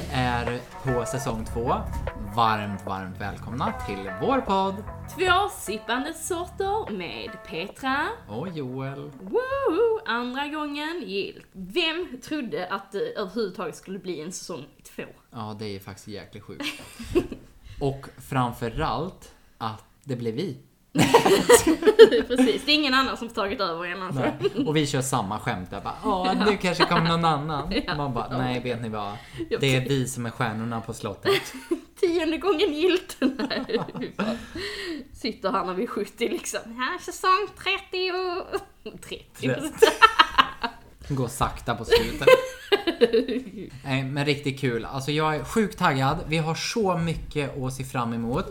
Ni 0.00 0.06
är 0.12 0.60
på 0.84 1.06
säsong 1.06 1.44
två. 1.44 1.74
Varmt, 2.36 2.86
varmt 2.86 3.20
välkomna 3.20 3.72
till 3.86 4.10
vår 4.20 4.40
podd. 4.40 4.74
Två 5.18 5.48
sippande 5.52 6.14
sorter 6.14 6.92
med 6.92 7.30
Petra. 7.46 8.08
Och 8.28 8.48
Joel. 8.48 9.10
Woo! 9.20 10.00
Andra 10.06 10.46
gången 10.48 11.02
gillt. 11.06 11.46
Vem 11.52 12.20
trodde 12.22 12.66
att 12.66 12.92
det 12.92 13.12
överhuvudtaget 13.18 13.76
skulle 13.76 13.98
bli 13.98 14.20
en 14.20 14.32
säsong 14.32 14.64
två? 14.96 15.02
Ja, 15.30 15.56
det 15.58 15.76
är 15.76 15.80
faktiskt 15.80 16.08
jäkligt 16.08 16.44
sjukt. 16.44 16.82
Och 17.80 18.06
framförallt 18.18 19.34
att 19.58 19.84
det 20.04 20.16
blev 20.16 20.34
vi. 20.34 20.58
Precis, 22.28 22.62
det 22.66 22.72
är 22.72 22.74
ingen 22.74 22.94
annan 22.94 23.16
som 23.16 23.28
tagit 23.28 23.60
över 23.60 23.84
än 23.84 24.02
alltså. 24.02 24.20
Nej. 24.20 24.66
Och 24.66 24.76
vi 24.76 24.86
kör 24.86 25.02
samma 25.02 25.38
skämt 25.38 25.70
där 25.70 25.80
bara, 25.80 25.94
ja 26.04 26.44
nu 26.46 26.56
kanske 26.56 26.84
kommer 26.84 27.08
någon 27.08 27.24
annan. 27.24 27.72
Man 27.96 28.14
bara, 28.14 28.38
nej 28.38 28.60
vet 28.60 28.82
ni 28.82 28.88
vad? 28.88 29.16
Det 29.60 29.76
är 29.76 29.88
vi 29.88 30.08
som 30.08 30.26
är 30.26 30.30
stjärnorna 30.30 30.80
på 30.80 30.92
slottet. 30.92 31.52
Tionde 32.00 32.38
gången 32.38 32.72
gillt. 32.72 33.16
Sitter 35.12 35.50
han 35.50 35.66
när 35.66 35.74
vi 35.74 35.82
är 35.82 35.86
70 35.86 36.28
liksom. 36.28 36.60
Här 36.64 36.98
säsong 36.98 37.46
30. 37.58 38.12
30. 39.40 39.70
Går 41.08 41.28
sakta 41.28 41.74
på 41.74 41.84
slutet. 41.84 42.28
Nej, 43.84 44.04
men 44.04 44.24
riktigt 44.24 44.60
kul. 44.60 44.84
Alltså 44.84 45.10
jag 45.12 45.36
är 45.36 45.44
sjukt 45.44 45.78
taggad. 45.78 46.18
Vi 46.26 46.38
har 46.38 46.54
så 46.54 46.96
mycket 46.96 47.62
att 47.62 47.74
se 47.74 47.84
fram 47.84 48.12
emot. 48.12 48.46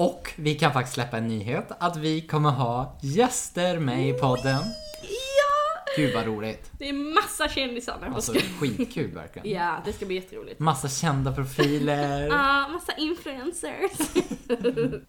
Och 0.00 0.32
vi 0.36 0.54
kan 0.54 0.72
faktiskt 0.72 0.94
släppa 0.94 1.18
en 1.18 1.28
nyhet 1.28 1.72
att 1.78 1.96
vi 1.96 2.20
kommer 2.20 2.50
ha 2.50 2.98
gäster 3.02 3.78
med 3.78 4.08
i 4.08 4.12
podden. 4.12 4.62
Ja! 5.02 5.92
Gud 5.96 6.14
vad 6.14 6.26
roligt. 6.26 6.70
Det 6.78 6.88
är 6.88 6.92
massa 6.92 7.48
kändisar 7.48 7.98
nu. 8.00 8.14
Alltså 8.14 8.32
skitkul 8.32 9.10
verkligen. 9.10 9.50
Ja, 9.50 9.82
det 9.84 9.92
ska 9.92 10.06
bli 10.06 10.14
jätteroligt. 10.14 10.60
Massa 10.60 10.88
kända 10.88 11.32
profiler. 11.32 12.26
Ja, 12.26 12.68
massa 12.68 12.92
influencers. 12.92 13.90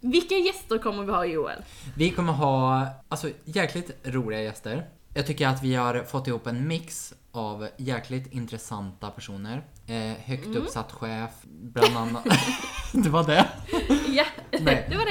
Vilka 0.00 0.34
gäster 0.34 0.78
kommer 0.78 1.04
vi 1.04 1.12
ha 1.12 1.24
Joel? 1.24 1.62
Vi 1.96 2.10
kommer 2.10 2.32
ha, 2.32 2.86
alltså 3.08 3.28
jäkligt 3.44 3.90
roliga 4.04 4.40
gäster. 4.42 4.86
Jag 5.14 5.26
tycker 5.26 5.48
att 5.48 5.62
vi 5.62 5.74
har 5.74 6.02
fått 6.04 6.26
ihop 6.26 6.46
en 6.46 6.68
mix 6.68 7.14
av 7.32 7.68
jäkligt 7.76 8.32
intressanta 8.32 9.10
personer. 9.10 9.62
Eh, 9.86 9.96
högt 10.24 10.46
Mm. 10.46 10.56
uppsatt 10.62 10.92
chef, 10.92 11.30
bland 11.44 11.96
annat. 11.96 12.24
det 12.92 13.08
var 13.08 13.24
det? 13.26 13.48
Ja, 14.08 14.24
Nej. 14.60 14.86
det 14.90 14.96
var 14.96 15.04
det. 15.04 15.10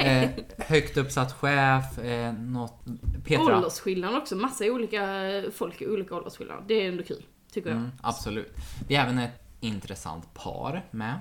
Eh, 0.58 0.64
högt 0.66 0.96
uppsatt 0.96 1.32
chef, 1.32 1.98
eh, 1.98 2.32
något... 2.32 2.84
Petra. 3.24 3.56
Åldersskillnad 3.56 4.16
också, 4.16 4.36
massa 4.36 4.64
olika 4.64 5.02
folk 5.54 5.82
i 5.82 5.86
olika 5.86 6.14
åldersskillnader. 6.14 6.64
Det 6.68 6.74
är 6.74 6.88
ändå 6.88 7.02
kul, 7.02 7.24
tycker 7.52 7.70
jag. 7.70 7.78
Mm, 7.78 7.90
absolut. 8.02 8.52
Vi 8.88 8.94
har 8.94 9.04
även 9.04 9.18
ett 9.18 9.42
intressant 9.60 10.34
par 10.34 10.84
med. 10.90 11.20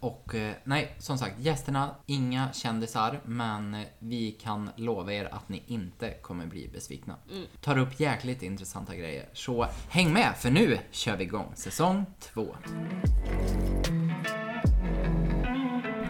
Och 0.00 0.34
eh, 0.34 0.54
nej, 0.64 0.94
som 0.98 1.18
sagt, 1.18 1.40
gästerna, 1.40 1.94
inga 2.06 2.52
kändisar, 2.52 3.20
men 3.24 3.74
eh, 3.74 3.80
vi 3.98 4.30
kan 4.32 4.70
lova 4.76 5.12
er 5.12 5.24
att 5.34 5.48
ni 5.48 5.62
inte 5.66 6.10
kommer 6.10 6.46
bli 6.46 6.68
besvikna. 6.68 7.14
Tar 7.60 7.78
upp 7.78 8.00
jäkligt 8.00 8.42
intressanta 8.42 8.94
grejer. 8.94 9.28
Så 9.32 9.66
häng 9.90 10.12
med, 10.12 10.34
för 10.36 10.50
nu 10.50 10.78
kör 10.90 11.16
vi 11.16 11.24
igång 11.24 11.52
säsong 11.54 12.06
två. 12.20 12.56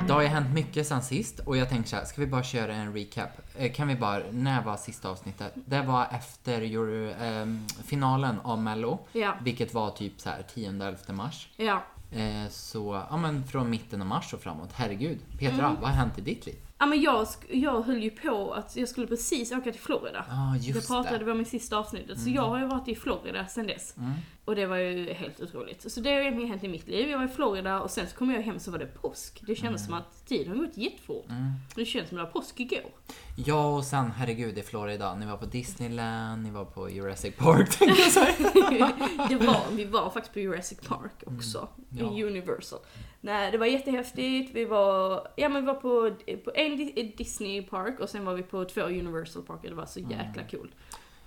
Det 0.06 0.12
har 0.12 0.22
ju 0.22 0.28
hänt 0.28 0.54
mycket 0.54 0.86
sen 0.86 1.02
sist 1.02 1.38
och 1.38 1.56
jag 1.56 1.68
tänkte 1.68 1.90
så 1.90 1.96
här, 1.96 2.04
ska 2.04 2.20
vi 2.20 2.26
bara 2.26 2.42
köra 2.42 2.74
en 2.74 2.92
recap? 2.94 3.28
Eh, 3.56 3.72
Kan 3.72 3.88
vi 3.88 3.94
bara, 3.94 4.22
när 4.30 4.62
var 4.62 4.76
sista 4.76 5.08
avsnittet? 5.08 5.52
Det 5.54 5.82
var 5.82 6.06
efter 6.12 6.62
Euro, 6.62 7.12
finalen 7.84 8.40
av 8.40 8.62
Mello. 8.62 8.98
Ja. 9.12 9.34
Vilket 9.42 9.74
var 9.74 9.90
typ 9.90 10.20
så 10.20 10.28
här 10.30 10.44
10-11 10.54 11.12
mars. 11.12 11.48
Ja. 11.56 11.82
Eh, 12.10 12.48
så, 12.50 13.04
ja 13.10 13.16
men 13.16 13.44
från 13.44 13.70
mitten 13.70 14.00
av 14.00 14.06
mars 14.06 14.34
och 14.34 14.40
framåt. 14.40 14.70
Herregud. 14.72 15.18
Petra, 15.38 15.64
Mm. 15.66 15.80
vad 15.80 15.90
har 15.90 15.96
hänt 15.96 16.18
i 16.18 16.20
ditt 16.20 16.46
liv? 16.46 16.54
Ja 16.78 16.86
men 16.86 17.00
jag, 17.02 17.26
jag 17.50 17.82
höll 17.82 18.02
ju 18.02 18.10
på 18.10 18.52
att 18.54 18.76
jag 18.76 18.88
skulle 18.88 19.06
precis 19.06 19.52
åka 19.52 19.72
till 19.72 19.80
Florida. 19.80 20.24
Ja, 20.28 20.56
just 20.56 20.80
det 20.80 20.86
pratade 20.86 21.24
det. 21.24 21.32
om 21.32 21.40
i 21.40 21.44
sista 21.44 21.76
avsnittet. 21.78 22.20
Så 22.20 22.30
jag 22.30 22.42
har 22.48 22.58
ju 22.58 22.66
varit 22.66 22.88
i 22.88 22.94
Florida 22.94 23.46
sen 23.46 23.66
dess. 23.66 23.94
Mm. 23.96 24.12
Och 24.46 24.56
det 24.56 24.66
var 24.66 24.76
ju 24.76 25.12
helt 25.12 25.40
otroligt. 25.40 25.92
Så 25.92 26.00
det 26.00 26.10
har 26.12 26.20
egentligen 26.20 26.50
hänt 26.50 26.64
i 26.64 26.68
mitt 26.68 26.88
liv. 26.88 27.10
Jag 27.10 27.18
var 27.18 27.24
i 27.24 27.28
Florida 27.28 27.80
och 27.80 27.90
sen 27.90 28.06
så 28.06 28.16
kom 28.16 28.30
jag 28.30 28.42
hem 28.42 28.58
så 28.58 28.70
var 28.70 28.78
det 28.78 28.86
påsk. 28.86 29.42
Det 29.46 29.54
kändes 29.54 29.84
som 29.84 29.94
att 29.94 30.26
tiden 30.26 30.48
har 30.58 30.66
gått 30.66 30.76
jättefort. 30.76 31.26
Mm. 31.28 31.52
Det 31.74 31.84
känns 31.84 32.08
som 32.08 32.18
det 32.18 32.24
var 32.24 32.30
påsk 32.30 32.60
igår. 32.60 32.90
Ja, 33.46 33.76
och 33.76 33.84
sen 33.84 34.10
herregud 34.10 34.58
i 34.58 34.62
Florida. 34.62 35.14
Ni 35.14 35.26
var 35.26 35.36
på 35.36 35.46
Disneyland, 35.46 36.42
ni 36.42 36.50
var 36.50 36.64
på 36.64 36.90
Jurassic 36.90 37.36
Park 37.36 37.70
tänkte 37.78 38.02
jag 38.02 38.10
säga. 38.12 38.92
det 39.28 39.36
var, 39.46 39.60
vi 39.72 39.84
var 39.84 40.10
faktiskt 40.10 40.32
på 40.34 40.40
Jurassic 40.40 40.78
Park 40.80 41.22
också. 41.26 41.68
Ja. 41.90 42.12
I 42.16 42.24
Universal. 42.24 42.78
Nej, 43.20 43.50
det 43.52 43.58
var 43.58 43.66
jättehäftigt. 43.66 44.54
Vi 44.54 44.64
var, 44.64 45.28
ja 45.36 45.48
men 45.48 45.62
vi 45.62 45.66
var 45.66 45.74
på, 45.74 46.14
på 46.44 46.52
en 46.54 46.76
Di- 46.76 47.14
Disney 47.16 47.62
Park 47.62 48.00
och 48.00 48.08
sen 48.08 48.24
var 48.24 48.34
vi 48.34 48.42
på 48.42 48.64
två 48.64 48.80
Universal 48.80 49.42
Park 49.42 49.60
och 49.64 49.68
det 49.70 49.74
var 49.76 49.86
så 49.86 50.00
jäkla 50.00 50.42
kul. 50.50 50.70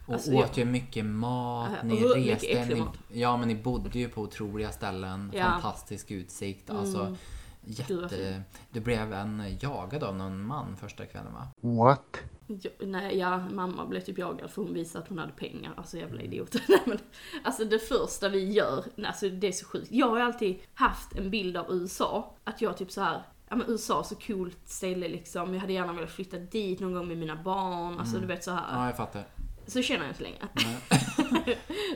Och 0.09 0.13
Alltså, 0.15 0.33
åt 0.33 0.57
ju 0.57 0.65
mycket 0.65 1.05
mat, 1.05 1.69
Ja, 1.71 1.83
ni 1.83 2.03
reste, 2.31 2.65
ni, 2.65 2.79
mat. 2.79 2.97
ja 3.07 3.37
men 3.37 3.47
ni 3.47 3.55
bodde 3.55 3.99
ju 3.99 4.09
på 4.09 4.21
otroliga 4.21 4.71
ställen, 4.71 5.31
Ja. 5.35 5.45
fantastisk 5.45 6.11
utsikt, 6.11 6.69
alltså 6.69 6.99
Mm. 6.99 7.15
Vad 7.61 7.71
jätte... 7.79 8.41
Du 8.71 8.79
blev 8.79 9.13
en 9.13 9.43
jagad 9.61 10.03
av 10.03 10.15
någon 10.15 10.41
man 10.45 10.75
första 10.77 11.05
kvällen 11.05 11.33
va? 11.33 11.47
What? 11.61 12.17
Ja, 12.47 12.69
nej, 12.79 13.17
ja, 13.17 13.37
mamma 13.53 13.85
blev 13.85 14.01
typ 14.01 14.17
jagad 14.17 14.51
för 14.51 14.61
hon 14.61 14.73
visade 14.73 15.03
att 15.03 15.09
hon 15.09 15.17
hade 15.17 15.31
pengar. 15.31 15.73
Alltså 15.77 15.97
jävla 15.97 16.21
idiot. 16.21 16.55
nej, 16.67 16.79
men, 16.85 16.97
alltså 17.43 17.65
det 17.65 17.79
första 17.79 18.29
vi 18.29 18.51
gör, 18.51 18.83
nej, 18.95 19.07
alltså 19.07 19.29
det 19.29 19.47
är 19.47 19.51
så 19.51 19.65
sjukt. 19.65 19.87
Jag 19.91 20.09
har 20.09 20.17
ju 20.17 20.23
alltid 20.23 20.59
haft 20.73 21.15
en 21.17 21.29
bild 21.29 21.57
av 21.57 21.65
USA, 21.73 22.35
att 22.43 22.61
jag 22.61 22.77
typ 22.77 22.91
så 22.91 23.01
här. 23.01 23.23
Ja 23.49 23.55
men 23.55 23.69
USA, 23.69 24.03
så 24.03 24.15
coolt 24.15 24.59
ställe 24.65 25.07
liksom. 25.07 25.53
Jag 25.53 25.61
hade 25.61 25.73
gärna 25.73 25.93
velat 25.93 26.11
flytta 26.11 26.37
dit 26.37 26.79
någon 26.79 26.93
gång 26.93 27.07
med 27.07 27.17
mina 27.17 27.35
barn. 27.35 27.99
Alltså 27.99 28.19
du 28.19 28.25
vet 28.27 28.43
så 28.43 28.51
här. 28.51 28.63
Ja, 28.75 28.85
jag 28.85 28.97
fattar. 28.97 29.23
Så 29.69 29.81
känner 29.81 30.05
jag 30.05 30.11
inte 30.11 30.23
längre. 30.23 30.47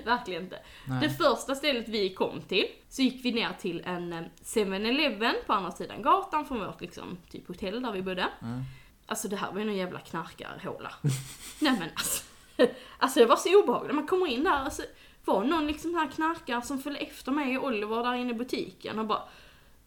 Verkligen 0.06 0.44
inte. 0.44 0.59
Nej. 0.88 1.00
Det 1.01 1.09
första 1.09 1.56
stället 1.56 1.88
vi 1.88 2.13
kom 2.13 2.41
till, 2.41 2.66
så 2.89 3.01
gick 3.01 3.25
vi 3.25 3.31
ner 3.31 3.50
till 3.59 3.81
en 3.85 4.13
eh, 4.13 4.22
7-Eleven 4.44 5.35
på 5.47 5.53
andra 5.53 5.72
sidan 5.72 6.01
gatan 6.01 6.45
från 6.45 6.59
vårt 6.59 6.81
liksom, 6.81 7.17
typ 7.29 7.47
hotell 7.47 7.81
där 7.81 7.91
vi 7.91 8.01
bodde. 8.01 8.28
Mm. 8.41 8.62
Alltså 9.06 9.28
det 9.28 9.35
här 9.35 9.51
var 9.51 9.59
ju 9.59 9.66
någon 9.66 9.75
jävla 9.75 10.00
knarkarhåla. 10.00 10.91
Nej 11.62 11.73
men 11.79 11.89
alltså. 11.95 12.23
Alltså 12.97 13.19
det 13.19 13.25
var 13.25 13.35
så 13.35 13.63
obehagligt. 13.63 13.95
Man 13.95 14.07
kommer 14.07 14.28
in 14.28 14.44
där 14.44 14.51
alltså, 14.51 14.81
var 15.25 15.44
någon 15.44 15.67
liksom 15.67 15.95
här 15.95 16.07
knarkare 16.07 16.62
som 16.62 16.79
följde 16.79 17.00
efter 17.01 17.31
mig 17.31 17.57
och 17.57 17.67
Oliver 17.67 18.03
där 18.03 18.13
inne 18.13 18.31
i 18.31 18.33
butiken 18.33 19.00
och 19.00 19.06
bara 19.06 19.22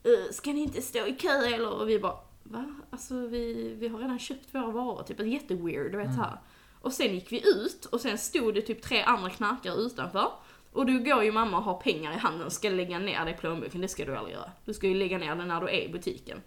"Eh, 0.04 0.32
Ska 0.32 0.52
ni 0.52 0.60
inte 0.60 0.82
stå 0.82 1.06
i 1.06 1.12
kö 1.12 1.28
eller? 1.46 1.80
Och 1.80 1.88
vi 1.88 1.98
bara 1.98 2.16
Va? 2.42 2.64
Alltså 2.90 3.14
vi, 3.14 3.74
vi 3.78 3.88
har 3.88 3.98
redan 3.98 4.18
köpt 4.18 4.54
våra 4.54 4.70
varor. 4.70 5.02
Typ 5.02 5.20
jätteweird, 5.20 5.92
du 5.92 5.98
vet 5.98 6.14
så 6.14 6.20
här. 6.20 6.38
Och 6.86 6.92
sen 6.92 7.14
gick 7.14 7.32
vi 7.32 7.48
ut 7.48 7.84
och 7.84 8.00
sen 8.00 8.18
stod 8.18 8.54
det 8.54 8.62
typ 8.62 8.82
tre 8.82 9.02
andra 9.02 9.30
knarkare 9.30 9.74
utanför. 9.74 10.30
Och 10.72 10.86
då 10.86 10.92
går 10.98 11.24
ju 11.24 11.32
mamma 11.32 11.58
och 11.58 11.62
har 11.62 11.74
pengar 11.74 12.12
i 12.12 12.16
handen 12.16 12.46
och 12.46 12.52
ska 12.52 12.70
lägga 12.70 12.98
ner 12.98 13.24
det 13.24 13.30
i 13.30 13.34
plånboken. 13.34 13.80
Det 13.80 13.88
ska 13.88 14.04
du 14.04 14.16
aldrig 14.16 14.34
göra. 14.34 14.50
Du 14.64 14.74
ska 14.74 14.86
ju 14.86 14.94
lägga 14.94 15.18
ner 15.18 15.36
det 15.36 15.44
när 15.44 15.60
du 15.60 15.68
är 15.68 15.80
i 15.80 15.88
butiken. 15.88 16.42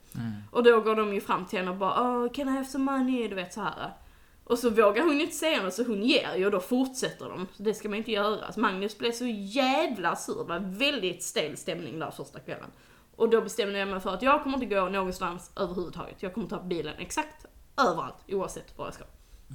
Och 0.52 0.64
då 0.64 0.82
går 0.82 0.96
de 0.96 1.14
ju 1.14 1.22
fram 1.22 1.46
till 1.46 1.60
henne 1.60 1.72
och 1.72 1.78
bara 1.78 2.02
oh, 2.02 2.32
can 2.32 2.48
I 2.48 2.52
have 2.52 2.66
some 2.66 2.92
money? 2.92 3.28
Du 3.28 3.36
vet 3.36 3.54
så 3.54 3.62
här. 3.62 3.94
Och 4.44 4.60
så 4.60 4.70
vågar 4.70 5.04
hon 5.04 5.22
inte 5.22 5.36
säga 5.36 5.64
något 5.64 5.74
så 5.74 5.84
hon 5.84 6.04
ger 6.04 6.36
ju 6.36 6.46
och 6.46 6.52
då 6.52 6.60
fortsätter 6.60 7.30
de. 7.30 7.48
Så 7.58 7.64
det 7.64 7.74
ska 7.74 7.90
man 7.90 7.98
inte 7.98 8.12
göra. 8.12 8.52
Så 8.52 8.60
Magnus 8.60 8.98
blev 8.98 9.12
så 9.12 9.26
jävla 9.28 10.16
sur. 10.16 10.38
Det 10.38 10.44
var 10.44 10.60
väldigt 10.60 11.24
stel 11.24 11.58
stämning 11.58 12.00
där 12.00 12.12
första 12.12 12.40
kvällen. 12.40 12.70
Och 13.16 13.30
då 13.30 13.42
bestämde 13.42 13.80
jag 13.80 13.88
mig 13.88 14.00
för 14.00 14.14
att 14.14 14.22
jag 14.22 14.44
kommer 14.44 14.64
inte 14.64 14.76
gå 14.76 14.90
någonstans 14.90 15.52
överhuvudtaget. 15.56 16.24
Jag 16.24 16.34
kommer 16.34 16.48
ta 16.48 16.62
bilen 16.62 16.96
exakt 16.98 17.46
överallt 17.78 18.16
oavsett 18.28 18.78
var 18.78 18.86
jag 18.86 18.94
ska. 18.94 19.04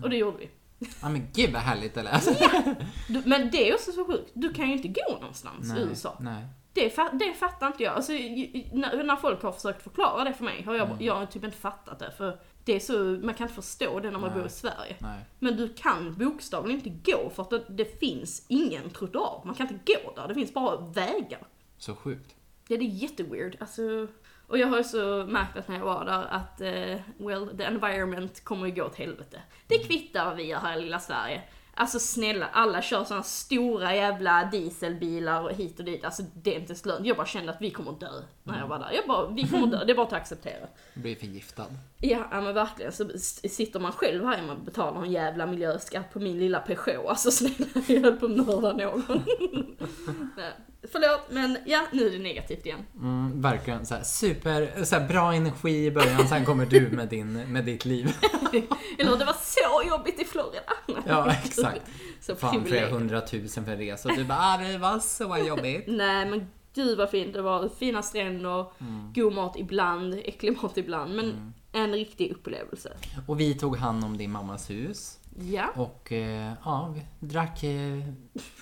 Och 0.02 0.10
det 0.10 0.16
gjorde 0.16 0.38
vi. 0.38 0.50
Ja 0.78 1.08
men 1.08 1.28
gud 1.32 1.52
vad 1.52 1.62
härligt 1.62 1.94
det 1.94 2.02
lät. 2.02 2.28
Du, 3.08 3.22
men 3.26 3.50
det 3.50 3.70
är 3.70 3.74
också 3.74 3.92
så 3.92 4.04
sjukt. 4.04 4.30
Du 4.34 4.52
kan 4.52 4.68
ju 4.68 4.72
inte 4.72 4.88
gå 4.88 5.18
någonstans 5.20 5.76
i 5.76 5.80
USA. 5.80 6.16
nej. 6.20 6.44
Det, 6.72 6.96
det 7.12 7.34
fattar 7.34 7.66
inte 7.66 7.82
jag. 7.82 7.94
Alltså, 7.94 8.12
när, 8.12 9.16
folk 9.16 9.42
har 9.42 9.52
försökt 9.52 9.82
förklara 9.82 10.24
det 10.24 10.34
för 10.34 10.44
mig 10.44 10.62
har 10.62 10.74
jag, 10.74 11.02
jag 11.02 11.14
har 11.14 11.26
typ 11.26 11.44
inte 11.44 11.56
fattat 11.56 11.98
det. 11.98 12.10
För 12.16 12.38
det 12.64 12.76
är 12.76 12.80
så, 12.80 12.98
man 12.98 13.34
kan 13.34 13.48
inte 13.48 13.62
förstå 13.62 14.00
det 14.00 14.10
när 14.10 14.18
man 14.18 14.30
Nej. 14.30 14.38
bor 14.38 14.46
i 14.46 14.50
Sverige. 14.50 14.96
nej. 14.98 15.20
Men 15.38 15.56
du 15.56 15.68
kan 15.74 16.14
bokstavligen 16.14 16.80
inte 16.86 17.12
gå 17.12 17.30
för 17.30 17.42
att 17.42 17.50
det, 17.50 17.64
det 17.68 18.00
finns 18.00 18.46
ingen 18.48 18.90
trottoar. 18.90 19.42
Man 19.44 19.54
kan 19.54 19.68
inte 19.68 19.92
gå 19.92 20.12
där, 20.14 20.28
det 20.28 20.34
finns 20.34 20.54
bara 20.54 20.76
vägar. 20.76 21.46
Så 21.78 21.94
sjukt. 21.94 22.34
Det 22.68 22.74
är 22.74 22.78
jätteweird. 22.82 23.56
Alltså, 23.60 24.06
och 24.46 24.58
jag 24.58 24.66
har 24.66 24.82
så 24.82 25.24
märkt 25.28 25.56
att 25.56 25.68
när 25.68 25.76
jag 25.76 25.84
var 25.84 26.04
där 26.04 26.26
att, 26.30 26.60
eh, 26.60 27.26
well, 27.26 27.56
the 27.58 27.64
environment 27.64 28.44
kommer 28.44 28.66
ju 28.66 28.74
gå 28.74 28.84
åt 28.84 28.96
helvete. 28.96 29.40
Det 29.66 29.78
kvittar 29.78 30.24
vad 30.24 30.36
vi 30.36 30.42
gör 30.42 30.58
här 30.58 30.78
i 30.78 30.82
lilla 30.82 30.98
Sverige. 30.98 31.42
Alltså 31.76 31.98
snälla, 31.98 32.46
alla 32.52 32.82
kör 32.82 33.04
såna 33.04 33.22
stora 33.22 33.94
jävla 33.94 34.44
dieselbilar 34.44 35.42
och 35.42 35.52
hit 35.52 35.78
och 35.78 35.84
dit. 35.84 36.04
Alltså 36.04 36.22
det 36.34 36.54
är 36.54 36.60
inte 36.60 36.70
ens 36.70 36.86
lönt. 36.86 37.06
Jag 37.06 37.16
bara 37.16 37.26
kände 37.26 37.52
att 37.52 37.60
vi 37.60 37.70
kommer 37.70 37.92
dö 37.92 38.22
när 38.42 38.58
jag 38.58 38.66
var 38.66 38.78
där. 38.78 38.92
Jag 38.92 39.06
bara, 39.06 39.26
vi 39.26 39.48
kommer 39.48 39.66
dö, 39.66 39.84
det 39.84 39.92
är 39.92 39.96
bara 39.96 40.06
att 40.06 40.12
acceptera. 40.12 40.66
Blir 40.94 41.16
förgiftad. 41.16 41.66
Ja, 41.98 42.28
ja 42.30 42.40
men 42.40 42.54
verkligen. 42.54 42.92
Så 42.92 43.08
sitter 43.48 43.80
man 43.80 43.92
själv 43.92 44.24
här 44.24 44.50
och 44.50 44.58
betalar 44.58 45.02
en 45.02 45.12
jävla 45.12 45.46
miljöskatt 45.46 46.12
på 46.12 46.20
min 46.20 46.38
lilla 46.38 46.60
Peugeot. 46.60 47.08
Alltså 47.08 47.30
snälla, 47.30 47.66
jag 47.88 48.00
höll 48.00 48.16
på 48.16 48.26
att 48.26 48.46
mörda 48.46 48.72
någon. 48.72 49.24
Förlåt, 50.92 51.20
men 51.30 51.58
ja, 51.66 51.80
nu 51.92 52.06
är 52.06 52.10
det 52.10 52.18
negativt 52.18 52.66
igen. 52.66 52.80
Mm, 52.96 53.40
verkligen 53.40 53.86
så 53.86 53.94
här, 53.94 54.02
super, 54.02 54.84
så 54.84 54.96
här, 54.96 55.08
bra 55.08 55.34
energi 55.34 55.86
i 55.86 55.90
början, 55.90 56.28
sen 56.28 56.44
kommer 56.44 56.66
du 56.66 56.88
med, 56.88 57.08
din, 57.08 57.32
med 57.52 57.64
ditt 57.64 57.84
liv. 57.84 58.12
Eller 58.98 59.16
det 59.18 59.24
var 59.24 59.36
så 59.42 59.88
jobbigt 59.88 60.20
i 60.20 60.24
Florida. 60.24 60.60
Ja, 61.06 61.32
exakt. 61.44 61.80
Så 62.20 62.36
Fan, 62.36 62.64
flera 62.64 62.88
hundratusen 62.90 63.64
för 63.64 63.72
en 63.72 63.78
resa. 63.78 64.08
Du 64.08 64.24
bara, 64.24 64.38
ah, 64.40 64.56
det 64.58 64.78
var 64.78 64.98
så 64.98 65.38
jobbigt. 65.48 65.84
Nej 65.86 66.26
men 66.26 66.46
gud 66.74 66.98
vad 66.98 67.10
fint. 67.10 67.32
Det 67.32 67.42
var 67.42 67.68
fina 67.78 68.02
stränder, 68.02 68.66
Mm. 68.80 69.12
god 69.14 69.32
mat 69.32 69.56
ibland, 69.58 70.14
äcklig 70.24 70.62
mat 70.62 70.76
ibland. 70.78 71.14
Men 71.16 71.54
en 71.72 71.92
riktig 71.92 72.30
upplevelse. 72.32 72.92
Och 73.26 73.40
vi 73.40 73.54
tog 73.54 73.76
hand 73.76 74.04
om 74.04 74.16
din 74.16 74.30
mammas 74.30 74.70
hus. 74.70 75.18
Ja, 75.38 75.70
Och 75.76 76.12
eh, 76.12 76.52
ja, 76.64 76.94
vi 76.94 77.26
drack 77.26 77.62
eh, 77.64 77.98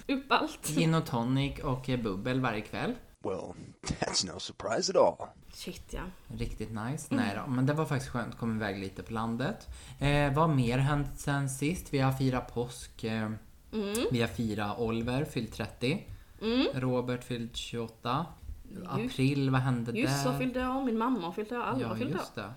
upp 0.09 0.25
allt. 0.33 0.67
gin 0.69 0.95
och 0.95 1.07
tonic 1.07 1.59
och 1.59 1.89
eh, 1.89 2.01
bubbel 2.01 2.41
varje 2.41 2.61
kväll. 2.61 2.95
Well, 3.25 3.53
that's 3.83 4.35
no 4.35 4.39
surprise 4.41 4.93
at 4.93 4.97
all. 4.97 5.29
Shit 5.53 5.83
ja. 5.93 6.01
Riktigt 6.37 6.71
nice. 6.71 7.15
Nej 7.15 7.37
då, 7.45 7.51
men 7.51 7.67
det 7.67 7.73
var 7.73 7.85
faktiskt 7.85 8.13
skönt. 8.13 8.39
Kom 8.39 8.57
iväg 8.57 8.79
lite 8.79 9.03
på 9.03 9.13
landet. 9.13 9.69
Eh, 10.01 10.35
vad 10.35 10.51
mer 10.51 10.79
hänt 10.79 11.09
sen 11.21 11.51
sist? 11.51 11.95
Vi 11.95 11.99
har 11.99 12.13
firat 12.13 12.55
påsk. 12.55 13.05
Eh, 13.05 13.31
Vi 14.11 14.21
har 14.21 14.29
firat 14.29 14.79
Oliver, 14.79 15.25
fyllt 15.25 15.53
30. 15.53 16.07
Robert 16.75 17.25
fyllt 17.25 17.57
28. 17.57 18.27
April, 18.89 19.51
vad 19.51 19.61
hände 19.61 19.93
Just 19.93 20.23
så 20.23 20.31
där? 20.31 20.39
fyllde 20.39 20.67
år, 20.69 20.85
min 20.85 20.99
mamma 20.99 21.33
fyllt 21.33 21.53
år, 21.53 21.57
alla 21.63 21.81
Ja, 21.81 21.97
just 21.97 22.35
det. 22.35 22.53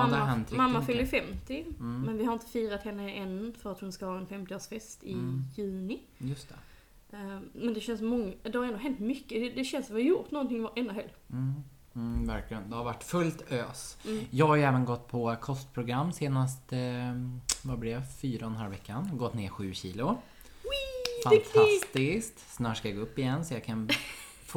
Ja, 0.00 0.06
mamma 0.06 0.44
mamma. 0.50 0.68
Mm. 0.70 0.86
fyller 0.86 1.06
50, 1.06 1.64
men 1.78 2.18
vi 2.18 2.24
har 2.24 2.32
inte 2.32 2.46
firat 2.46 2.82
henne 2.82 3.10
än 3.12 3.54
för 3.62 3.72
att 3.72 3.80
hon 3.80 3.92
ska 3.92 4.06
ha 4.06 4.18
en 4.18 4.26
50-årsfest 4.26 5.04
i 5.04 5.12
Mm. 5.12 5.44
juni. 5.56 6.02
Just 6.18 6.48
det. 6.48 7.16
Eh, 7.16 7.38
Men 7.52 7.74
det 7.74 7.80
känns 7.80 8.00
många, 8.00 8.32
det 8.42 8.58
har 8.58 8.64
ändå 8.64 8.78
hänt 8.78 8.98
mycket. 8.98 9.28
Det, 9.42 9.50
det 9.50 9.64
känns 9.64 9.86
som 9.86 9.96
att 9.96 10.00
vi 10.00 10.02
har 10.02 10.08
gjort 10.08 10.30
någonting 10.30 10.62
varenda 10.62 10.92
helg. 10.92 11.14
Mm, 11.94 12.26
verkligen. 12.26 12.70
Det 12.70 12.76
har 12.76 12.84
varit 12.84 13.02
fullt 13.04 13.52
ös. 13.52 13.98
Mm. 14.06 14.24
Jag 14.30 14.46
har 14.46 14.56
ju 14.56 14.62
även 14.62 14.84
gått 14.84 15.08
på 15.08 15.36
kostprogram 15.40 16.12
senast, 16.12 16.72
eh, 16.72 16.78
vad 17.62 17.78
blir 17.78 17.94
det, 17.94 18.02
fyra 18.22 18.46
och 18.46 18.52
en 18.52 18.56
halv 18.58 18.70
veckan. 18.70 19.10
Gått 19.16 19.34
ner 19.34 19.48
sju 19.48 19.74
kilo. 19.74 20.18
duktig! 21.30 21.44
Fantastiskt! 21.52 22.52
Snart 22.54 22.76
ska 22.76 22.88
jag 22.88 22.96
gå 22.96 23.02
upp 23.02 23.18
igen 23.18 23.44
så 23.44 23.54
jag 23.54 23.64
kan 23.64 23.88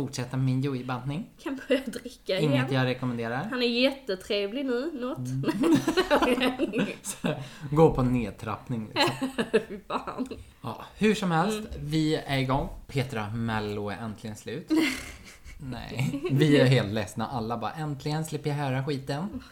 fortsätta 0.03 0.37
min 0.37 0.61
jojo-bantning. 0.61 1.29
Kan 1.43 1.59
börja 1.67 1.81
dricka 1.85 2.39
Inget 2.39 2.53
igen. 2.53 2.73
jag 2.73 2.85
rekommenderar. 2.85 3.47
Han 3.51 3.61
är 3.61 3.67
jättetrevlig 3.67 4.65
nu, 4.65 4.91
något. 4.93 5.17
Mm. 5.17 6.85
Gå 7.71 7.93
på 7.93 8.03
nedtrappning 8.03 8.87
liksom. 8.95 9.29
Fan. 9.87 10.27
Ja, 10.61 10.85
hur 10.97 11.15
som 11.15 11.31
helst, 11.31 11.57
Mm. 11.59 11.71
vi 11.89 12.15
är 12.15 12.37
igång. 12.37 12.69
Petra 12.87 13.29
Mello 13.29 13.89
är 13.89 13.97
äntligen 13.97 14.35
slut. 14.35 14.71
Nej, 15.57 16.21
vi 16.31 16.59
är 16.59 16.65
helt 16.65 16.93
ledsna 16.93 17.27
alla 17.27 17.57
bara 17.57 17.71
äntligen 17.71 18.25
slipper 18.25 18.49
jag 18.49 18.57
höra 18.57 18.85
skiten. 18.85 19.43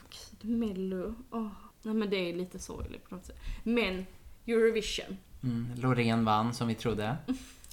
Gud, 0.41 0.51
Mello. 0.57 1.15
Åh. 1.31 1.47
Nej 1.83 1.93
men 1.93 2.09
det 2.09 2.29
är 2.29 2.33
lite 2.35 2.59
sorgligt 2.59 3.09
på 3.09 3.15
något 3.15 3.25
sätt. 3.25 3.37
Men 3.63 4.05
Eurovision. 4.47 5.17
Mm, 5.43 5.71
Loreen 5.75 6.25
vann 6.25 6.53
som 6.53 6.67
vi 6.67 6.75
trodde. 6.75 7.15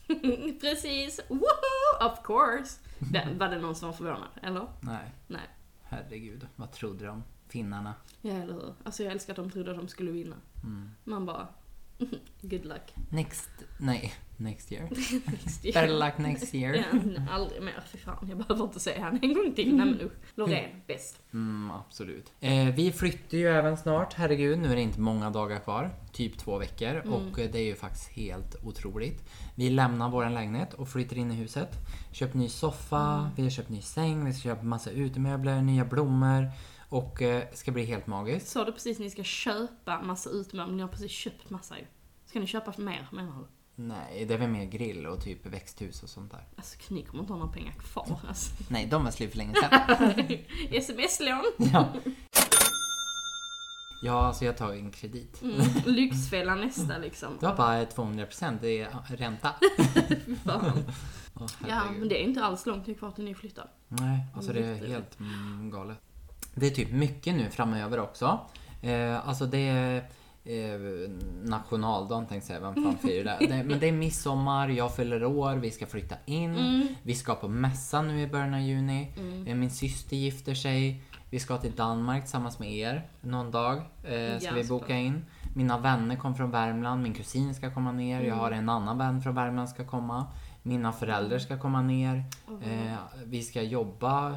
Precis. 0.61 1.21
Woho! 1.29 2.07
Of 2.11 2.23
course. 2.25 2.79
Det, 2.99 3.29
var 3.39 3.49
det 3.49 3.59
någon 3.59 3.75
som 3.75 3.89
var 3.89 3.97
förvånad? 3.97 4.29
Eller? 4.43 4.67
Nej, 4.81 5.13
Nej. 5.27 5.49
herregud. 5.83 6.47
Vad 6.57 6.73
trodde 6.73 7.07
de? 7.07 7.23
Finnarna. 7.49 7.95
Ja, 8.21 8.33
eller 8.33 8.55
hur? 8.55 8.75
Alltså 8.85 9.03
jag 9.03 9.13
älskar 9.13 9.33
att 9.33 9.37
de 9.37 9.51
trodde 9.51 9.71
att 9.71 9.77
de 9.77 9.89
skulle 9.89 10.11
vinna. 10.11 10.37
Mm. 10.63 10.91
Man 11.05 11.27
bara... 11.27 11.49
Good 12.41 12.65
luck. 12.65 12.95
Next, 13.11 13.51
nej, 13.81 14.15
next 14.37 14.73
year. 14.73 14.89
Next 15.27 15.63
Better 15.63 15.87
year. 15.89 15.99
luck 15.99 16.19
next 16.19 16.55
year. 16.55 16.75
Ja, 16.75 16.85
aldrig 17.31 17.63
mer. 17.63 17.85
Fy 17.93 17.99
fan. 17.99 18.27
Jag 18.29 18.39
behöver 18.39 18.65
inte 18.65 18.81
säga 18.81 19.01
han 19.05 19.19
en 19.23 19.35
gång 19.35 19.55
till. 19.55 19.77
Nej 19.77 19.87
men 19.87 20.01
usch. 20.01 20.13
Loreen, 20.35 20.71
bäst. 20.87 21.21
Mm, 21.33 21.71
absolut. 21.71 22.33
Eh, 22.41 22.69
vi 22.75 22.93
flyttar 22.93 23.39
ju 23.39 23.49
även 23.49 23.77
snart, 23.77 24.15
herregud. 24.15 24.59
Nu 24.59 24.73
är 24.73 24.77
det 24.77 24.83
inte 24.83 25.01
många 25.01 25.31
dagar 25.31 25.59
kvar. 25.59 25.91
Typ 26.13 26.39
två 26.39 26.59
veckor. 26.59 26.97
Och 26.97 27.39
eh, 27.39 27.51
det 27.51 27.59
är 27.59 27.65
ju 27.65 27.75
faktiskt 27.75 28.09
helt 28.09 28.57
otroligt. 28.65 29.25
Vi 29.55 29.71
lämnar 29.71 30.11
vår 30.11 30.31
lägenhet 30.31 30.75
och 30.75 30.89
flyttar 30.89 31.19
in 31.19 31.31
i 31.31 31.35
huset. 31.35 31.71
Köpt 32.13 32.35
ny 32.35 32.49
soffa, 32.49 33.31
vi 33.37 33.43
har 33.43 33.51
köpt 33.51 33.69
ny 33.69 33.81
säng, 33.83 34.25
vi 34.25 34.33
ska 34.33 34.43
köpa 34.43 34.63
massa 34.63 34.91
utemöbler, 34.91 35.63
nya 35.63 35.85
blommor. 35.85 36.51
Och 36.89 37.23
eh, 37.23 37.45
ska 37.53 37.73
bli 37.73 37.85
helt 37.85 38.07
magiskt. 38.07 38.49
Sa 38.49 38.65
du 38.65 38.73
precis 38.73 38.97
att 38.97 39.05
ni 39.05 39.11
ska 39.11 39.23
köpa 39.25 40.03
massa 40.03 40.31
utmöbler? 40.31 40.75
Ni 40.75 40.83
har 40.83 40.89
precis 40.89 41.11
köpt 41.11 41.51
massa 41.51 41.79
ju. 41.79 41.85
Ska 42.27 42.41
ni 42.41 42.47
köpa 42.47 42.73
mer 42.77 43.09
menar 43.13 43.33
du? 43.39 43.47
Nej, 43.77 44.25
det 44.29 44.35
är 44.35 44.39
väl 44.39 44.49
mer 44.49 44.65
grill 44.65 45.07
och 45.07 45.25
typ 45.25 45.47
växthus 45.47 46.03
och 46.03 46.09
sånt 46.09 46.31
där. 46.31 46.45
Alltså 46.57 46.77
ni 46.89 47.03
kommer 47.03 47.23
inte 47.23 47.33
ha 47.33 47.41
några 47.41 47.53
pengar 47.53 47.73
kvar 47.73 48.21
alltså. 48.29 48.55
Nej, 48.69 48.87
de 48.87 49.05
var 49.05 49.11
slut 49.11 49.31
för 49.31 49.39
länge 49.39 49.55
sedan. 49.55 50.27
Sms-lån. 50.71 51.45
ja. 51.73 51.89
ja, 54.03 54.27
alltså 54.27 54.45
jag 54.45 54.57
tar 54.57 54.73
en 54.73 54.91
kredit. 54.91 55.43
Mm. 55.43 55.61
Lyxfällan 55.87 56.61
nästa 56.61 56.99
liksom. 56.99 57.37
Det 57.41 57.47
var 57.47 57.57
bara 57.57 57.85
200% 57.85 58.59
det 58.61 58.81
är 58.81 59.17
ränta. 59.17 59.55
Fy 60.27 60.37
fan. 60.37 60.85
Åh, 61.35 61.47
Ja, 61.69 61.83
men 61.99 62.09
det 62.09 62.23
är 62.23 62.25
inte 62.25 62.45
alls 62.45 62.67
långt 62.67 62.99
kvar 62.99 63.11
till 63.11 63.25
ni 63.25 63.35
flyttar. 63.35 63.71
Nej, 63.89 64.21
alltså 64.35 64.53
det 64.53 64.67
är 64.67 64.87
helt 64.87 65.21
mm, 65.21 65.71
galet. 65.71 65.99
Det 66.55 66.67
är 66.67 66.71
typ 66.71 66.93
mycket 66.93 67.35
nu 67.35 67.51
framöver 67.51 68.01
också. 68.01 68.41
Eh, 68.83 69.29
alltså 69.29 69.47
det 69.47 69.69
är 69.69 70.05
eh, 70.45 71.11
nationaldagen 71.45 72.27
tänkte 72.27 72.53
jag 72.53 72.61
säga, 72.61 72.73
vem 72.73 72.85
fan 72.85 72.99
firar 72.99 73.37
det? 73.41 73.65
Men 73.65 73.79
det 73.81 73.89
är 73.89 73.93
midsommar, 73.93 74.69
jag 74.69 74.97
fyller 74.97 75.25
år, 75.25 75.55
vi 75.57 75.71
ska 75.71 75.87
flytta 75.87 76.15
in. 76.25 76.51
Mm. 76.57 76.87
Vi 77.03 77.15
ska 77.15 77.35
på 77.35 77.49
mässan 77.49 78.09
nu 78.09 78.21
i 78.23 78.27
början 78.27 78.55
av 78.55 78.61
juni. 78.61 79.13
Eh, 79.47 79.55
min 79.55 79.71
syster 79.71 80.17
gifter 80.17 80.55
sig. 80.55 81.03
Vi 81.31 81.41
ska 81.41 81.57
till 81.59 81.73
Danmark 81.75 82.23
tillsammans 82.23 82.59
med 82.59 82.73
er 82.73 83.09
någon 83.21 83.51
dag. 83.51 83.77
Eh, 83.77 84.39
ska 84.39 84.47
Ja, 84.49 84.53
vi 84.55 84.65
boka 84.69 84.97
in. 84.97 85.25
Mina 85.57 85.79
vänner 85.79 86.17
kom 86.17 86.35
från 86.35 86.51
Värmland, 86.51 87.03
min 87.03 87.15
kusin 87.15 87.55
ska 87.55 87.71
komma 87.75 87.93
ner, 87.93 88.17
jag 88.17 88.27
Mm. 88.27 88.39
har 88.39 88.51
en 88.51 88.69
annan 88.69 88.99
vän 88.99 89.21
från 89.23 89.35
Värmland 89.35 89.69
ska 89.69 89.85
komma. 89.87 90.27
Mina 90.63 90.93
föräldrar 90.93 91.39
ska 91.39 91.59
komma 91.59 91.83
ner. 91.83 92.25
Eh, 92.63 92.95
vi 93.25 93.43
ska 93.43 93.63
jobba 93.63 94.37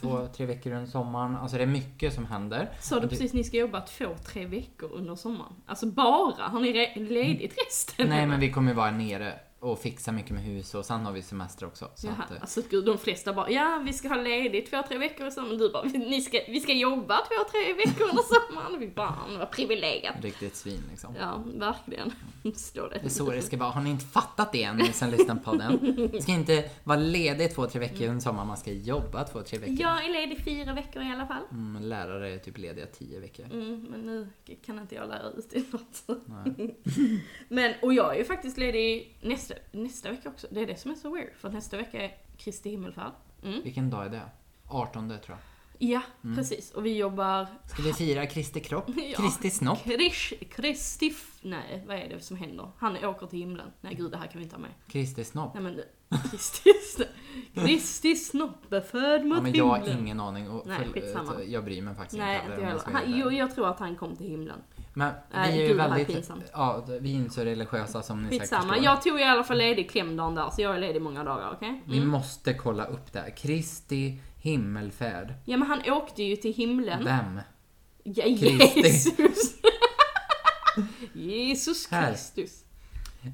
två, 0.00 0.28
tre 0.36 0.46
veckor 0.46 0.72
under 0.72 0.90
sommaren. 0.90 1.36
Alltså 1.36 1.56
det 1.56 1.62
är 1.62 1.66
mycket 1.66 2.14
som 2.14 2.26
händer. 2.26 2.70
Sa 2.80 3.00
du 3.00 3.08
precis 3.08 3.30
att 3.30 3.34
ni 3.34 3.44
ska 3.44 3.56
jobba 3.56 3.80
två, 3.80 4.06
tre 4.26 4.46
veckor 4.46 4.92
under 4.92 5.14
sommaren? 5.14 5.52
Alltså 5.66 5.86
bara? 5.86 6.42
Har 6.42 6.60
ni 6.60 6.72
ledigt 6.94 7.54
resten? 7.66 8.08
Nej 8.08 8.26
men 8.26 8.40
vi 8.40 8.52
kommer 8.52 8.70
ju 8.70 8.76
vara 8.76 8.90
nere 8.90 9.34
och 9.62 9.78
fixa 9.78 10.12
mycket 10.12 10.30
med 10.30 10.42
hus 10.42 10.74
och 10.74 10.84
sen 10.86 11.06
har 11.06 11.12
vi 11.12 11.22
semester 11.22 11.66
också. 11.66 11.90
Så 11.94 12.06
Jaha, 12.06 12.14
att, 12.24 12.30
eh, 12.30 12.36
alltså 12.40 12.62
gud, 12.70 12.84
de 12.84 12.98
flesta 12.98 13.32
bara 13.32 13.50
ja, 13.50 13.82
vi 13.86 13.92
ska 13.92 14.08
ha 14.08 14.16
ledigt 14.16 14.70
två, 14.70 14.82
tre 14.88 14.98
veckor 14.98 15.30
så, 15.30 15.42
men 15.42 15.58
du 15.58 15.72
bara 15.72 15.82
ni 15.82 16.20
ska, 16.20 16.40
vi 16.48 16.60
ska 16.60 16.72
jobba 16.72 17.16
två, 17.16 17.50
tre 17.50 17.72
veckor 17.72 18.08
under 18.08 18.22
sommaren. 18.22 18.80
Vi 18.80 18.88
bara, 18.88 19.14
vad 19.38 19.50
privilegiat. 19.50 20.14
riktigt 20.22 20.56
svin 20.56 20.82
liksom. 20.90 21.14
Ja, 21.20 21.44
verkligen. 21.54 22.12
Står 22.54 22.88
det. 22.88 22.98
Det 22.98 23.04
är 23.04 23.08
så 23.08 23.30
det 23.30 23.42
ska 23.42 23.56
vara. 23.56 23.70
Har 23.70 23.82
ni 23.82 23.90
inte 23.90 24.04
fattat 24.04 24.52
det 24.52 24.62
än 24.62 24.76
ni 24.76 24.92
som 24.92 25.10
lyssnar 25.10 25.34
på 25.34 25.42
podden? 25.42 26.08
Det 26.12 26.22
ska 26.22 26.32
inte 26.32 26.70
vara 26.84 26.98
ledig 26.98 27.54
två, 27.54 27.66
tre 27.66 27.80
veckor 27.80 28.08
under 28.08 28.20
sommaren. 28.20 28.48
Man 28.48 28.56
ska 28.56 28.72
jobba 28.72 29.24
två, 29.24 29.42
tre 29.42 29.58
veckor. 29.58 29.76
Jag 29.80 30.04
är 30.04 30.12
ledig 30.12 30.44
fyra 30.44 30.72
veckor 30.72 31.02
i 31.02 31.12
alla 31.12 31.26
fall. 31.26 31.42
Mm, 31.50 31.82
lärare 31.82 32.34
är 32.34 32.38
typ 32.38 32.58
lediga 32.58 32.86
tio 32.86 33.20
veckor. 33.20 33.46
Mm, 33.52 33.86
men 33.90 34.00
nu 34.00 34.28
kan 34.66 34.78
inte 34.78 34.94
jag 34.94 35.08
lära 35.08 35.30
ut 35.30 35.50
det 35.50 35.72
något. 35.72 36.22
Nej. 36.26 36.76
Men, 37.48 37.74
och 37.82 37.94
jag 37.94 38.14
är 38.14 38.18
ju 38.18 38.24
faktiskt 38.24 38.58
ledig 38.58 39.18
nästa, 39.20 39.51
nästa 39.72 40.10
vecka 40.10 40.28
också. 40.28 40.46
Det 40.50 40.60
är 40.62 40.66
det 40.66 40.76
som 40.76 40.90
är 40.90 40.94
så 40.94 41.14
weird, 41.14 41.32
för 41.36 41.50
nästa 41.50 41.76
vecka 41.76 42.02
är 42.02 42.16
Kristi 42.36 42.70
himmelfärd. 42.70 43.12
Mm. 43.44 43.62
Vilken 43.62 43.90
dag 43.90 44.06
är 44.06 44.10
det? 44.10 44.22
18 44.68 45.08
tror 45.08 45.20
jag. 45.28 45.38
Ja, 45.78 46.02
precis. 46.36 46.70
Och 46.70 46.86
vi 46.86 46.96
jobbar 46.96 47.46
Ska 47.68 47.82
vi 47.82 47.92
fira 47.92 48.26
Kristi 48.26 48.60
kropp? 48.60 48.84
Ja. 48.96 49.16
Kristi 49.18 49.50
snopp? 49.50 49.84
Krish, 49.84 50.32
Kristi... 50.50 51.14
Nej, 51.42 51.84
vad 51.86 51.96
är 51.96 52.08
det 52.08 52.20
som 52.20 52.36
händer? 52.36 52.70
Han 52.78 53.04
åker 53.04 53.26
till 53.26 53.38
himlen. 53.38 53.70
Nej 53.80 53.94
gud, 53.94 54.10
det 54.10 54.16
här 54.16 54.26
kan 54.26 54.38
vi 54.38 54.44
inte 54.44 54.56
ha 54.56 54.60
med. 54.60 54.70
Kristi 54.88 55.24
snopp? 55.24 55.54
Nej 55.54 55.62
men 55.62 55.80
Kristi 56.30 56.70
snopp. 56.94 57.08
Kristi 57.54 58.16
snopp 58.16 58.72
är 58.72 58.80
född 58.80 59.24
mot 59.26 59.36
Ja, 59.36 59.42
men 59.42 59.54
jag 59.54 59.66
har 59.66 59.78
himlen. 59.78 59.98
ingen 59.98 60.20
aning. 60.20 60.50
Och 60.50 60.66
Nej, 60.66 60.78
för- 60.78 60.92
skitsamma. 60.92 61.42
jag 61.42 61.64
bryr 61.64 61.82
mig 61.82 61.94
faktiskt 61.94 62.18
Nej, 62.18 62.40
inte 62.50 62.64
heller. 62.64 63.08
jag 63.08 63.18
jag 63.18 63.32
jag 63.32 63.54
tror 63.54 63.68
att 63.68 63.78
han 63.78 63.96
kom 63.96 64.16
till 64.16 64.26
himlen. 64.28 64.58
Men 64.94 65.14
vi 65.30 65.36
är 65.38 65.52
ju 65.52 65.66
gud, 65.66 65.76
väldigt... 65.76 66.30
Ja, 66.52 66.84
vi 67.00 67.10
är 67.12 67.16
inte 67.16 67.34
så 67.34 67.44
religiösa 67.44 68.02
som 68.02 68.22
ni 68.22 68.28
säkert 68.28 68.40
Skitsamma. 68.40 68.62
förstår. 68.62 68.84
Jag 68.84 69.02
tog 69.02 69.20
i 69.20 69.24
alla 69.24 69.44
fall 69.44 69.58
ledig 69.58 69.90
klämdagen 69.90 70.34
där, 70.34 70.50
så 70.50 70.62
jag 70.62 70.74
är 70.74 70.78
ledig 70.78 71.02
många 71.02 71.24
dagar, 71.24 71.52
okej? 71.56 71.82
Vi 71.86 72.00
måste 72.04 72.54
kolla 72.54 72.84
upp 72.84 73.12
det 73.12 73.20
här. 73.20 73.36
Kristi 73.36 74.18
himmelfärd. 74.38 75.34
Ja 75.44 75.56
men 75.56 75.68
han 75.68 75.82
åkte 75.92 76.22
ju 76.22 76.36
till 76.36 76.54
himlen. 76.54 77.04
Vem? 77.04 77.40
Ja, 78.02 78.24
Kristi. 78.24 78.80
Jesus! 78.80 79.54
Jesus 81.12 81.90
Här. 81.90 82.10
Kristus. 82.10 82.61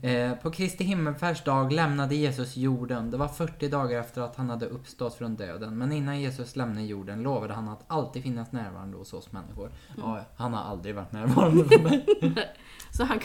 Eh, 0.03 0.33
på 0.35 0.51
Kristi 0.51 0.85
himmelfärdsdag 0.85 1.73
lämnade 1.73 2.15
Jesus 2.15 2.57
jorden. 2.57 3.11
Det 3.11 3.17
var 3.17 3.29
40 3.29 3.69
dagar 3.69 4.01
efter 4.01 4.23
att 4.23 4.37
han 4.37 4.51
hade 4.51 4.67
uppstått 4.67 5.15
från 5.15 5.37
döden. 5.37 5.79
Men 5.79 5.93
innan 5.93 6.21
Jesus 6.21 6.57
lämnade 6.57 6.87
jorden 6.87 7.23
lovade 7.23 7.55
han 7.55 7.69
att 7.69 7.85
alltid 7.87 8.23
finnas 8.23 8.53
närvarande 8.53 8.97
hos 8.97 9.13
oss 9.13 9.33
människor. 9.33 9.73
Ja, 9.97 10.21
han 10.37 10.55
har 10.55 10.63
aldrig 10.63 10.95
varit 10.95 11.13
närvarande 11.13 11.65
för 11.65 11.79
mig. 11.79 12.07
Så 12.91 13.05
han 13.05 13.21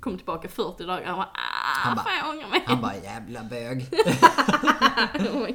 kom, 0.00 0.16
tillbaka 0.16 0.48
40 0.48 0.84
dagar 0.84 1.00
och 1.00 1.06
han 1.06 1.16
bara, 1.16 1.26
ah, 1.26 1.88
Han 1.88 1.96
bara- 1.96 2.30
ångrar 2.32 2.48
mig. 2.48 2.62
Han 2.66 2.80
bara 2.80 2.96
jävla 2.96 3.42
bög. 3.44 3.88
oh. 5.34 5.48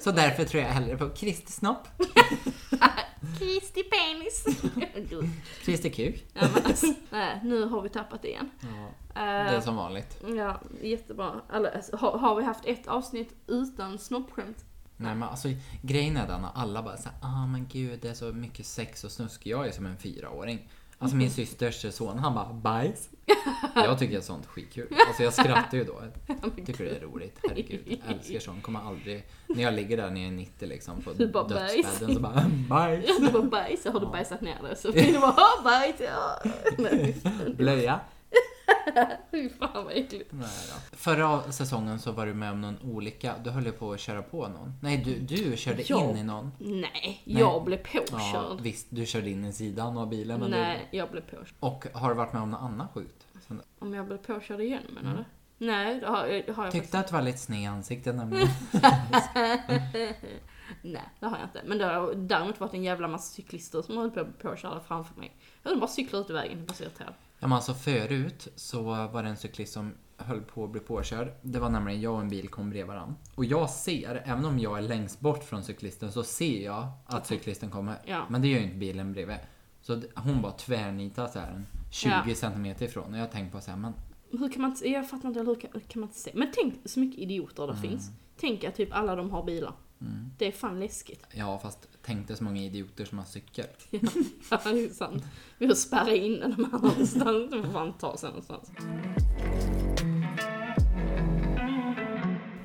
Så 0.00 0.10
därför 0.10 0.44
tror 0.44 0.62
jag 0.62 0.70
hellre 0.70 0.96
på 0.96 1.08
Kristi 1.10 1.52
snopp. 1.52 1.88
Kristi 3.40 3.82
penis. 3.82 4.44
Kristi 5.64 5.90
kuk. 5.90 6.24
ja, 6.32 6.48
men 6.54 6.66
alltså, 6.66 6.86
nej, 7.10 7.40
nu 7.44 7.64
har 7.64 7.82
vi 7.82 7.88
tappat 7.88 8.22
det 8.22 8.28
igen. 8.28 8.50
Ja, 8.60 8.88
Eh, 9.14 9.22
det 9.22 9.56
är 9.56 9.60
som 9.60 9.76
vanligt. 9.76 10.22
Ja, 10.36 10.60
jättebra. 10.82 11.40
Alltså, 11.48 11.96
har, 11.96 12.18
har 12.18 12.36
vi 12.36 12.44
haft 12.44 12.64
ett 12.66 12.86
avsnitt 12.86 13.34
utan 13.46 13.98
snoppskämt? 13.98 14.64
Nej 14.96 15.14
men 15.14 15.28
alltså 15.28 15.48
grejen 15.82 16.16
är 16.16 16.26
den 16.26 16.44
att 16.44 16.56
alla 16.56 16.82
bara 16.82 16.96
såhär, 16.96 17.18
ah 17.22 17.46
men 17.46 17.66
gud 17.72 17.98
det 18.02 18.08
är 18.08 18.14
så 18.14 18.24
mycket 18.32 18.66
sex 18.66 19.04
och 19.04 19.10
snusk. 19.10 19.46
Jag 19.46 19.66
är 19.66 19.72
som 19.72 19.86
en 19.86 19.96
fyraåring. 19.96 20.68
Alltså 21.02 21.16
min 21.16 21.30
systers 21.30 21.94
son, 21.94 22.18
han 22.18 22.34
bara 22.34 22.52
bajs. 22.52 23.08
Jag 23.74 23.98
tycker 23.98 24.20
sånt 24.20 24.44
är 24.44 24.48
skitkul. 24.48 24.94
Alltså 25.08 25.22
jag 25.22 25.32
skrattar 25.32 25.78
ju 25.78 25.84
då. 25.84 26.02
Jag 26.26 26.66
tycker 26.66 26.84
det 26.84 26.96
är 26.96 27.00
roligt. 27.00 27.38
Herregud, 27.48 27.80
jag 27.86 28.16
älskar 28.16 28.38
sånt. 28.40 28.62
Kommer 28.62 28.80
aldrig... 28.80 29.26
När 29.46 29.62
jag 29.62 29.74
ligger 29.74 29.96
där 29.96 30.10
när 30.10 30.20
jag 30.20 30.28
är 30.28 30.36
90 30.36 30.68
liksom 30.68 31.02
på 31.02 31.12
Du 31.12 31.28
bara, 31.28 31.48
dödsbädden 31.48 32.14
så 32.14 32.20
bara 32.20 32.44
bajs. 32.68 33.04
Ja, 33.08 33.26
det 33.26 33.32
var 33.32 33.42
bajs, 33.42 33.84
har 33.84 34.00
du 34.00 34.06
bajsat 34.06 34.40
ner 34.40 34.58
det? 34.70 34.76
Så 34.76 34.92
vill 34.92 35.12
du 35.12 35.20
bara, 35.20 35.30
ha 35.30 35.62
bajs, 35.64 35.94
ja. 36.00 36.42
Blöja. 37.56 38.00
Fy 39.30 39.48
fan 39.48 39.84
vad 39.84 39.92
äckligt. 39.92 40.32
Nej 40.32 40.48
då. 40.90 40.96
Förra 40.96 41.52
säsongen 41.52 41.98
så 41.98 42.12
var 42.12 42.26
du 42.26 42.34
med 42.34 42.50
om 42.52 42.60
någon 42.60 42.78
olycka. 42.82 43.34
Du 43.44 43.50
höll 43.50 43.64
ju 43.66 43.72
på 43.72 43.92
att 43.92 44.00
köra 44.00 44.22
på 44.22 44.48
någon. 44.48 44.72
Nej, 44.82 44.96
du, 45.04 45.36
du 45.36 45.56
körde 45.56 45.82
Jag? 45.86 46.10
in 46.10 46.16
i 46.16 46.22
någon. 46.22 46.52
Nej, 46.58 47.22
jag 47.24 47.64
blev 47.64 47.78
Ja, 47.92 48.00
påkörd. 48.10 48.60
visst, 48.60 48.86
du 48.90 49.06
körde 49.06 49.30
in 49.30 49.44
i 49.44 49.52
sidan 49.52 49.98
av 49.98 50.08
bilen. 50.08 50.40
Men 50.40 50.50
Nej, 50.50 50.88
jag 50.90 51.10
blev 51.10 51.20
påkörd. 51.22 51.46
Du, 51.60 51.66
och 51.66 51.86
har 51.94 52.08
du 52.08 52.14
varit 52.14 52.32
med 52.32 52.42
om 52.42 52.50
något 52.50 52.60
annat 52.62 52.90
sjukt? 52.94 53.26
Sen- 53.48 53.62
Om 53.78 53.94
jag 53.94 54.06
blev 54.06 54.16
påkörd 54.18 54.60
igen 54.60 54.82
menar 54.94 55.16
du? 55.16 55.24
Nej, 55.66 56.00
det 56.00 56.06
har, 56.06 56.26
det 56.46 56.52
har 56.52 56.64
jag 56.64 56.72
Tyckte 56.72 56.98
att 56.98 57.06
du 57.08 57.12
var 57.14 57.22
lite 57.22 57.38
sned 57.38 57.62
i 57.62 57.66
ansiktet 57.66 58.14
nämligen. 58.14 58.48
Nej, 60.82 61.08
det 61.20 61.26
har 61.26 61.38
jag 61.38 61.46
inte. 61.46 61.62
Men 61.66 61.78
det 61.78 61.84
har 61.84 62.14
däremot 62.14 62.60
varit 62.60 62.74
en 62.74 62.82
jävla 62.84 63.08
massa 63.08 63.34
cyklister 63.34 63.82
som 63.82 63.96
höll 63.96 64.10
på 64.10 64.20
att 64.20 64.26
bli 64.26 64.50
påkörda 64.50 64.80
framför 64.80 65.20
mig. 65.20 65.36
Jag 65.62 65.70
hade 65.70 65.80
bara 65.80 65.90
cyklat 65.90 66.20
ut 66.24 66.30
i 66.30 66.32
vägen, 66.32 66.58
jag 66.58 66.66
var 66.66 66.74
så 66.74 66.82
irriterad. 66.82 67.14
Ja, 67.40 67.46
men 67.48 67.52
alltså 67.52 67.74
förut 67.74 68.48
så 68.56 68.82
var 68.82 69.22
det 69.22 69.28
en 69.28 69.36
cyklist 69.36 69.72
som 69.72 69.92
höll 70.16 70.40
på 70.40 70.64
att 70.64 70.70
bli 70.70 70.80
påkörd. 70.80 71.32
Det 71.42 71.58
var 71.58 71.68
nämligen 71.70 72.00
jag 72.00 72.14
och 72.14 72.20
en 72.20 72.28
bil 72.28 72.48
kom 72.48 72.70
bredvid 72.70 72.86
varandra. 72.86 73.14
Och 73.34 73.44
jag 73.44 73.70
ser, 73.70 74.22
även 74.24 74.44
om 74.44 74.58
jag 74.58 74.78
är 74.78 74.82
längst 74.82 75.20
bort 75.20 75.44
från 75.44 75.62
cyklisten, 75.64 76.12
så 76.12 76.22
ser 76.22 76.64
jag 76.64 76.88
att 77.06 77.26
cyklisten 77.26 77.70
kommer. 77.70 77.96
Ja. 78.04 78.26
Men 78.30 78.42
det 78.42 78.48
gör 78.48 78.58
ju 78.58 78.64
inte 78.64 78.76
bilen 78.76 79.12
bredvid. 79.12 79.36
Så 79.82 80.02
hon 80.16 80.42
bara 80.42 80.52
tvärnitar 80.52 81.26
så 81.28 81.38
här 81.38 81.50
en 81.50 81.66
20 81.90 82.10
Ja. 82.26 82.34
centimeter 82.34 82.84
ifrån. 82.86 83.14
Och 83.14 83.20
jag 83.20 83.30
tänkte 83.30 83.56
på 83.56 83.62
så 83.64 83.70
här, 83.70 83.78
men 83.78 83.92
Hur 84.30 84.52
kan 84.52 84.62
man 84.62 84.70
inte, 84.70 84.88
jag 84.90 85.10
fattar 85.10 85.28
inte, 85.28 85.40
hur 85.40 85.54
kan, 85.54 85.70
hur 85.72 85.80
kan 85.80 86.00
man 86.00 86.08
inte 86.08 86.20
se? 86.20 86.30
Men 86.34 86.52
tänk 86.54 86.74
så 86.84 87.00
mycket 87.00 87.18
idioter 87.18 87.64
Mm. 87.64 87.76
det 87.76 87.88
finns. 87.88 88.10
Tänk 88.36 88.64
att 88.64 88.74
typ 88.74 88.88
alla 88.92 89.16
de 89.16 89.30
har 89.30 89.44
bilar. 89.44 89.72
Det 90.38 90.46
är 90.46 90.52
fan 90.52 90.80
läskigt. 90.80 91.26
ja 91.34 91.58
fast 91.58 91.88
Tänkte 92.02 92.36
så 92.36 92.44
många 92.44 92.62
idioter 92.62 93.04
som 93.04 93.18
har 93.18 93.24
cykel. 93.24 93.66
Ja, 94.50 94.60
det 94.64 94.84
är 94.84 94.88
sant. 94.88 95.24
Vi 95.58 95.68
får 95.68 95.74
spärra 95.74 96.14
in 96.14 96.40
den 96.40 96.52
här 96.52 96.78
någonstans, 96.78 97.50
de 97.50 97.62
får 97.62 97.72
fan 97.72 97.98
ta 97.98 98.16
sig 98.16 98.28
någonstans. 98.28 98.70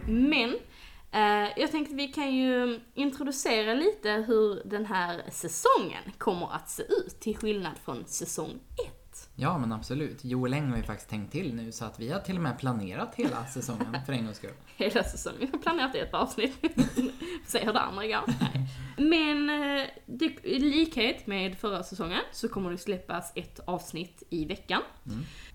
Men, 0.07 0.55
eh, 1.11 1.59
jag 1.59 1.71
tänkte 1.71 1.95
vi 1.95 2.07
kan 2.07 2.35
ju 2.35 2.79
introducera 2.93 3.73
lite 3.73 4.11
hur 4.11 4.61
den 4.65 4.85
här 4.85 5.23
säsongen 5.31 6.03
kommer 6.17 6.55
att 6.55 6.69
se 6.69 6.83
ut, 6.83 7.19
till 7.19 7.37
skillnad 7.37 7.73
från 7.85 8.05
säsong 8.05 8.59
1. 8.87 8.94
Ja 9.37 9.57
men 9.57 9.71
absolut. 9.71 10.25
Joel 10.25 10.53
Eng 10.53 10.69
har 10.69 10.77
ju 10.77 10.83
faktiskt 10.83 11.09
tänkt 11.09 11.31
till 11.31 11.55
nu 11.55 11.71
så 11.71 11.85
att 11.85 11.99
vi 11.99 12.11
har 12.11 12.19
till 12.19 12.35
och 12.35 12.41
med 12.41 12.59
planerat 12.59 13.15
hela 13.15 13.45
säsongen 13.45 13.97
för 14.05 14.13
en 14.13 14.25
gångs 14.25 14.37
skull. 14.37 14.53
Hela 14.77 15.03
säsongen. 15.03 15.39
Vi 15.39 15.47
har 15.51 15.59
planerat 15.59 15.95
ett 15.95 16.13
avsnitt. 16.13 16.53
Se 17.45 17.65
hur 17.65 17.73
det 17.73 17.79
andra 17.79 18.07
går. 18.07 18.23
Men 18.97 19.49
eh, 19.49 19.87
det, 20.05 20.25
i 20.43 20.59
likhet 20.59 21.27
med 21.27 21.57
förra 21.57 21.83
säsongen 21.83 22.21
så 22.31 22.47
kommer 22.47 22.71
det 22.71 22.77
släppas 22.77 23.31
ett 23.35 23.59
avsnitt 23.67 24.23
i 24.29 24.45
veckan. 24.45 24.81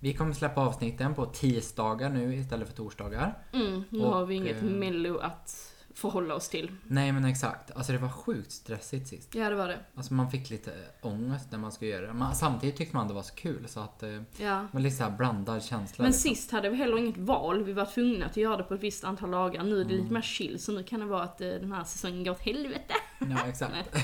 Vi 0.00 0.14
kommer 0.14 0.32
släppa 0.32 0.60
avsnitten 0.60 1.14
på 1.14 1.26
tisdagar 1.26 2.10
nu 2.10 2.34
istället 2.34 2.68
för 2.68 2.76
torsdagar. 2.76 3.38
Mm, 3.52 3.84
nu 3.90 4.00
Och, 4.00 4.12
har 4.12 4.26
vi 4.26 4.34
inget 4.34 4.62
eh, 4.62 4.68
mello 4.68 5.18
att 5.18 5.69
förhålla 6.00 6.34
oss 6.34 6.48
till. 6.48 6.70
Nej 6.86 7.12
men 7.12 7.24
exakt. 7.24 7.70
Alltså 7.70 7.92
det 7.92 7.98
var 7.98 8.08
sjukt 8.08 8.52
stressigt 8.52 9.08
sist. 9.08 9.34
Ja, 9.34 9.50
det 9.50 9.56
var 9.56 9.68
det. 9.68 9.78
Alltså 9.94 10.14
man 10.14 10.30
fick 10.30 10.50
lite 10.50 10.72
ångest 11.00 11.46
när 11.50 11.58
man 11.58 11.72
skulle 11.72 11.90
göra 11.90 12.06
det. 12.06 12.12
Men 12.12 12.34
samtidigt 12.34 12.76
tyckte 12.76 12.96
man 12.96 13.08
det 13.08 13.14
var 13.14 13.22
så 13.22 13.34
kul 13.34 13.68
så 13.68 13.80
att 13.80 14.02
eh, 14.02 14.22
Ja. 14.36 14.66
var 14.72 14.80
lite 14.80 14.96
så 14.96 15.04
här 15.04 15.10
blandad 15.10 15.62
känsla. 15.64 16.02
Men 16.02 16.10
liksom. 16.12 16.30
sist 16.30 16.50
hade 16.50 16.70
vi 16.70 16.76
heller 16.76 16.98
inget 16.98 17.16
val, 17.16 17.64
vi 17.64 17.72
var 17.72 17.86
tvungna 17.86 18.26
att 18.26 18.36
göra 18.36 18.56
det 18.56 18.62
på 18.62 18.74
ett 18.74 18.82
visst 18.82 19.04
antal 19.04 19.30
dagar. 19.30 19.62
Nu 19.62 19.80
är 19.80 19.84
det 19.84 19.90
Mm. 19.90 19.96
lite 20.02 20.12
mer 20.14 20.22
chill, 20.22 20.58
så 20.62 20.72
nu 20.72 20.82
kan 20.82 21.00
det 21.00 21.06
vara 21.06 21.22
att 21.22 21.40
eh, 21.40 21.48
den 21.48 21.72
här 21.72 21.84
säsongen 21.84 22.24
går 22.24 22.32
åt 22.32 22.40
helvete. 22.40 22.94
Ja 23.18 23.46
exakt. 23.48 23.74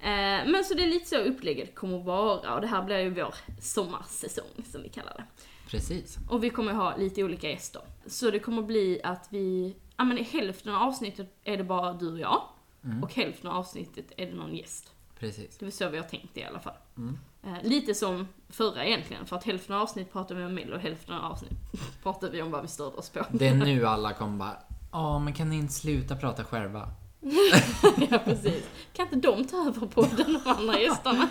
Eh, 0.00 0.10
Men 0.50 0.64
så 0.64 0.74
det 0.74 0.82
är 0.82 0.86
lite 0.86 1.08
så 1.08 1.16
upplägget 1.16 1.74
kommer 1.74 1.98
att 1.98 2.04
vara, 2.04 2.54
och 2.54 2.60
det 2.60 2.66
här 2.66 2.82
blir 2.84 2.98
ju 2.98 3.10
vår 3.10 3.34
sommarsäsong 3.60 4.64
som 4.72 4.82
vi 4.82 4.88
kallar 4.88 5.14
det. 5.16 5.24
Precis. 5.70 6.18
Och 6.30 6.44
vi 6.44 6.50
kommer 6.50 6.72
ha 6.72 6.96
lite 6.96 7.24
olika 7.24 7.48
gäster. 7.50 7.82
Så 8.06 8.30
det 8.30 8.38
kommer 8.38 8.62
bli 8.62 9.00
att 9.04 9.26
vi, 9.30 9.76
ja 9.96 10.04
men 10.04 10.18
i 10.18 10.22
hälften 10.22 10.74
av 10.74 10.82
avsnittet 10.82 11.34
är 11.44 11.56
det 11.56 11.64
bara 11.64 11.92
du 11.92 12.12
och 12.12 12.18
jag. 12.18 12.42
Mm. 12.84 13.02
Och 13.02 13.14
hälften 13.14 13.50
av 13.50 13.56
avsnittet 13.56 14.12
är 14.16 14.26
det 14.26 14.34
någon 14.34 14.54
gäst. 14.54 14.92
Precis. 15.18 15.58
Det 15.58 15.66
är 15.66 15.70
så 15.70 15.88
vi 15.88 15.96
har 15.98 16.04
tänkt 16.04 16.36
i 16.36 16.44
alla 16.44 16.60
fall. 16.60 16.76
Mm. 16.96 17.18
Eh, 17.42 17.62
lite 17.62 17.94
som 17.94 18.28
förra 18.48 18.84
egentligen, 18.84 19.26
för 19.26 19.36
att 19.36 19.44
hälften 19.44 19.76
av 19.76 19.82
avsnitt 19.82 20.12
pratar 20.12 20.34
vi 20.34 20.44
om 20.44 20.54
Mello 20.54 20.74
och 20.74 20.80
hälften 20.80 21.14
av 21.14 21.32
avsnitt 21.32 21.58
pratar 22.02 22.30
vi 22.30 22.42
om 22.42 22.50
vad 22.50 22.62
vi 22.62 22.68
störde 22.68 22.96
oss 22.96 23.10
på. 23.10 23.24
Det 23.30 23.46
är 23.48 23.54
nu 23.54 23.86
alla 23.86 24.12
kommer 24.12 24.38
bara 24.38 24.56
Ja 24.92 25.18
men 25.18 25.32
kan 25.32 25.50
ni 25.50 25.56
inte 25.56 25.72
sluta 25.72 26.16
prata 26.16 26.44
själva? 26.44 26.88
ja 28.10 28.18
precis. 28.24 28.68
Kan 28.92 29.06
inte 29.06 29.28
de 29.28 29.44
ta 29.44 29.66
över 29.68 29.86
podden, 29.86 30.32
de 30.44 30.50
andra 30.50 30.80
gästerna? 30.80 31.28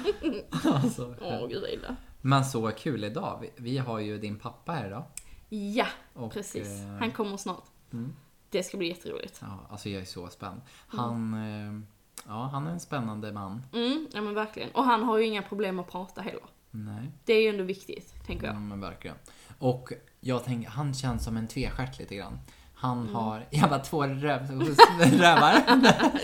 Alltså, 0.66 1.16
Åh 1.22 1.48
gud 1.48 1.62
vad 1.62 1.70
illa. 1.70 1.96
Men 2.22 2.46
så 2.46 2.72
kul 2.72 3.04
idag. 3.04 3.40
Vi, 3.42 3.52
vi 3.58 3.78
har 3.78 4.00
ju 4.00 4.18
din 4.18 4.40
pappa 4.40 4.72
här 4.72 4.88
idag. 4.88 5.04
Ja, 5.50 5.86
Och, 6.14 6.34
precis. 6.34 6.68
eh, 6.68 6.88
Han 7.00 7.12
kommer 7.12 7.38
snart. 7.38 7.64
Mm. 7.94 8.16
Det 8.54 8.64
ska 8.64 8.78
bli 8.78 8.88
jätteroligt. 8.88 9.38
Ja, 9.42 9.68
alltså 9.70 9.90
jag 9.90 10.02
är 10.02 10.06
så 10.06 10.28
spänd. 10.30 10.62
Han, 10.88 11.34
eh, 11.34 11.82
ja, 12.28 12.50
han 12.54 12.68
är 12.68 12.72
en 12.72 12.80
spännande 12.80 13.32
man. 13.32 13.64
Mm, 13.74 14.08
ja 14.14 14.22
men 14.22 14.34
verkligen. 14.34 14.70
Och 14.72 14.84
han 14.84 15.04
har 15.04 15.18
ju 15.18 15.26
inga 15.26 15.42
problem 15.42 15.80
att 15.80 15.92
prata 15.92 16.22
heller. 16.22 16.42
Nej, 16.72 17.12
Det 17.26 17.34
är 17.34 17.42
ju 17.42 17.48
ändå 17.50 17.64
viktigt, 17.64 18.14
tänker 18.26 18.46
jag. 18.46 18.56
ja, 18.56 18.60
men 18.60 18.82
verkligen. 18.82 19.18
Och 19.60 19.90
jag 20.20 20.44
tänker, 20.44 20.70
han 20.70 20.94
känns 20.94 21.24
som 21.24 21.38
en 21.38 21.48
tvestjärt 21.48 22.00
lite 22.00 22.16
grann. 22.16 22.40
Han 22.76 23.02
Mm. 23.02 23.16
har, 23.16 23.46
jag 23.52 23.70
bara 23.70 23.80
två 23.80 24.04
röv, 24.04 24.52
rövar. 25.00 25.54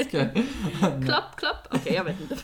Klapp, 1.06 1.36
klapp. 1.36 1.68
Okej, 1.72 1.94
jag 1.94 2.04
vet 2.04 2.22
inte. 2.22 2.36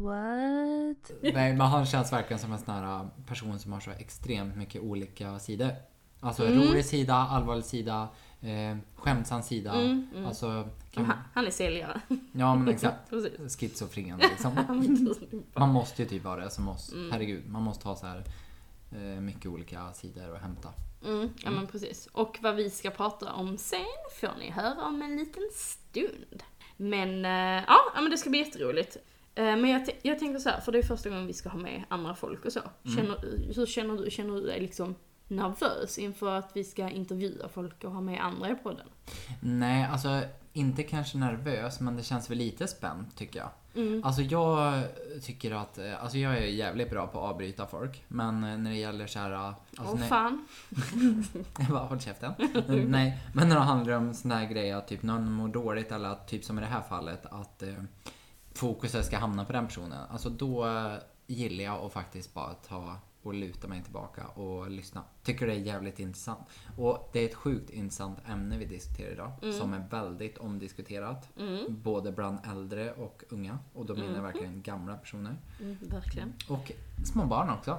What? 0.00 1.10
Nej, 1.22 1.52
men 1.54 1.60
han 1.60 1.86
känns 1.86 2.12
verkligen 2.12 2.38
som 2.40 2.52
en 2.52 2.58
sån 2.58 2.74
här 2.74 3.08
person 3.26 3.58
som 3.58 3.72
har 3.72 3.80
så 3.80 3.90
extremt 3.90 4.56
mycket 4.56 4.82
olika 4.82 5.38
sidor. 5.38 5.70
Alltså 6.20 6.46
Mm. 6.46 6.58
rolig 6.62 6.84
sida, 6.84 7.14
allvarlig 7.14 7.64
sida, 7.64 8.08
eh, 8.42 8.76
skämtsam 8.96 9.42
sida. 9.42 9.72
Mm, 9.72 10.06
mm. 10.14 10.26
Alltså, 10.26 10.68
kan, 10.90 11.04
Han, 11.04 11.16
han 11.34 11.46
är 11.46 11.50
säljare. 11.50 12.00
ja 12.32 12.54
men 12.54 12.68
exakt. 12.74 13.12
Schizofren 13.58 14.18
liksom. 14.30 14.58
Man 15.54 15.68
måste 15.68 16.02
ju 16.02 16.08
typ 16.08 16.24
vara 16.24 16.44
det 16.44 16.50
som 16.50 16.68
oss. 16.68 16.92
Mm. 16.92 17.12
Herregud, 17.12 17.48
man 17.48 17.62
måste 17.62 17.88
ha 17.88 17.96
så 17.96 18.06
här 18.06 18.24
eh, 18.92 19.20
mycket 19.20 19.46
olika 19.46 19.92
sidor 19.92 20.34
att 20.34 20.42
hämta. 20.42 20.68
Mm, 21.04 21.28
ja 21.44 21.50
men 21.50 21.66
precis. 21.66 22.08
Och 22.12 22.38
vad 22.42 22.54
vi 22.54 22.70
ska 22.70 22.90
prata 22.90 23.32
om 23.32 23.58
sen 23.58 23.80
får 24.20 24.38
ni 24.38 24.50
höra 24.50 24.84
om 24.84 25.02
en 25.02 25.16
liten 25.16 25.42
stund. 25.52 26.42
Men 26.76 27.24
eh, 27.24 27.64
ja, 27.66 27.78
men 27.94 28.10
det 28.10 28.18
ska 28.18 28.30
bli 28.30 28.38
jätteroligt. 28.38 28.96
Eh, 29.34 29.44
men 29.44 29.70
jag, 29.70 29.88
jag 30.02 30.18
tänker 30.18 30.38
så 30.38 30.48
här, 30.48 30.60
för 30.60 30.72
det 30.72 30.78
är 30.78 30.82
första 30.82 31.08
gången 31.08 31.26
vi 31.26 31.32
ska 31.32 31.48
ha 31.48 31.58
med 31.58 31.84
andra 31.88 32.14
folk 32.14 32.44
och 32.44 32.52
så. 32.52 32.60
Känner, 32.96 33.16
hur 33.56 33.66
känner 33.66 33.96
du? 33.96 34.10
Känner 34.10 34.34
du 34.34 34.40
dig 34.40 34.60
liksom 34.60 34.94
nervös 35.30 35.98
inför 35.98 36.38
att 36.38 36.50
vi 36.54 36.64
ska 36.64 36.88
intervjua 36.88 37.48
folk 37.48 37.84
och 37.84 37.92
ha 37.92 38.00
med 38.00 38.24
andra 38.24 38.50
i 38.50 38.54
podden? 38.54 38.86
Nej, 39.40 39.84
alltså 39.84 40.22
inte 40.52 40.82
kanske 40.82 41.18
nervös, 41.18 41.80
men 41.80 41.96
det 41.96 42.02
känns 42.02 42.30
väl 42.30 42.38
lite 42.38 42.66
spänt 42.66 43.16
tycker 43.16 43.38
jag. 43.38 43.50
Mm. 43.74 44.04
Alltså 44.04 44.22
jag 44.22 44.84
tycker 45.22 45.52
att, 45.52 45.78
alltså 46.00 46.18
jag 46.18 46.38
är 46.38 46.46
jävligt 46.46 46.90
bra 46.90 47.06
på 47.06 47.18
att 47.18 47.30
avbryta 47.30 47.66
folk. 47.66 48.04
Men 48.08 48.40
när 48.40 48.70
det 48.70 48.76
gäller 48.76 49.06
så 49.06 49.18
här, 49.18 49.32
eh, 49.32 49.46
alltså 49.46 49.94
Åh 49.94 50.00
när, 50.00 50.08
fan. 50.08 50.46
Jag 51.58 51.68
bara, 51.68 51.84
håll 51.84 52.00
käften. 52.00 52.32
Nej, 52.86 53.18
men 53.34 53.48
när 53.48 53.56
det 53.56 53.62
handlar 53.62 53.96
om 53.96 54.14
såna 54.14 54.36
här 54.36 54.46
grejer, 54.46 54.76
att 54.76 54.88
typ 54.88 55.02
någon 55.02 55.32
mår 55.32 55.48
dåligt 55.48 55.92
eller 55.92 56.08
att, 56.08 56.28
typ 56.28 56.44
som 56.44 56.58
i 56.58 56.60
det 56.60 56.66
här 56.66 56.82
fallet, 56.82 57.26
att 57.26 57.62
eh, 57.62 57.74
fokuset 58.54 59.06
ska 59.06 59.18
hamna 59.18 59.44
på 59.44 59.52
den 59.52 59.66
personen. 59.66 59.98
Alltså 60.10 60.30
då 60.30 60.66
gillar 61.26 61.64
jag 61.64 61.84
att 61.84 61.92
faktiskt 61.92 62.34
bara 62.34 62.54
ta 62.54 62.96
och 63.22 63.34
luta 63.34 63.68
mig 63.68 63.82
tillbaka 63.82 64.26
och 64.26 64.70
lyssna. 64.70 65.02
Tycker 65.22 65.46
det 65.46 65.52
är 65.52 65.56
jävligt 65.58 65.98
intressant. 65.98 66.48
Och 66.76 67.10
det 67.12 67.20
är 67.20 67.24
ett 67.28 67.34
sjukt 67.34 67.70
intressant 67.70 68.18
ämne 68.28 68.58
vi 68.58 68.64
diskuterar 68.64 69.12
idag. 69.12 69.32
Mm. 69.42 69.54
Som 69.58 69.74
är 69.74 69.88
väldigt 69.90 70.38
omdiskuterat. 70.38 71.28
Både 71.68 72.12
bland 72.12 72.38
äldre 72.50 72.92
och 72.92 73.24
unga. 73.28 73.58
Och 73.74 73.86
då 73.86 73.94
menar 73.94 74.14
jag 74.14 74.22
verkligen 74.22 74.62
gamla 74.62 74.96
personer. 74.96 75.36
Mm, 75.60 75.76
verkligen. 75.80 76.32
Och 76.48 76.72
små 77.12 77.24
barn 77.24 77.50
också. 77.50 77.78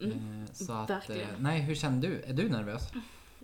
Eh, 0.00 0.08
Så 0.52 0.72
att, 0.72 0.90
eh, 0.90 0.96
Mm. 0.96 1.00
verkligen. 1.00 1.28
nej, 1.42 1.60
hur 1.60 1.74
känner 1.74 2.02
du? 2.02 2.22
Är 2.22 2.32
du 2.32 2.48
nervös? 2.48 2.92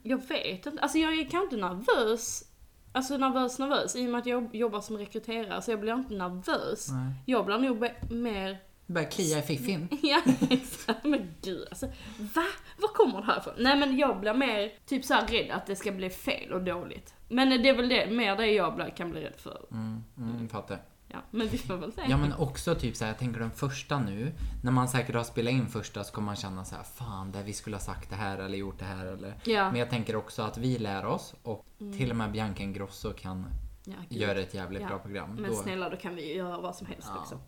Jag 0.03 0.29
vet 0.29 0.67
inte, 0.67 0.83
alltså 0.83 0.99
jag 0.99 1.13
är 1.19 1.25
kanske 1.31 1.57
inte 1.57 1.57
nervös, 1.69 2.45
alltså 2.93 3.17
nervös 3.17 3.59
nervös, 3.59 3.97
i 3.97 4.07
och 4.07 4.11
med 4.11 4.19
att 4.21 4.27
jag 4.27 4.55
jobbar 4.55 4.81
som 4.81 4.99
rekryterare 4.99 5.63
så 5.63 5.71
jag 5.71 5.81
blir 5.81 5.95
inte 5.95 6.15
nervös. 6.15 6.89
Nej. 6.93 7.13
Jag 7.27 7.47
blir 7.47 7.59
nog 7.59 7.89
mer, 8.11 8.59
börjar 8.87 9.11
klia 9.11 9.39
i 9.39 9.43
fiffin. 9.43 9.89
ja 10.03 10.23
exakt, 10.51 11.05
men 11.05 11.35
gud 11.43 11.67
alltså, 11.69 11.87
va? 12.19 12.47
Var 12.79 12.89
kommer 12.89 13.21
det 13.21 13.27
här 13.27 13.39
ifrån? 13.39 13.55
Nej 13.59 13.79
men 13.79 13.97
jag 13.97 14.21
blir 14.21 14.35
mer 14.35 14.73
typ 14.87 15.05
så 15.05 15.15
här 15.15 15.27
rädd 15.27 15.51
att 15.51 15.67
det 15.67 15.77
ska 15.77 15.93
bli 15.93 16.11
fel 16.11 16.53
och 16.53 16.63
dåligt. 16.63 17.15
Men 17.29 17.63
det 17.63 17.69
är 17.69 17.77
väl 17.77 17.89
det, 17.89 18.11
mer 18.11 18.37
det 18.37 18.47
jag 18.47 18.93
kan 18.97 19.11
bli 19.11 19.21
rädd 19.21 19.37
för. 19.37 19.67
Mm, 19.71 20.05
mm, 20.19 20.49
fattar. 20.49 20.83
Ja, 21.09 21.19
men 21.31 21.49
vi 21.49 21.59
får 21.59 21.77
väl 21.77 21.93
se. 21.93 22.03
Ja 22.09 22.17
men 22.17 22.33
också 22.33 22.75
typ 22.75 22.97
såhär, 22.97 23.13
jag 23.13 23.19
tänker 23.19 23.41
den 23.41 23.51
första 23.51 23.99
nu. 23.99 24.33
När 24.63 24.73
man 24.73 24.89
säkert 24.89 25.15
har 25.15 25.25
spelat 25.25 25.53
in 25.53 25.67
första 25.67 26.05
så 26.05 26.13
kommer 26.13 26.27
man 26.27 26.37
känna 26.37 26.65
så 26.65 26.75
här: 26.75 26.83
fan 26.83 27.33
det 27.33 27.43
vi 27.43 27.53
skulle 27.53 27.77
ha 27.77 27.81
sagt 27.81 28.11
det 28.11 28.17
här 28.17 28.39
eller 28.39 28.59
gjort 28.59 28.79
det 28.79 28.85
här 28.85 29.07
eller. 29.07 29.35
Ja. 29.45 29.71
Men 29.71 29.81
jag 29.81 29.91
tänker 29.91 30.17
också 30.17 30.43
att 30.43 30.59
vi 30.59 30.79
lär 30.79 31.07
oss 31.07 31.35
och 31.43 31.67
till 31.97 32.11
och 32.11 32.17
med 32.17 32.33
Bianca 32.33 32.63
Ingrosso 32.63 33.13
kan 33.13 33.47
Ja, 33.89 33.95
gud. 34.09 34.21
göra 34.21 34.39
ett 34.41 34.55
jävligt 34.55 34.83
Ja. 34.83 34.89
bra 34.89 34.99
program. 34.99 35.35
Men 35.35 35.51
Då- 35.51 35.57
snälla, 35.57 35.89
då 35.91 35.97
kan 35.97 36.15
vi 36.15 36.29
ju 36.29 36.35
göra 36.37 36.59
vad 36.61 36.77
som 36.77 36.87
helst 36.87 37.09
Ja. 37.15 37.21
liksom. 37.21 37.39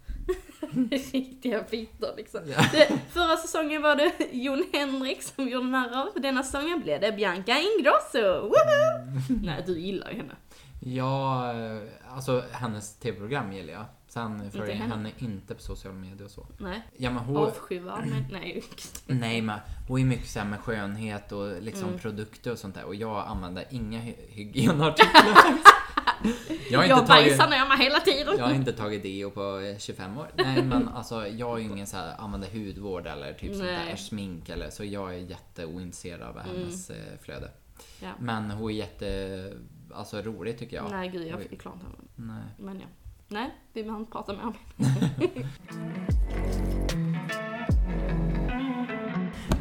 Riktiga 1.13 1.65
bitar 1.71 2.15
liksom. 2.17 2.41
Ja. 2.47 2.65
Det, 2.73 2.99
förra 3.11 3.37
säsongen 3.37 3.83
var 3.83 3.97
det 3.97 4.13
Jon 4.33 4.65
Henrik 4.73 5.23
som 5.23 5.49
gjorde 5.49 5.67
narr 5.67 6.01
av. 6.01 6.23
Denna 6.23 6.43
säsongen 6.43 6.81
blev 6.81 7.01
det 7.01 7.13
Bianca 7.13 7.53
Ingrosso. 7.59 8.41
Woho! 8.41 9.03
Mm. 9.03 9.23
Nej, 9.45 9.63
du 9.67 9.79
gillar 9.79 10.11
ju 10.11 10.17
henne. 10.17 10.35
Ja, 10.81 11.51
eh, 11.55 11.79
alltså 12.15 12.45
hennes 12.53 12.97
tv-program 12.97 13.53
gillar 13.53 13.73
jag. 13.73 13.85
Sen 14.09 14.51
följer 14.51 14.67
jag 14.69 14.75
henne. 14.75 14.95
henne 14.95 15.11
inte 15.19 15.55
på 15.55 15.63
sociala 15.63 15.97
medier 15.97 16.25
och 16.25 16.31
så. 16.31 16.47
Nej. 16.59 16.83
Ja 16.97 17.11
men 17.11 17.25
hon... 17.25 17.37
Avskyvärd, 17.37 18.07
men 18.07 18.25
nej. 18.33 18.65
Nej 19.07 19.43
men 19.43 19.59
hon 19.89 20.01
är 20.01 20.05
mycket 20.05 20.29
såhär 20.29 20.47
med 20.47 20.61
skönhet 20.61 21.33
och 21.33 21.63
liksom 21.63 21.89
Mm. 21.89 21.99
produkter 22.01 22.53
och 22.53 22.59
sånt 22.59 22.75
där. 22.75 22.85
Och 22.85 22.95
jag 22.95 23.25
använder 23.27 23.65
inga 23.71 23.99
hy- 23.99 24.29
hygienartiklar. 24.29 25.59
jag 26.71 26.79
har 26.79 26.85
inte 26.85 26.97
Jag 26.97 27.07
tagit... 27.07 27.09
bajsar 27.09 27.49
ner 27.51 27.69
mig 27.69 27.79
hela 27.79 28.01
tiden. 28.01 28.35
Jag 28.39 28.47
har 28.47 28.55
inte 28.55 28.73
tagit 28.73 29.03
deo 29.03 29.31
på 29.31 29.59
eh, 29.59 29.79
25 29.79 30.19
år. 30.19 30.31
Nej 30.35 30.63
men 30.63 30.89
alltså 30.89 31.27
jag 31.27 31.59
är 31.59 31.63
ju 31.63 31.71
ingen 31.71 31.87
så 31.87 31.97
här 31.97 32.15
använder 32.19 32.49
hudvård 32.49 33.07
eller 33.07 33.33
typ 33.33 33.55
sånt 33.55 33.69
där 33.69 33.97
smink 33.97 34.49
eller 34.49 34.71
så 34.71 34.85
jag 34.85 35.15
är 35.15 35.19
jätteointresserad 35.19 36.23
av 36.23 36.39
hennes 36.39 36.91
eh, 36.91 36.97
flöde. 37.23 37.51
Ja. 38.01 38.09
Men 38.19 38.51
hon 38.51 38.71
är 38.71 38.75
jätte, 38.75 39.53
alltså 39.95 40.23
rolig 40.23 40.59
tycker 40.59 40.77
jag. 40.77 40.91
Nej 40.91 41.09
gud, 41.09 41.27
jag 41.27 41.53
är 41.53 41.57
klar 41.57 41.73
inte. 41.73 41.87
Nej. 42.15 42.43
Men 42.59 42.81
ja. 42.81 42.87
Nej, 43.29 43.55
vi 43.73 43.83
behöver 43.83 44.01
inte 44.01 44.13
prata 44.13 44.33
mer 44.33 44.43
om 44.43 44.55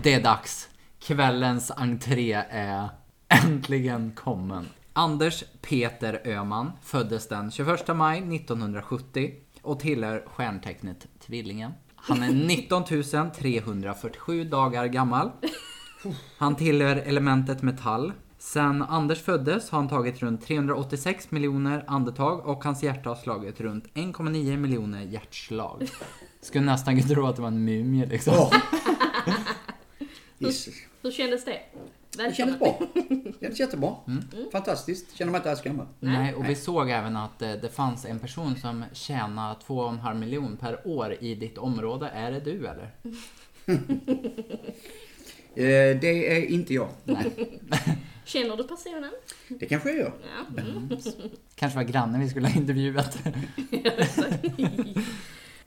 Det 0.03 0.13
är 0.13 0.23
dags. 0.23 0.69
Kvällens 0.99 1.71
entré 1.71 2.33
är 2.49 2.89
äntligen 3.27 4.11
kommen. 4.15 4.67
Anders 4.97 5.43
Peter 5.61 6.21
Öhman 6.25 6.71
föddes 6.83 7.27
den 7.27 7.51
21 7.51 7.87
maj 7.87 8.35
1970 8.35 9.33
och 9.61 9.79
tillhör 9.79 10.23
stjärntecknet 10.27 11.07
Tvillingen. 11.19 11.71
Han 11.95 12.23
är 12.23 12.33
19 12.47 12.83
347 13.31 14.43
dagar 14.43 14.85
gammal. 14.85 15.31
Han 16.37 16.55
tillhör 16.55 16.95
elementet 16.95 17.61
metall. 17.61 18.13
Sen 18.37 18.83
Anders 18.83 19.21
föddes 19.21 19.69
har 19.69 19.79
han 19.79 19.89
tagit 19.89 20.19
runt 20.19 20.45
386 20.45 21.31
miljoner 21.31 21.83
andetag 21.87 22.45
och 22.45 22.63
hans 22.63 22.83
hjärta 22.83 23.09
har 23.09 23.15
slagit 23.15 23.61
runt 23.61 23.85
1,9 23.93 24.57
miljoner 24.57 25.01
hjärtslag. 25.01 25.87
Skulle 26.41 26.65
nästan 26.65 26.95
kunna 27.01 27.07
tro 27.07 27.25
att 27.27 27.35
det 27.35 27.41
var 27.41 27.49
en 27.49 27.65
mumie 27.65 28.05
liksom. 28.05 28.33
Åh. 28.37 28.53
Jesus. 30.37 30.75
Hur 31.01 31.11
kändes 31.11 31.45
det? 31.45 31.59
Det 32.17 32.33
kändes 32.35 32.59
bra. 32.59 32.79
Det 32.93 33.39
kändes 33.41 33.59
jättebra. 33.59 33.95
Mm. 34.07 34.23
Fantastiskt. 34.51 35.15
Känner 35.15 35.31
mig 35.31 35.39
inte 35.39 35.51
alls 35.51 35.61
gammal. 35.61 35.85
Nej, 35.99 36.33
och 36.33 36.49
vi 36.49 36.55
såg 36.55 36.89
även 36.89 37.15
att 37.17 37.41
eh, 37.41 37.51
det 37.51 37.69
fanns 37.69 38.05
en 38.05 38.19
person 38.19 38.55
som 38.55 38.85
tjänar 38.93 39.55
2,5 39.67 40.13
miljon 40.13 40.57
per 40.57 40.87
år 40.87 41.15
i 41.19 41.35
ditt 41.35 41.57
område. 41.57 42.09
Är 42.13 42.31
det 42.31 42.39
du 42.39 42.67
eller? 42.67 42.91
Eh, 45.55 45.99
det 45.99 46.37
är 46.37 46.45
inte 46.45 46.73
jag. 46.73 46.89
Känner 48.25 48.57
du 48.57 48.63
personen? 48.63 49.11
Det 49.47 49.65
kanske 49.65 49.89
jag 49.89 49.97
gör. 49.97 50.13
Ja. 50.55 50.61
Mm. 50.61 50.89
Kanske 51.55 51.77
var 51.77 51.83
grannen 51.83 52.21
vi 52.21 52.29
skulle 52.29 52.47
ha 52.47 52.59
intervjuat. 52.59 53.17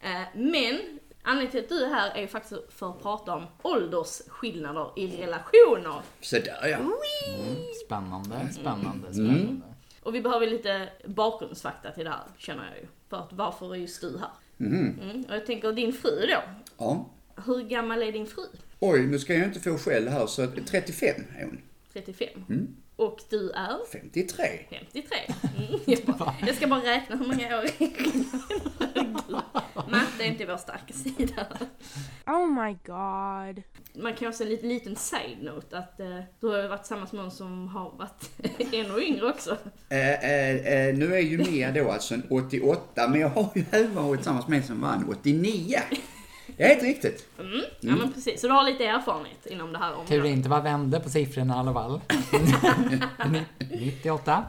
Eh, 0.00 0.20
Men 0.34 0.80
anledningen 1.22 1.50
till 1.50 1.60
att 1.60 1.68
du 1.68 1.84
är 1.84 1.88
här 1.88 2.16
är 2.16 2.26
faktiskt 2.26 2.60
för 2.68 2.90
att 2.90 3.02
prata 3.02 3.34
om 3.34 3.46
åldersskillnader 3.62 4.90
i 4.96 5.22
relationer. 5.22 6.00
Så 6.20 6.36
där 6.38 6.68
ja. 6.68 6.78
Spännande, 7.86 8.52
spännande, 8.52 9.12
spännande. 9.12 9.62
Och 10.02 10.14
vi 10.14 10.20
behöver 10.20 10.46
lite 10.46 10.88
bakgrundsfakta 11.06 11.90
till 11.90 12.04
det 12.04 12.10
här, 12.10 12.24
känner 12.38 12.64
jag 12.70 12.76
ju. 12.76 12.86
För 13.08 13.16
att 13.16 13.32
varför 13.32 13.74
är 13.74 13.78
just 13.78 14.00
du 14.00 14.18
här? 14.18 14.30
Mm. 14.60 15.24
Och 15.28 15.34
jag 15.34 15.46
tänker 15.46 15.72
din 15.72 15.92
fru 15.92 16.26
då. 16.26 16.42
ja. 16.78 17.10
Hur 17.46 17.60
gammal 17.62 18.02
är 18.02 18.12
din 18.12 18.26
fru? 18.26 18.42
Oj, 18.78 19.06
nu 19.06 19.18
ska 19.18 19.34
jag 19.34 19.44
inte 19.44 19.60
få 19.60 19.78
skäll 19.78 20.08
här 20.08 20.26
så 20.26 20.42
att 20.42 20.66
35 20.66 21.14
är 21.38 21.44
hon. 21.44 21.60
35. 21.92 22.28
Och 23.00 23.20
du 23.30 23.50
är? 23.50 23.78
53. 23.92 24.44
53. 24.70 25.18
Mm, 25.58 25.80
jag, 25.86 25.98
bara, 26.18 26.34
jag 26.46 26.56
ska 26.56 26.66
bara 26.66 26.80
räkna 26.80 27.16
hur 27.16 27.26
många 27.26 27.58
år. 27.58 27.64
Matte 29.90 30.24
är 30.24 30.26
inte 30.26 30.46
vår 30.46 30.56
starka 30.56 30.94
sida. 30.94 31.46
Oh 32.26 32.46
my 32.46 32.72
god. 32.72 33.62
Man 34.02 34.14
kan 34.14 34.28
också 34.28 34.42
en 34.42 34.48
liten, 34.48 34.68
liten 34.68 34.96
side-note 34.96 35.78
att 35.78 36.00
eh, 36.00 36.20
du 36.40 36.48
har 36.48 36.68
varit 36.68 36.82
tillsammans 36.82 37.12
med 37.12 37.22
någon 37.22 37.30
som 37.30 37.68
har 37.68 37.90
varit 37.90 38.30
ännu 38.72 39.02
yngre 39.02 39.30
också. 39.30 39.56
Eh, 39.88 40.30
eh, 40.30 40.56
eh, 40.56 40.94
nu 40.94 41.14
är 41.14 41.20
ju 41.20 41.38
Mia 41.38 41.72
då 41.72 41.90
alltså 41.90 42.14
en 42.14 42.26
88, 42.30 43.08
men 43.08 43.20
jag 43.20 43.28
har 43.28 43.50
ju 43.54 43.64
även 43.70 43.94
varit 43.94 44.20
tillsammans 44.20 44.48
med 44.48 44.56
en 44.56 44.64
som 44.64 44.80
var 44.80 44.92
en 44.92 45.08
89. 45.08 45.78
Är 46.60 46.68
helt 46.68 46.82
riktigt. 46.82 47.26
Mm. 47.38 47.60
Ja 47.80 47.96
men 47.96 48.12
precis, 48.12 48.40
så 48.40 48.46
du 48.46 48.52
har 48.52 48.64
lite 48.64 48.84
erfarenhet 48.86 49.46
inom 49.46 49.72
det 49.72 49.78
här 49.78 49.90
Tur 49.90 49.98
området. 49.98 50.22
det 50.22 50.28
inte 50.28 50.48
var 50.48 50.62
vände 50.62 51.00
på 51.00 51.08
siffrorna 51.10 51.54
i 51.54 51.58
alla 51.58 51.72
fall. 51.72 52.00
98. 53.70 54.44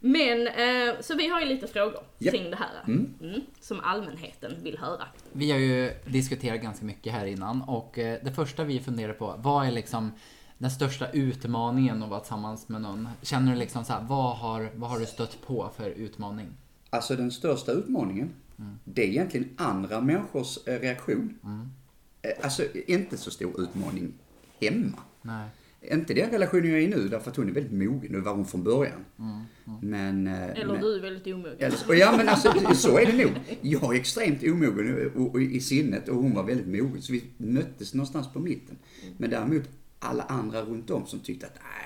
Men, 0.00 0.46
eh, 0.46 0.94
så 1.00 1.14
vi 1.14 1.28
har 1.28 1.40
ju 1.40 1.46
lite 1.46 1.66
frågor 1.66 2.00
Japp. 2.18 2.34
kring 2.34 2.50
det 2.50 2.56
här. 2.56 2.82
Mm, 2.86 3.40
som 3.60 3.80
allmänheten 3.80 4.54
vill 4.62 4.78
höra. 4.78 5.04
Vi 5.32 5.50
har 5.50 5.58
ju 5.58 5.90
diskuterat 6.06 6.60
ganska 6.60 6.84
mycket 6.84 7.12
här 7.12 7.26
innan 7.26 7.62
och 7.62 7.98
eh, 7.98 8.18
det 8.24 8.32
första 8.32 8.64
vi 8.64 8.80
funderar 8.80 9.12
på, 9.12 9.34
vad 9.38 9.66
är 9.66 9.70
liksom 9.70 10.12
den 10.58 10.70
största 10.70 11.10
utmaningen 11.10 12.02
att 12.02 12.08
vara 12.10 12.20
tillsammans 12.20 12.68
med 12.68 12.80
någon? 12.80 13.08
Känner 13.22 13.52
du 13.52 13.58
liksom 13.58 13.84
så 13.84 13.92
här, 13.92 14.02
vad 14.08 14.36
har, 14.36 14.70
vad 14.74 14.90
har 14.90 14.98
du 14.98 15.06
stött 15.06 15.38
på 15.46 15.70
för 15.76 15.90
utmaning? 15.90 16.46
Alltså 16.90 17.16
den 17.16 17.30
största 17.30 17.72
utmaningen, 17.72 18.30
det 18.84 19.02
är 19.02 19.06
egentligen 19.08 19.48
andra 19.56 20.00
människors 20.00 20.58
eh, 20.66 20.80
reaktion. 20.80 21.34
Eh, 22.22 22.30
Alltså 22.42 22.62
inte 22.86 23.16
så 23.16 23.30
stor 23.30 23.60
utmaning 23.60 24.12
hemma. 24.60 24.98
Nej. 25.22 25.48
Inte 25.92 26.14
den 26.14 26.30
relationen 26.30 26.70
jag 26.70 26.78
är 26.78 26.82
i 26.82 26.88
nu, 26.88 27.08
därför 27.08 27.30
att 27.30 27.36
hon 27.36 27.48
är 27.48 27.52
väldigt 27.52 27.72
mogen. 27.72 28.12
Nu 28.12 28.20
var 28.20 28.34
hon 28.34 28.46
från 28.46 28.64
början. 28.64 29.04
Men... 29.82 30.26
eh, 30.26 30.50
Eller 30.50 30.66
men, 30.72 30.80
du 30.82 30.96
är 30.96 31.00
väldigt 31.02 31.26
omogen. 31.34 31.56
Eller 31.58 31.76
så- 31.76 31.94
Ja 31.94 32.14
men 32.16 32.28
alltså 32.28 32.52
så 32.74 32.98
är 32.98 33.06
det 33.06 33.24
nog. 33.24 33.32
Jag 33.60 33.94
är 33.94 34.00
extremt 34.00 34.42
omogen 34.42 35.10
och- 35.14 35.30
och- 35.34 35.40
i 35.42 35.60
sinnet 35.60 36.08
och 36.08 36.16
hon 36.16 36.34
var 36.34 36.42
väldigt 36.44 36.66
mogen. 36.66 37.02
Så 37.02 37.12
vi 37.12 37.24
möttes 37.36 37.94
någonstans 37.94 38.32
på 38.32 38.38
mitten. 38.40 38.76
Men 39.18 39.30
däremot 39.30 39.62
alla 39.98 40.22
andra 40.22 40.62
runt 40.62 40.90
om 40.90 41.06
som 41.06 41.20
tyckte 41.20 41.46
att 41.46 41.54
nej 41.54 41.62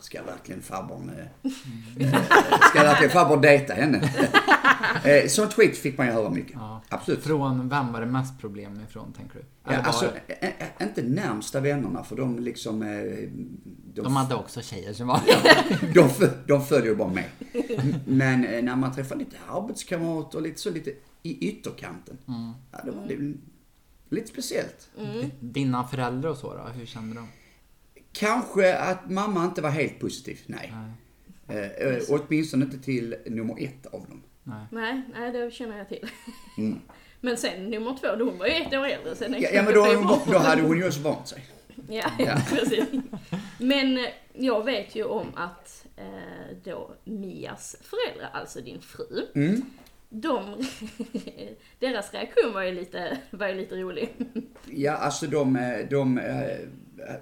ska 0.00 0.22
verkligen 0.22 0.62
farbrorn... 0.62 1.10
eh, 1.18 2.10
ska 2.70 2.82
verkligen 2.82 3.12
farbrorn 3.12 3.40
dejta 3.40 3.74
henne? 3.74 4.10
Eh, 5.04 5.28
Sånt 5.28 5.52
skit 5.54 5.78
fick 5.78 5.98
man 5.98 6.06
ju 6.06 6.12
höra 6.12 6.30
mycket. 6.30 6.52
Ja. 6.54 6.82
Absolut. 6.88 7.22
Från 7.24 7.68
vem 7.68 7.92
var 7.92 8.00
det 8.00 8.06
mest 8.06 8.40
problem 8.40 8.80
ifrån, 8.88 9.12
tänker 9.12 9.34
du? 9.38 9.44
Ja, 9.72 9.76
alltså, 9.82 10.10
inte 10.82 11.02
närmsta 11.02 11.60
vännerna 11.60 12.04
för 12.04 12.16
de 12.16 12.38
liksom... 12.38 12.82
eh, 12.82 12.88
De, 13.94 14.02
de 14.04 14.16
hade 14.16 14.34
också 14.34 14.62
tjejer 14.62 14.92
som 14.92 15.06
var... 15.06 15.20
de, 15.94 16.10
de 16.46 16.66
följer 16.66 16.90
ju 16.90 16.96
bara 16.96 17.08
med. 17.08 17.24
Men 18.06 18.44
eh, 18.44 18.62
när 18.62 18.76
man 18.76 18.94
träffar 18.94 19.16
lite 19.16 19.36
arbetskamrater 19.48 20.38
och 20.38 20.42
lite 20.42 20.60
så 20.60 20.70
lite 20.70 20.90
i 21.22 21.48
ytterkanten. 21.48 22.18
Ja, 22.72 22.78
då 22.86 22.92
var 22.92 23.06
det 23.08 23.34
lite 24.10 24.28
speciellt. 24.28 24.88
Dina 25.40 25.84
föräldrar 25.84 26.30
och 26.30 26.36
så 26.36 26.54
då, 26.54 26.62
hur 26.74 26.86
kände 26.86 27.16
de? 27.16 27.28
Kanske 28.18 28.78
att 28.78 29.10
mamma 29.10 29.44
inte 29.44 29.62
var 29.62 29.70
helt 29.70 29.98
positiv, 30.00 30.40
nej. 30.46 30.72
Eh, 31.48 31.56
eh, 31.58 31.98
åtminstone 32.08 32.64
inte 32.64 32.78
till 32.78 33.16
nummer 33.26 33.54
ett 33.58 33.86
av 33.86 34.00
dem. 34.08 34.22
Nej. 34.44 34.66
Nej, 34.72 35.02
nej, 35.14 35.32
det 35.32 35.50
känner 35.50 35.78
jag 35.78 35.88
till. 35.88 36.10
Mm. 36.58 36.78
Men 37.20 37.36
sen 37.36 37.70
nummer 37.70 37.96
två, 38.00 38.16
då 38.18 38.24
hon 38.24 38.38
var 38.38 38.46
ju 38.46 38.52
ett 38.52 38.74
år 38.74 38.86
äldre. 38.86 39.14
Sen 39.16 39.36
Ja, 39.38 39.48
ja 39.52 39.62
men 39.62 39.74
då, 39.74 40.20
då 40.32 40.38
hade 40.38 40.62
hon 40.62 40.76
ju 40.78 40.86
också 40.86 41.00
vant 41.00 41.28
sig. 41.28 41.46
Ja, 41.88 42.10
Ja. 42.18 42.34
precis. 42.50 42.84
Men 43.58 43.98
eh, 43.98 44.04
jag 44.32 44.64
vet 44.64 44.94
ju 44.96 45.04
om 45.04 45.26
att 45.34 45.86
eh, 45.96 46.56
då 46.64 46.90
Mias 47.04 47.76
föräldrar, 47.82 48.30
alltså 48.32 48.60
din 48.60 48.80
fru, 48.80 49.26
Mm. 49.34 49.62
de, 50.08 50.64
deras 51.78 52.12
reaktion 52.12 52.52
var 52.54 52.62
ju 52.62 52.72
lite, 52.74 53.18
var 53.30 53.48
ju 53.48 53.54
lite 53.54 53.76
rolig. 53.76 54.14
Ja, 54.66 54.92
alltså 54.92 55.26
de, 55.26 55.74
de 55.90 56.18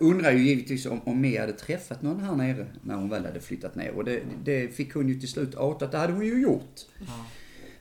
undrar 0.00 0.32
ju 0.32 0.38
givetvis 0.38 0.86
om, 0.86 1.00
om 1.04 1.20
Mia 1.20 1.40
hade 1.40 1.52
träffat 1.52 2.02
någon 2.02 2.20
här 2.20 2.36
nere 2.36 2.66
när 2.82 2.94
hon 2.94 3.08
väl 3.08 3.26
hade 3.26 3.40
flyttat 3.40 3.74
ner. 3.74 3.90
Och 3.90 4.04
det, 4.04 4.22
det 4.44 4.68
fick 4.68 4.94
hon 4.94 5.08
ju 5.08 5.20
till 5.20 5.28
slut 5.28 5.54
outa 5.54 5.84
att 5.84 5.92
det 5.92 5.98
hade 5.98 6.12
hon 6.12 6.26
ju 6.26 6.42
gjort. 6.42 6.80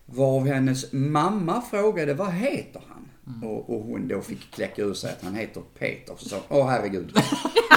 Varav 0.05 0.47
hennes 0.47 0.93
mamma 0.93 1.61
frågade 1.61 2.13
vad 2.13 2.33
heter 2.33 2.81
han? 2.87 3.09
Och, 3.43 3.69
och 3.69 3.83
hon 3.83 4.07
då 4.07 4.21
fick 4.21 4.51
kläcka 4.51 4.81
ur 4.81 4.93
sig 4.93 5.11
att 5.11 5.23
han 5.23 5.35
heter 5.35 5.61
Peter. 5.79 6.15
Så 6.17 6.29
sa 6.29 6.41
åh 6.49 6.69
herregud. 6.69 7.17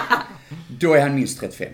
då 0.80 0.94
är 0.94 1.00
han 1.00 1.14
minst 1.14 1.40
35. 1.40 1.72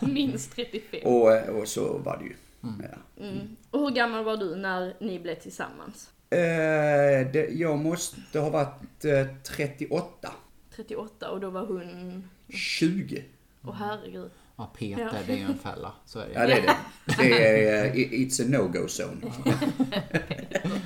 Minst 0.00 0.56
35. 0.56 1.00
Och, 1.04 1.58
och 1.60 1.68
så 1.68 1.98
var 1.98 2.18
det 2.18 2.24
ju. 2.24 2.34
Ja. 2.60 3.24
Mm. 3.24 3.56
Och 3.70 3.80
hur 3.80 3.90
gammal 3.90 4.24
var 4.24 4.36
du 4.36 4.56
när 4.56 4.96
ni 5.00 5.18
blev 5.18 5.34
tillsammans? 5.34 6.10
Eh, 6.30 7.32
det, 7.32 7.48
jag 7.52 7.78
måste 7.78 8.38
ha 8.38 8.50
varit 8.50 9.04
eh, 9.04 9.26
38. 9.56 10.32
38 10.76 11.30
och 11.30 11.40
då 11.40 11.50
var 11.50 11.66
hon... 11.66 12.28
20. 12.48 13.24
Åh 13.64 13.74
herregud. 13.74 14.30
Ja, 14.56 14.72
Peter, 14.78 15.02
Ja. 15.02 15.12
det 15.26 15.32
är 15.32 15.36
ju 15.36 15.42
en 15.42 15.58
fälla. 15.58 15.92
Så 16.04 16.18
är 16.18 16.26
det. 16.28 16.32
Ja, 16.34 16.46
det 16.46 16.52
är 16.52 16.62
det. 16.62 16.76
Det 17.18 17.46
är, 17.48 17.84
eh, 17.86 17.92
it's 17.94 18.42
a 18.42 18.46
no-go 18.48 18.86
zone. 18.88 19.32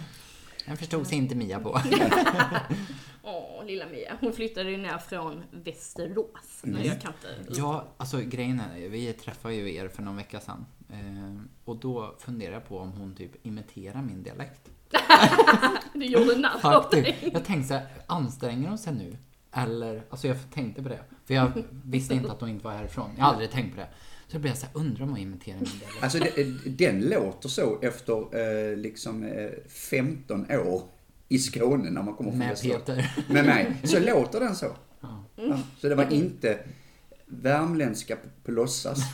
Den 0.66 0.76
förstod 0.76 1.06
sig 1.06 1.18
inte 1.18 1.34
Mia 1.34 1.60
på. 1.60 1.70
Åh, 3.22 3.64
lilla 3.64 3.86
Mia. 3.86 4.16
Hon 4.20 4.32
flyttade 4.32 4.70
ju 4.70 4.76
ner 4.76 4.98
från 4.98 5.42
Västerås. 5.50 6.60
Men 6.62 6.84
jag 6.84 7.00
kan 7.00 7.12
inte... 7.12 7.60
Ja, 7.60 7.84
alltså 7.96 8.18
grejen 8.20 8.60
är, 8.60 8.88
vi 8.88 9.12
träffade 9.12 9.54
ju 9.54 9.74
er 9.74 9.88
för 9.88 10.02
någon 10.02 10.16
vecka 10.16 10.40
sedan. 10.40 10.66
Eh, 10.90 11.40
och 11.64 11.76
då 11.76 12.14
funderade 12.18 12.56
jag 12.56 12.68
på 12.68 12.78
om 12.78 12.92
hon 12.92 13.14
typ 13.14 13.46
imiterar 13.46 14.02
min 14.02 14.22
dialekt. 14.22 14.70
Du 15.94 16.04
gjorde 16.06 16.36
narr 16.36 16.54
av 16.76 16.82
Faktiskt. 16.82 17.04
dig. 17.20 17.30
Jag 17.32 17.44
tänkte 17.44 17.68
så 17.68 17.74
här, 17.74 17.86
anstränger 18.06 18.68
hon 18.68 18.78
sig 18.78 18.94
nu? 18.94 19.16
Eller, 19.52 20.02
alltså 20.10 20.28
jag 20.28 20.36
tänkte 20.54 20.82
på 20.82 20.88
det. 20.88 21.00
För 21.24 21.34
jag 21.34 21.64
visste 21.84 22.14
inte 22.14 22.32
att 22.32 22.40
hon 22.40 22.50
inte 22.50 22.64
var 22.64 22.72
härifrån. 22.72 23.10
Jag 23.16 23.24
har 23.24 23.32
aldrig 23.32 23.50
tänkt 23.50 23.74
på 23.74 23.80
det. 23.80 23.88
Så 24.26 24.36
då 24.36 24.38
blev 24.38 24.50
jag 24.50 24.58
så 24.58 24.66
här, 24.66 24.76
undrar 24.76 25.02
om 25.02 25.08
hon 25.08 25.18
imiterar 25.18 25.56
min 25.56 25.64
dialekt. 25.64 26.02
Alltså 26.02 26.18
det, 26.18 26.44
den 26.70 27.00
låter 27.00 27.48
så 27.48 27.78
efter 27.82 28.38
eh, 28.70 28.76
liksom 28.76 29.22
eh, 29.22 29.50
15 29.68 30.46
år 30.50 30.82
i 31.28 31.38
Skåne 31.38 31.90
när 31.90 32.02
man 32.02 32.14
kommer 32.14 32.30
från 32.30 32.38
Med. 32.38 32.60
Peter. 32.62 33.14
Med 33.28 33.44
mig. 33.44 33.76
Så 33.84 33.98
låter 34.00 34.40
den 34.40 34.56
så. 34.56 34.76
Ja. 35.00 35.24
Ja, 35.36 35.58
så 35.78 35.88
det 35.88 35.94
var 35.94 36.12
inte 36.12 36.58
värmländska 37.26 38.16
på, 38.44 38.50
låtsas. 38.50 38.98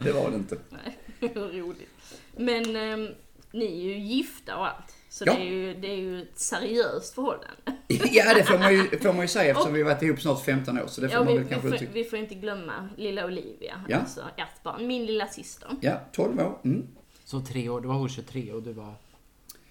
det 0.00 0.12
var 0.12 0.30
det 0.30 0.36
inte. 0.36 0.56
Nej, 0.70 1.32
roligt. 1.34 1.90
Men 2.36 2.76
ehm, 2.76 3.08
ni 3.52 3.64
är 3.64 3.84
ju 3.84 3.98
gifta 3.98 4.56
och 4.56 4.66
allt. 4.66 4.94
Så 5.14 5.24
Ja. 5.26 5.34
det, 5.34 5.40
är 5.40 5.44
ju, 5.52 5.74
det 5.74 5.88
är 5.88 5.96
ju 5.96 6.22
ett 6.22 6.38
seriöst 6.38 7.14
förhållande. 7.14 7.56
Ja, 7.88 8.34
det 8.34 8.44
får 8.44 8.58
man 8.58 8.72
ju, 8.74 8.98
får 9.02 9.12
man 9.12 9.20
ju 9.22 9.28
säga 9.28 9.50
eftersom 9.50 9.72
vi 9.72 9.82
har 9.82 9.90
varit 9.90 10.02
ihop 10.02 10.20
snart 10.20 10.44
15 10.44 10.78
år. 10.78 10.86
Så 10.86 11.00
det 11.00 11.08
får 11.08 11.14
Ja, 11.18 11.24
man 11.24 11.32
vi, 11.32 11.34
väl 11.38 11.44
vi, 11.44 11.50
kanske 11.54 11.78
får, 11.86 11.94
vi 11.94 12.04
får 12.04 12.18
inte 12.18 12.34
glömma 12.34 12.88
lilla 12.96 13.24
Olivia, 13.26 13.84
Ja. 13.88 13.96
alltså 13.98 14.20
ert 14.36 14.62
barn, 14.62 14.86
min 14.86 15.06
lilla 15.06 15.26
syster. 15.26 15.68
Ja, 15.80 16.00
12 16.12 16.38
år. 16.40 16.58
Mm. 16.64 16.86
Så 17.24 17.40
tre 17.40 17.68
år, 17.68 17.80
då 17.80 17.88
var 17.88 17.94
hon 17.94 18.08
23 18.08 18.52
och 18.52 18.62
du 18.62 18.72
var 18.72 18.94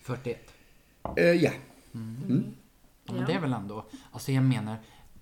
41. 0.01 0.53
Eh, 1.17 1.25
ja. 1.25 1.33
Ja, 1.41 1.51
men 1.91 2.53
Ja. 3.05 3.13
det 3.27 3.33
är 3.33 3.39
väl 3.39 3.53
ändå, 3.53 3.85
alltså 4.11 4.31
jag 4.31 4.43
menar, 4.43 4.75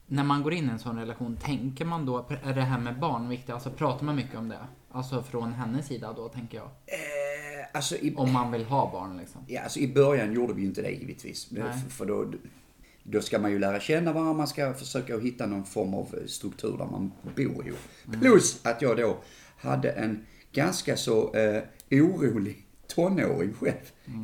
när 0.05 0.23
man 0.23 0.43
går 0.43 0.53
in 0.53 0.67
i 0.67 0.71
en 0.71 0.79
sån 0.79 0.99
relation, 0.99 1.37
tänker 1.37 1.85
man 1.85 2.05
då, 2.05 2.25
är 2.43 2.53
det 2.53 2.61
här 2.61 2.79
med 2.79 2.99
barn 2.99 3.29
viktigt? 3.29 3.49
Alltså 3.49 3.69
pratar 3.71 4.05
man 4.05 4.15
mycket 4.15 4.37
om 4.37 4.49
det? 4.49 4.59
Alltså 4.91 5.23
från 5.23 5.53
hennes 5.53 5.87
sida 5.87 6.13
då, 6.13 6.27
tänker 6.29 6.57
jag. 6.57 6.65
Eh, 6.65 7.30
alltså 7.73 7.95
i, 7.95 8.13
Om 8.15 8.31
man 8.33 8.51
vill 8.51 8.63
ha 8.63 8.91
barn 8.91 9.17
liksom. 9.17 9.41
Ja, 9.47 9.61
alltså 9.61 9.79
i 9.79 9.87
början 9.87 10.33
gjorde 10.33 10.53
vi 10.53 10.61
ju 10.61 10.67
inte 10.67 10.81
det 10.81 10.91
givetvis. 10.91 11.47
Nej. 11.51 11.63
För, 11.89 12.05
då, 12.05 12.33
då 13.03 13.21
ska 13.21 13.39
man 13.39 13.51
ju 13.51 13.59
lära 13.59 13.79
känna 13.79 14.13
varandra, 14.13 14.33
man 14.33 14.47
ska 14.47 14.73
försöka 14.73 15.19
hitta 15.19 15.45
någon 15.45 15.65
form 15.65 15.93
av 15.93 16.15
struktur 16.27 16.77
där 16.77 16.85
man 16.85 17.11
bor 17.35 17.67
ihop. 17.67 17.79
Plus 18.21 18.65
att 18.65 18.81
jag 18.81 18.97
då 18.97 19.17
hade 19.57 19.91
en 19.91 20.25
ganska 20.51 20.97
så 20.97 21.33
eh, 21.35 21.63
orolig 21.91 22.65
tonåring 22.87 23.53
själv 23.53 23.75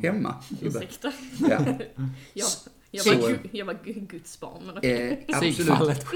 hemma. 0.02 0.34
i 0.60 0.64
början. 0.64 0.76
Ursäkta. 0.82 1.12
Ja. 1.50 1.58
Jag, 2.34 2.46
jag, 2.90 3.04
Så- 3.04 3.20
var, 3.20 3.38
jag 3.52 3.66
var 3.66 3.74
Gu- 3.74 4.06
Guds 4.06 4.40
barn. 4.40 4.62
Men 4.66 4.78
okej. 4.78 5.26
Eh, 5.28 5.36
absolut. 5.36 6.06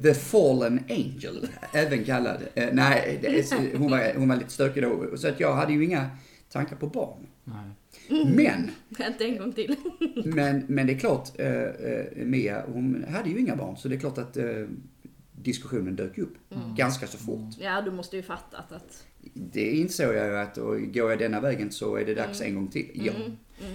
The 0.02 0.14
Fallen 0.14 0.84
Angel, 0.88 1.48
även 1.72 2.04
kallad. 2.04 2.42
Eh, 2.54 2.68
nej, 2.72 3.18
det 3.22 3.52
hon, 3.78 3.90
var, 3.90 4.14
hon 4.16 4.28
var 4.28 4.36
lite 4.36 4.50
stökig 4.50 4.82
då. 4.82 5.16
Så 5.16 5.28
att 5.28 5.40
jag 5.40 5.54
hade 5.54 5.72
ju 5.72 5.84
inga 5.84 6.10
tankar 6.52 6.76
på 6.76 6.86
barn. 6.86 7.26
Nej. 7.44 7.70
Men 8.26 8.70
Inte 9.08 9.24
en 9.24 9.38
gång 9.38 9.52
till. 9.52 9.76
Men, 10.24 10.64
men 10.68 10.86
det 10.86 10.92
är 10.92 10.98
klart, 10.98 11.28
eh, 11.38 11.62
eh, 11.62 12.06
Mia 12.16 12.64
hon 12.66 13.04
hade 13.08 13.30
ju 13.30 13.38
inga 13.38 13.56
barn 13.56 13.76
så 13.76 13.88
det 13.88 13.94
är 13.94 14.00
klart 14.00 14.18
att 14.18 14.36
eh, 14.36 14.66
diskussionen 15.32 15.96
dök 15.96 16.18
upp 16.18 16.34
ganska 16.76 17.06
så 17.06 17.18
fort. 17.18 17.54
Ja, 17.58 17.80
du 17.82 17.90
måste 17.90 18.16
ju 18.16 18.22
fattat 18.22 18.72
att... 18.72 19.06
Det 19.34 19.70
insåg 19.70 20.14
jag 20.14 20.26
ju 20.26 20.36
att 20.36 20.58
och 20.58 20.80
går 20.94 21.10
jag 21.10 21.18
denna 21.18 21.40
vägen 21.40 21.70
så 21.70 21.96
är 21.96 22.04
det 22.04 22.14
dags 22.14 22.40
en 22.40 22.54
gång 22.54 22.68
till. 22.68 22.90
Ja. 22.94 23.12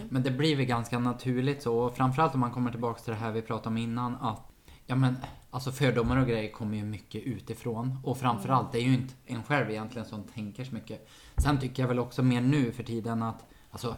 Men 0.09 0.23
det 0.23 0.31
blir 0.31 0.55
väl 0.55 0.65
ganska 0.65 0.99
naturligt 0.99 1.61
så, 1.61 1.89
framförallt 1.89 2.33
om 2.33 2.39
man 2.39 2.51
kommer 2.51 2.71
tillbaka 2.71 3.01
till 3.01 3.13
det 3.13 3.19
här 3.19 3.31
vi 3.31 3.41
pratade 3.41 3.69
om 3.69 3.77
innan 3.77 4.15
att 4.15 4.54
Ja 4.88 4.95
men 4.95 5.15
alltså 5.50 5.71
fördomar 5.71 6.17
och 6.21 6.28
grejer 6.28 6.52
kommer 6.52 6.78
ju 6.78 6.84
mycket 6.84 7.24
utifrån 7.24 7.98
och 8.04 8.17
framförallt 8.17 8.71
det 8.71 8.78
är 8.78 8.82
ju 8.84 8.93
inte 8.93 9.13
en 9.26 9.43
själv 9.43 9.69
egentligen 9.69 10.08
som 10.08 10.24
tänker 10.24 10.63
så 10.63 10.74
mycket. 10.74 11.08
Sen 11.38 11.60
tycker 11.60 11.84
jag 11.84 11.88
väl 11.88 12.00
också 12.00 12.24
mer 12.24 12.41
nu 12.41 12.71
för 12.71 12.84
tiden 12.84 13.24
att 13.24 13.45
alltså 13.69 13.95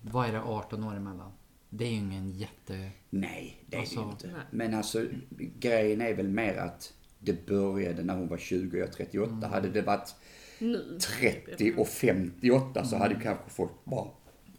vad 0.00 0.28
är 0.28 0.32
det 0.32 0.42
18 0.42 0.84
år 0.84 0.96
emellan? 0.96 1.32
Det 1.70 1.84
är 1.84 1.88
ju 1.88 1.96
ingen 1.96 2.32
jätte... 2.32 2.90
Nej, 3.10 3.64
det 3.66 3.76
är 3.76 3.80
det 3.80 3.82
Alltså, 3.86 4.00
inte. 4.00 4.26
nej. 4.26 4.42
Men 4.50 4.74
alltså 4.74 5.06
grejen 5.38 6.00
är 6.00 6.14
väl 6.14 6.28
mer 6.28 6.56
att 6.56 6.92
det 7.18 7.46
började 7.46 8.02
när 8.02 8.14
hon 8.16 8.28
var 8.28 8.38
20 8.38 8.76
och 8.76 8.82
jag 8.82 8.92
38. 8.92 9.48
Hade 9.48 9.68
det 9.68 9.82
varit 9.82 10.14
Nu. 10.58 10.98
30 11.20 11.74
och 11.76 11.88
58 11.88 12.84
så 12.84 12.96
hade 12.96 13.14
kanske 13.14 13.50
folk 13.50 13.70
bara 13.84 14.08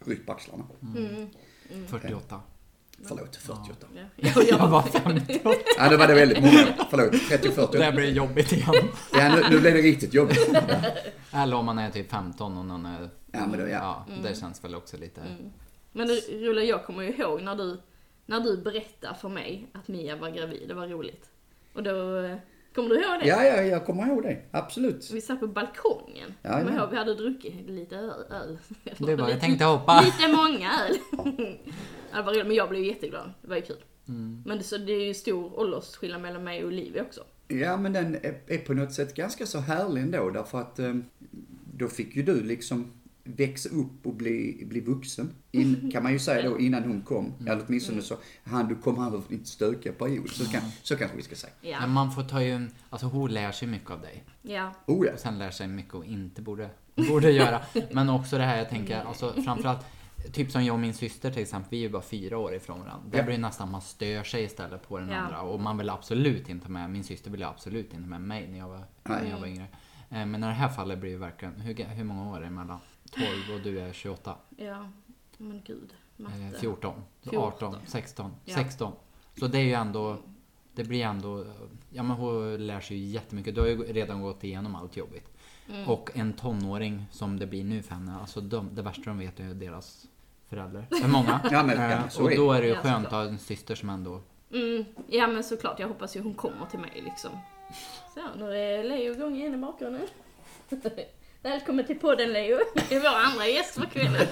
ryckt 0.06 0.26
på 0.26 0.32
axlarna. 0.32 0.66
48. 1.88 2.42
Förlåt, 3.04 3.36
48. 3.36 3.88
Ja, 3.96 4.02
jag, 4.16 4.32
Jag 4.38 4.50
jag, 4.60 4.68
var 4.68 4.82
58. 4.82 5.50
Ja, 5.78 5.90
då 5.90 5.98
var 5.98 6.08
det 6.08 6.14
väldigt 6.14 6.40
många. 6.44 6.68
Förlåt, 6.90 7.28
30 7.30 7.48
och 7.50 7.54
40. 7.54 7.78
Det 7.78 7.92
blir 7.92 8.12
jobbigt 8.12 8.52
igen. 8.52 8.74
Ja, 9.14 9.36
nu, 9.36 9.42
nu 9.50 9.60
blev 9.60 9.74
det 9.74 9.82
riktigt 9.82 10.14
jobbigt. 10.14 10.50
Eller 11.34 11.56
om 11.58 11.66
man 11.66 11.80
är 11.80 11.92
typ 11.92 12.12
15 12.12 12.58
och 12.58 12.66
någon 12.66 12.86
är... 12.86 13.10
Ja, 13.32 13.48
men 13.48 13.60
då, 13.60 13.68
ja. 13.68 14.06
det 14.24 14.40
känns 14.40 14.64
väl 14.64 14.76
också 14.76 14.98
lite... 14.98 15.22
Men 15.92 16.08
det- 16.08 16.22
Rulle, 16.32 16.64
jag 16.64 16.86
kommer 16.86 17.04
ju 17.04 17.10
ihåg 17.10 17.42
när 17.42 17.56
du, 17.56 17.82
när 18.26 18.40
du 18.40 18.58
berättade 18.58 19.16
för 19.16 19.30
mig 19.30 19.68
att 19.74 19.88
Mia 19.88 20.16
var 20.16 20.30
gravid. 20.30 20.68
Det 20.68 20.74
var 20.74 20.88
roligt. 20.88 21.30
Och 21.74 21.84
då, 21.84 21.94
kommer 22.78 22.90
du 22.90 22.96
ihåg 23.04 23.20
det? 23.20 23.28
Ja, 23.28 23.44
ja, 23.44 23.62
jag 23.62 23.86
kommer 23.86 24.08
ihåg 24.08 24.24
det. 24.24 24.38
Absolut. 24.52 25.12
Vi 25.14 25.22
satt 25.22 25.40
på 25.40 25.48
balkongen. 25.48 26.34
Ja, 26.42 26.60
Kommer 26.60 26.78
ihåg, 26.78 26.90
vi 26.92 26.98
hade 26.98 27.14
druckit 27.16 27.70
lite 27.70 27.96
öl. 27.96 28.12
öl. 28.32 28.58
Du 28.98 29.06
bara, 29.06 29.12
jag 29.18 29.28
Lite- 29.28 29.40
tänkte 29.40 29.66
hoppa. 29.66 30.02
Lite 30.02 30.28
många 30.36 30.72
öl. 30.86 30.98
ja, 32.12 32.18
det 32.18 32.22
var 32.22 32.34
roligt, 32.34 32.48
men 32.48 32.56
jag 32.56 32.70
blev 32.70 32.84
jätteglad. 32.84 33.34
Det 33.42 33.48
var 33.48 33.56
ju 33.56 33.62
kul. 33.62 33.84
Mm. 34.08 34.44
Men 34.46 34.58
det, 34.58 34.64
så 34.64 34.78
det 34.78 34.92
är 34.92 35.06
ju 35.06 35.14
stor 35.14 35.60
åldersskillnad 35.60 36.22
mellan 36.22 36.44
mig 36.44 36.62
och 36.64 36.68
Olivia 36.68 37.02
också. 37.02 37.22
Ja, 37.48 37.78
men 37.78 37.94
den 37.94 38.16
är, 38.16 38.36
är 38.48 38.58
på 38.58 38.74
något 38.74 38.94
sätt 38.94 39.16
ganska 39.16 39.46
så 39.46 39.60
härlig 39.60 40.02
ändå 40.02 40.30
därför 40.30 40.58
att 40.62 40.80
eh, 40.80 40.94
då 41.78 41.88
fick 41.88 42.16
ju 42.16 42.24
du 42.24 42.44
liksom 42.44 42.92
växa 43.36 43.70
upp 43.70 44.06
och 44.06 44.14
bli, 44.14 44.64
bli 44.70 44.80
vuxen. 44.80 45.30
In, 45.52 45.90
kan 45.94 46.04
man 46.04 46.12
ju 46.12 46.20
säga 46.20 46.50
då 46.50 46.60
innan 46.60 46.84
hon 46.84 47.02
kom. 47.02 47.34
Eller 47.40 47.64
åtminstone 47.68 48.02
så 48.02 48.16
han 48.44 48.68
du 48.68 48.76
kom 48.76 49.06
över 49.08 49.22
din 49.30 49.46
stökiga 49.46 49.94
period. 49.94 50.30
Så, 50.30 50.46
kan, 50.52 50.62
så 50.84 50.96
kanske 50.96 51.18
vi 51.18 51.24
ska 51.24 51.36
säga. 51.36 51.54
Ja. 51.62 51.80
Men 51.82 51.90
man 51.90 52.12
får 52.12 52.24
ta 52.24 52.44
ju... 52.44 52.52
en- 52.52 52.72
Alltså 52.90 53.08
hon 53.08 53.32
lär 53.34 53.52
sig 53.52 53.68
mycket 53.68 53.92
av 53.92 54.02
dig. 54.02 54.24
Ja. 54.42 54.72
Oh 54.86 55.06
ja. 55.08 55.14
Och 55.14 55.20
sen 55.20 55.40
lär 55.40 55.52
sig 55.52 55.68
mycket 55.68 55.94
och 55.94 56.06
inte 56.06 56.42
borde, 56.42 56.70
borde 57.10 57.32
göra. 57.32 57.62
Men 57.92 58.10
också 58.10 58.38
det 58.38 58.44
här 58.44 58.58
jag 58.58 58.70
tänker, 58.70 59.02
alltså 59.04 59.34
framförallt 59.46 59.86
Typ 60.34 60.52
som 60.52 60.66
jag 60.66 60.74
och 60.74 60.80
min 60.80 60.94
syster 60.94 61.32
till 61.32 61.42
exempel, 61.42 61.70
vi 61.72 61.78
är 61.78 61.82
ju 61.82 61.90
bara 61.90 62.02
fyra 62.02 62.38
år 62.38 62.54
ifrån 62.56 62.80
varandra. 62.80 63.04
Där 63.12 63.18
Ja. 63.18 63.24
blir 63.24 63.36
det 63.36 63.42
nästan 63.42 63.72
man 63.72 63.82
stör 63.82 64.24
sig 64.24 64.44
istället 64.44 64.88
på 64.88 64.98
den 64.98 65.10
Ja. 65.10 65.16
andra. 65.18 65.42
Och 65.42 65.60
man 65.60 65.78
vill 65.78 65.90
absolut 65.90 66.50
inte 66.50 66.72
med, 66.72 66.90
min 66.90 67.04
syster 67.04 67.32
ville 67.32 67.48
absolut 67.48 67.94
inte 67.94 68.08
med 68.10 68.22
mig 68.22 68.48
när 68.52 68.58
jag 68.58 68.68
var, 68.68 68.84
när 69.04 69.30
jag 69.30 69.40
var 69.40 69.48
yngre. 69.48 69.66
Eh, 70.10 70.26
Men 70.26 70.36
i 70.44 70.48
det 70.48 70.54
här 70.54 70.70
fallet 70.70 71.00
blir 71.00 71.12
det 71.12 71.18
verkligen, 71.18 71.62
hur, 71.62 71.74
hur 71.86 72.04
många 72.04 72.30
år 72.32 72.38
är 72.38 72.42
det 72.42 72.48
emellan? 72.48 72.80
12 73.12 73.56
och 73.56 73.62
du 73.62 73.80
är 73.80 73.94
28? 73.94 74.36
Ja. 74.58 74.90
Men 75.38 75.62
gud. 75.66 75.94
Matte. 76.18 76.60
14, 76.60 77.02
så 77.24 77.30
14. 77.30 77.48
18, 77.48 77.76
16, 77.86 78.32
Ja. 78.46 78.56
16. 78.56 78.94
Så 79.40 79.48
det 79.48 79.58
är 79.58 79.64
ju 79.64 79.74
ändå, 79.74 80.18
det 80.74 80.84
blir 80.84 81.04
ändå, 81.06 81.46
ja 81.90 82.04
men 82.04 82.18
hon 82.18 82.68
lär 82.68 82.80
sig 82.80 82.98
ju 82.98 83.06
jättemycket. 83.06 83.56
Du 83.56 83.62
har 83.62 83.68
ju 83.68 83.94
redan 83.94 84.22
gått 84.22 84.44
igenom 84.44 84.76
allt 84.76 84.98
jobbigt. 84.98 85.38
Mm. 85.70 85.88
Och 85.88 86.10
en 86.14 86.34
tonåring 86.34 87.06
som 87.12 87.40
det 87.40 87.48
blir 87.48 87.64
nu 87.64 87.82
för 87.84 87.96
henne, 87.96 88.16
alltså 88.22 88.42
de, 88.42 88.76
det 88.76 88.82
värsta 88.82 89.02
de 89.06 89.18
vet 89.20 89.40
är 89.40 89.54
deras 89.54 90.08
förälder 90.50 90.88
för 91.02 91.08
många. 91.08 91.42
Ja, 91.52 91.64
men, 91.64 91.82
ja, 91.82 91.92
Eh, 91.92 92.08
så 92.10 92.24
och 92.24 92.32
är 92.32 92.36
då 92.36 92.52
är 92.52 92.62
det 92.62 92.68
ju 92.68 92.74
Ja, 92.74 92.82
skönt 92.82 93.06
att 93.06 93.12
ha 93.12 93.24
en 93.24 93.38
syster 93.40 93.76
som 93.76 93.90
ändå... 93.90 94.22
Mm, 94.54 94.86
ja 95.08 95.28
men 95.28 95.44
såklart, 95.44 95.80
jag 95.80 95.88
hoppas 95.88 96.16
ju 96.16 96.22
hon 96.22 96.34
kommer 96.34 96.66
till 96.66 96.80
mig 96.80 97.02
liksom. 97.06 97.32
Så, 98.14 98.22
nu 98.38 98.58
är 98.58 98.84
Leo 98.84 99.14
igång 99.14 99.36
igen 99.36 99.54
i 99.54 99.58
bakgrunden. 99.58 100.08
Välkommen 101.42 101.86
till 101.86 102.00
podden 102.00 102.34
Leo, 102.34 102.58
det 102.90 102.96
är 102.96 103.00
vår 103.00 103.32
andra 103.32 103.48
gäst 103.48 103.74
för 103.74 103.86
kvällen. 103.86 104.28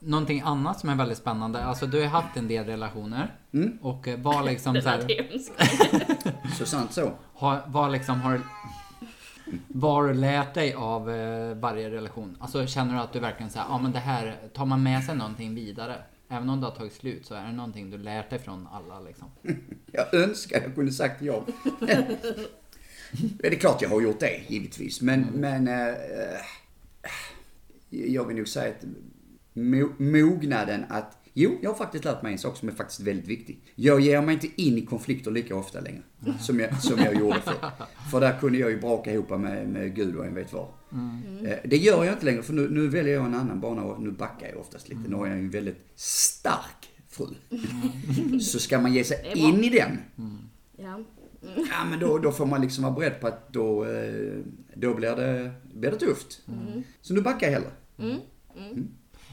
Någonting 0.00 0.40
annat 0.40 0.80
som 0.80 0.88
är 0.88 0.94
väldigt 0.94 1.18
spännande, 1.18 1.64
alltså 1.64 1.86
du 1.86 2.00
har 2.00 2.06
haft 2.06 2.36
en 2.36 2.48
del 2.48 2.64
relationer. 2.64 3.36
Mm. 3.52 3.78
Och 3.82 4.08
vad 4.18 4.44
liksom 4.44 4.82
så 4.82 4.88
här. 4.88 5.28
Så 6.58 6.66
sant 6.66 6.92
så. 6.92 7.12
har, 7.34 7.62
vad 7.66 7.92
liksom 7.92 8.20
har... 8.20 8.40
Vad 9.68 9.92
har 9.92 10.08
du 10.08 10.14
lärt 10.14 10.54
dig 10.54 10.74
av 10.74 11.10
eh, 11.10 11.54
varje 11.56 11.90
relation? 11.90 12.36
Alltså 12.40 12.66
känner 12.66 12.94
du 12.94 13.00
att 13.00 13.12
du 13.12 13.20
verkligen 13.20 13.50
säger, 13.50 13.66
ja 13.68 13.78
men 13.78 13.92
det 13.92 13.98
här, 13.98 14.36
tar 14.54 14.66
man 14.66 14.82
med 14.82 15.04
sig 15.04 15.16
någonting 15.16 15.54
vidare? 15.54 15.94
Även 16.28 16.50
om 16.50 16.60
det 16.60 16.66
har 16.66 16.74
tagit 16.74 16.92
slut 16.92 17.26
så 17.26 17.34
är 17.34 17.46
det 17.46 17.52
någonting 17.52 17.90
du 17.90 17.98
lärt 17.98 18.30
dig 18.30 18.38
från 18.38 18.68
alla 18.72 19.00
liksom. 19.00 19.30
Jag 19.92 20.14
önskar 20.14 20.60
jag 20.60 20.74
kunde 20.74 20.92
sagt 20.92 21.22
ja. 21.22 21.44
det 23.38 23.46
är 23.46 23.54
klart 23.54 23.82
jag 23.82 23.88
har 23.88 24.00
gjort 24.00 24.20
det, 24.20 24.40
givetvis. 24.48 25.00
Men, 25.00 25.20
men 25.34 25.68
eh, 25.68 25.94
jag 27.90 28.24
vill 28.26 28.36
nog 28.36 28.48
säga 28.48 28.74
att 28.74 28.84
mo- 29.54 30.02
mognaden 30.02 30.84
att 30.88 31.18
Jo, 31.36 31.58
jag 31.62 31.70
har 31.70 31.76
faktiskt 31.76 32.04
lärt 32.04 32.22
mig 32.22 32.32
en 32.32 32.38
sak 32.38 32.56
som 32.56 32.68
är 32.68 32.72
faktiskt 32.72 33.00
väldigt 33.00 33.26
viktig. 33.28 33.58
Jag 33.74 34.00
ger 34.00 34.22
mig 34.22 34.34
inte 34.34 34.62
in 34.62 34.78
i 34.78 34.86
konflikter 34.86 35.30
lika 35.30 35.56
ofta 35.56 35.80
längre. 35.80 36.02
Som 36.40 36.60
jag, 36.60 36.82
som 36.82 36.98
jag 36.98 37.14
gjorde 37.14 37.40
förr. 37.40 37.70
För 38.10 38.20
där 38.20 38.38
kunde 38.40 38.58
jag 38.58 38.70
ju 38.70 38.80
braka 38.80 39.12
ihop 39.12 39.30
med, 39.30 39.68
med 39.68 39.94
Gud 39.94 40.16
och 40.16 40.26
en 40.26 40.34
vet 40.34 40.52
vad. 40.52 40.66
Eh, 41.44 41.58
Det 41.64 41.76
gör 41.76 42.04
jag 42.04 42.12
inte 42.14 42.24
längre 42.24 42.42
för 42.42 42.52
nu, 42.52 42.68
nu 42.70 42.88
väljer 42.88 43.14
jag 43.14 43.26
en 43.26 43.34
annan 43.34 43.60
bana 43.60 43.82
och 43.82 44.02
nu 44.02 44.10
backar 44.10 44.48
jag 44.48 44.56
oftast 44.60 44.88
lite. 44.88 45.00
Nu 45.08 45.16
har 45.16 45.26
jag 45.26 45.36
ju 45.36 45.42
en 45.42 45.50
väldigt 45.50 45.84
stark 45.96 46.88
fru. 47.08 47.26
Så 48.40 48.58
ska 48.58 48.80
man 48.80 48.94
ge 48.94 49.04
sig 49.04 49.32
in 49.34 49.64
i 49.64 49.68
den 49.70 49.98
Ja. 51.44 51.62
Ja 51.70 51.84
men 51.84 52.00
då, 52.00 52.18
då 52.18 52.32
får 52.32 52.46
man 52.46 52.60
liksom 52.60 52.84
vara 52.84 52.94
beredd 52.94 53.20
på 53.20 53.26
att 53.26 53.52
då, 53.52 53.84
eh, 53.84 54.38
då 54.74 54.94
blir, 54.94 55.16
det, 55.16 55.52
blir 55.72 55.90
det 55.90 55.98
tufft. 55.98 56.42
Så 57.00 57.14
nu 57.14 57.20
backar 57.20 57.46
jag 57.46 57.54
hellre. 57.54 57.70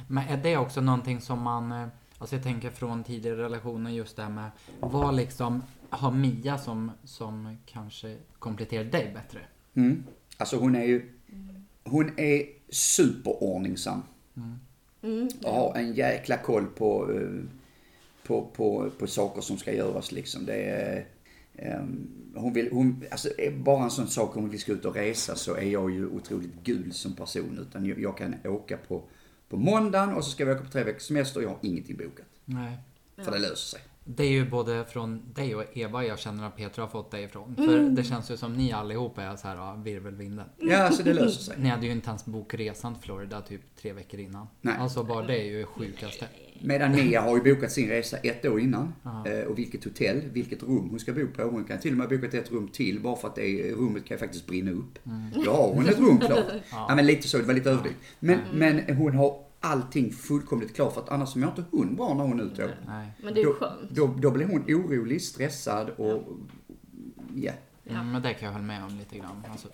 Men 0.08 0.28
är 0.28 0.38
det 0.44 0.58
också 0.58 0.82
någonting 0.82 1.22
som 1.22 1.42
man, 1.42 1.72
eh, 1.72 1.88
alltså 2.18 2.36
jag 2.36 2.44
tänker 2.44 2.70
från 2.70 3.04
tidigare 3.04 3.38
relationer 3.38 3.92
just 3.92 4.16
det 4.16 4.24
här 4.24 4.30
med, 4.30 4.52
vad 4.80 5.16
liksom 5.16 5.64
har 5.90 6.12
Mia 6.12 6.58
som, 6.58 6.92
som 7.04 7.58
kanske 7.66 8.18
kompletterar 8.40 8.84
dig 8.84 9.12
bättre? 9.14 9.40
Mm. 9.74 10.04
Alltså 10.38 10.58
hon 10.58 10.76
är 10.76 10.84
ju, 10.84 11.10
hon 11.84 12.20
är 12.20 12.46
superordningsam. 12.70 14.04
Och 15.44 15.54
har 15.54 15.76
en 15.76 15.94
jäkla 15.94 16.38
koll 16.38 16.66
på, 16.66 17.12
eh, 17.14 17.44
på, 18.28 18.46
på, 18.56 18.90
på 19.00 19.08
saker 19.08 19.42
som 19.42 19.58
ska 19.58 19.74
göras 19.74 20.12
liksom. 20.12 20.46
Det 20.46 20.64
är, 20.64 21.06
hon 22.36 22.54
vill, 22.54 22.70
hon, 22.72 23.04
alltså 23.12 23.30
är 23.38 23.52
bara 23.52 23.84
en 23.84 23.92
sån 23.92 24.08
sak 24.08 24.38
om 24.38 24.50
vi 24.50 24.58
ska 24.58 24.72
ut 24.72 24.86
och 24.86 24.96
resa 24.96 25.36
så 25.36 25.56
är 25.56 25.70
jag 25.70 25.92
ju 25.92 26.08
otroligt 26.08 26.64
gul 26.64 26.94
som 26.94 27.16
person. 27.16 27.60
Utan 27.62 27.86
jag, 27.86 28.00
jag 28.00 28.18
kan 28.18 28.36
åka 28.46 28.78
på, 28.78 29.04
på 29.50 29.58
måndagen 29.58 30.14
och 30.14 30.26
så 30.26 30.32
ska 30.32 30.46
vi 30.46 30.52
åka 30.52 30.64
på 30.64 30.72
tre 30.72 30.84
veckors 30.84 31.04
semester 31.04 31.40
och 31.40 31.44
jag 31.44 31.50
har 31.50 31.60
ingenting 31.62 31.98
bokat. 31.98 32.26
Nej. 32.46 32.78
För 33.16 33.32
det 33.32 33.40
löser 33.40 33.56
sig. 33.56 33.82
Det 34.16 34.24
är 34.24 34.30
ju 34.30 34.50
både 34.50 34.86
från 34.86 35.22
dig 35.34 35.56
och 35.56 35.64
Eva 35.78 36.06
jag 36.06 36.20
känner 36.20 36.48
att 36.48 36.58
Petra 36.58 36.82
har 36.84 36.90
fått 36.90 37.12
dig 37.12 37.24
ifrån. 37.24 37.56
För 37.56 37.90
det 37.90 38.04
känns 38.04 38.32
ju 38.32 38.38
som 38.38 38.54
ni 38.54 38.72
allihopa 38.72 39.24
är 39.24 39.36
så 39.36 39.48
här, 39.48 39.56
ja, 39.56 39.74
virvelvinden. 39.84 40.46
Ja, 40.58 40.78
alltså 40.78 41.04
det 41.04 41.14
löser 41.14 41.42
sig. 41.42 41.56
Ni 41.60 41.70
hade 41.70 41.86
ju 41.86 41.92
inte 41.92 42.10
ens 42.10 42.26
bokat 42.26 42.60
resan 42.60 42.94
till 42.96 43.04
Florida 43.04 43.42
typ 43.42 43.62
tre 43.82 43.94
veckor 43.94 44.20
innan. 44.20 44.48
Nej. 44.62 44.76
Alltså 44.80 45.04
bara 45.04 45.28
det 45.28 45.40
är 45.40 45.46
ju 45.46 45.66
sjukaste. 45.66 46.26
Medan 46.64 46.92
Mia 46.92 47.22
har 47.22 47.38
ju 47.38 47.54
bokat 47.56 47.72
sin 47.72 47.90
resa 47.90 48.18
ett 48.18 48.46
år 48.46 48.60
innan. 48.60 48.94
Eh, 49.26 49.48
Och 49.48 49.58
vilket 49.60 49.84
hotell, 49.84 50.22
vilket 50.34 50.64
rum 50.64 50.88
hon 50.90 51.00
ska 51.00 51.14
bo 51.14 51.28
på. 51.28 51.44
Hon 51.44 51.64
kan 51.64 51.80
till 51.80 51.92
och 51.92 51.98
med 51.98 52.08
ha 52.10 52.16
bokat 52.18 52.34
ett 52.34 52.52
rum 52.52 52.68
till 52.68 53.00
bara 53.00 53.16
för 53.16 53.28
att 53.28 53.36
det 53.36 53.72
rummet 53.72 54.06
kan 54.06 54.16
ju 54.16 54.20
faktiskt 54.20 54.48
brinna 54.48 54.72
upp. 54.72 55.00
Då 55.46 55.52
har 55.52 55.68
hon 55.74 55.88
ett 55.90 56.00
rum 56.00 56.20
klart. 56.20 56.46
ja. 56.72 56.96
men 56.96 57.06
lite 57.06 57.28
så, 57.28 57.38
det 57.38 57.44
var 57.44 57.54
lite 57.54 57.70
överdrivet. 57.70 58.00
Men, 58.20 58.40
men 58.54 58.96
hon 58.98 59.14
har 59.16 59.51
allting 59.62 60.12
fullkomligt 60.12 60.76
klart 60.76 60.94
för 60.94 61.02
att 61.02 61.10
annars 61.10 61.36
mår 61.36 61.50
inte 61.50 61.64
hon 61.72 61.96
bra 61.96 62.14
när 62.14 62.24
hon 62.24 62.40
är 62.40 62.44
ute. 62.44 62.78
Nej. 62.88 63.12
Men 63.24 63.34
det 63.34 63.42
är 63.42 63.46
Då, 63.46 63.54
skönt. 63.54 63.90
då, 63.90 64.08
då 64.08 64.32
blir 64.32 64.46
hon 64.48 64.62
orolig, 64.68 65.22
stressad 65.22 65.90
och 65.90 66.24
ja. 67.36 67.52
Mm, 67.86 68.12
men 68.12 68.22
det 68.22 68.34
kan 68.34 68.46
jag 68.46 68.54
hålla 68.54 68.66
med 68.66 68.84
om 68.84 68.98
lite 68.98 69.18
grann. 69.18 69.46
Alltså, 69.52 69.68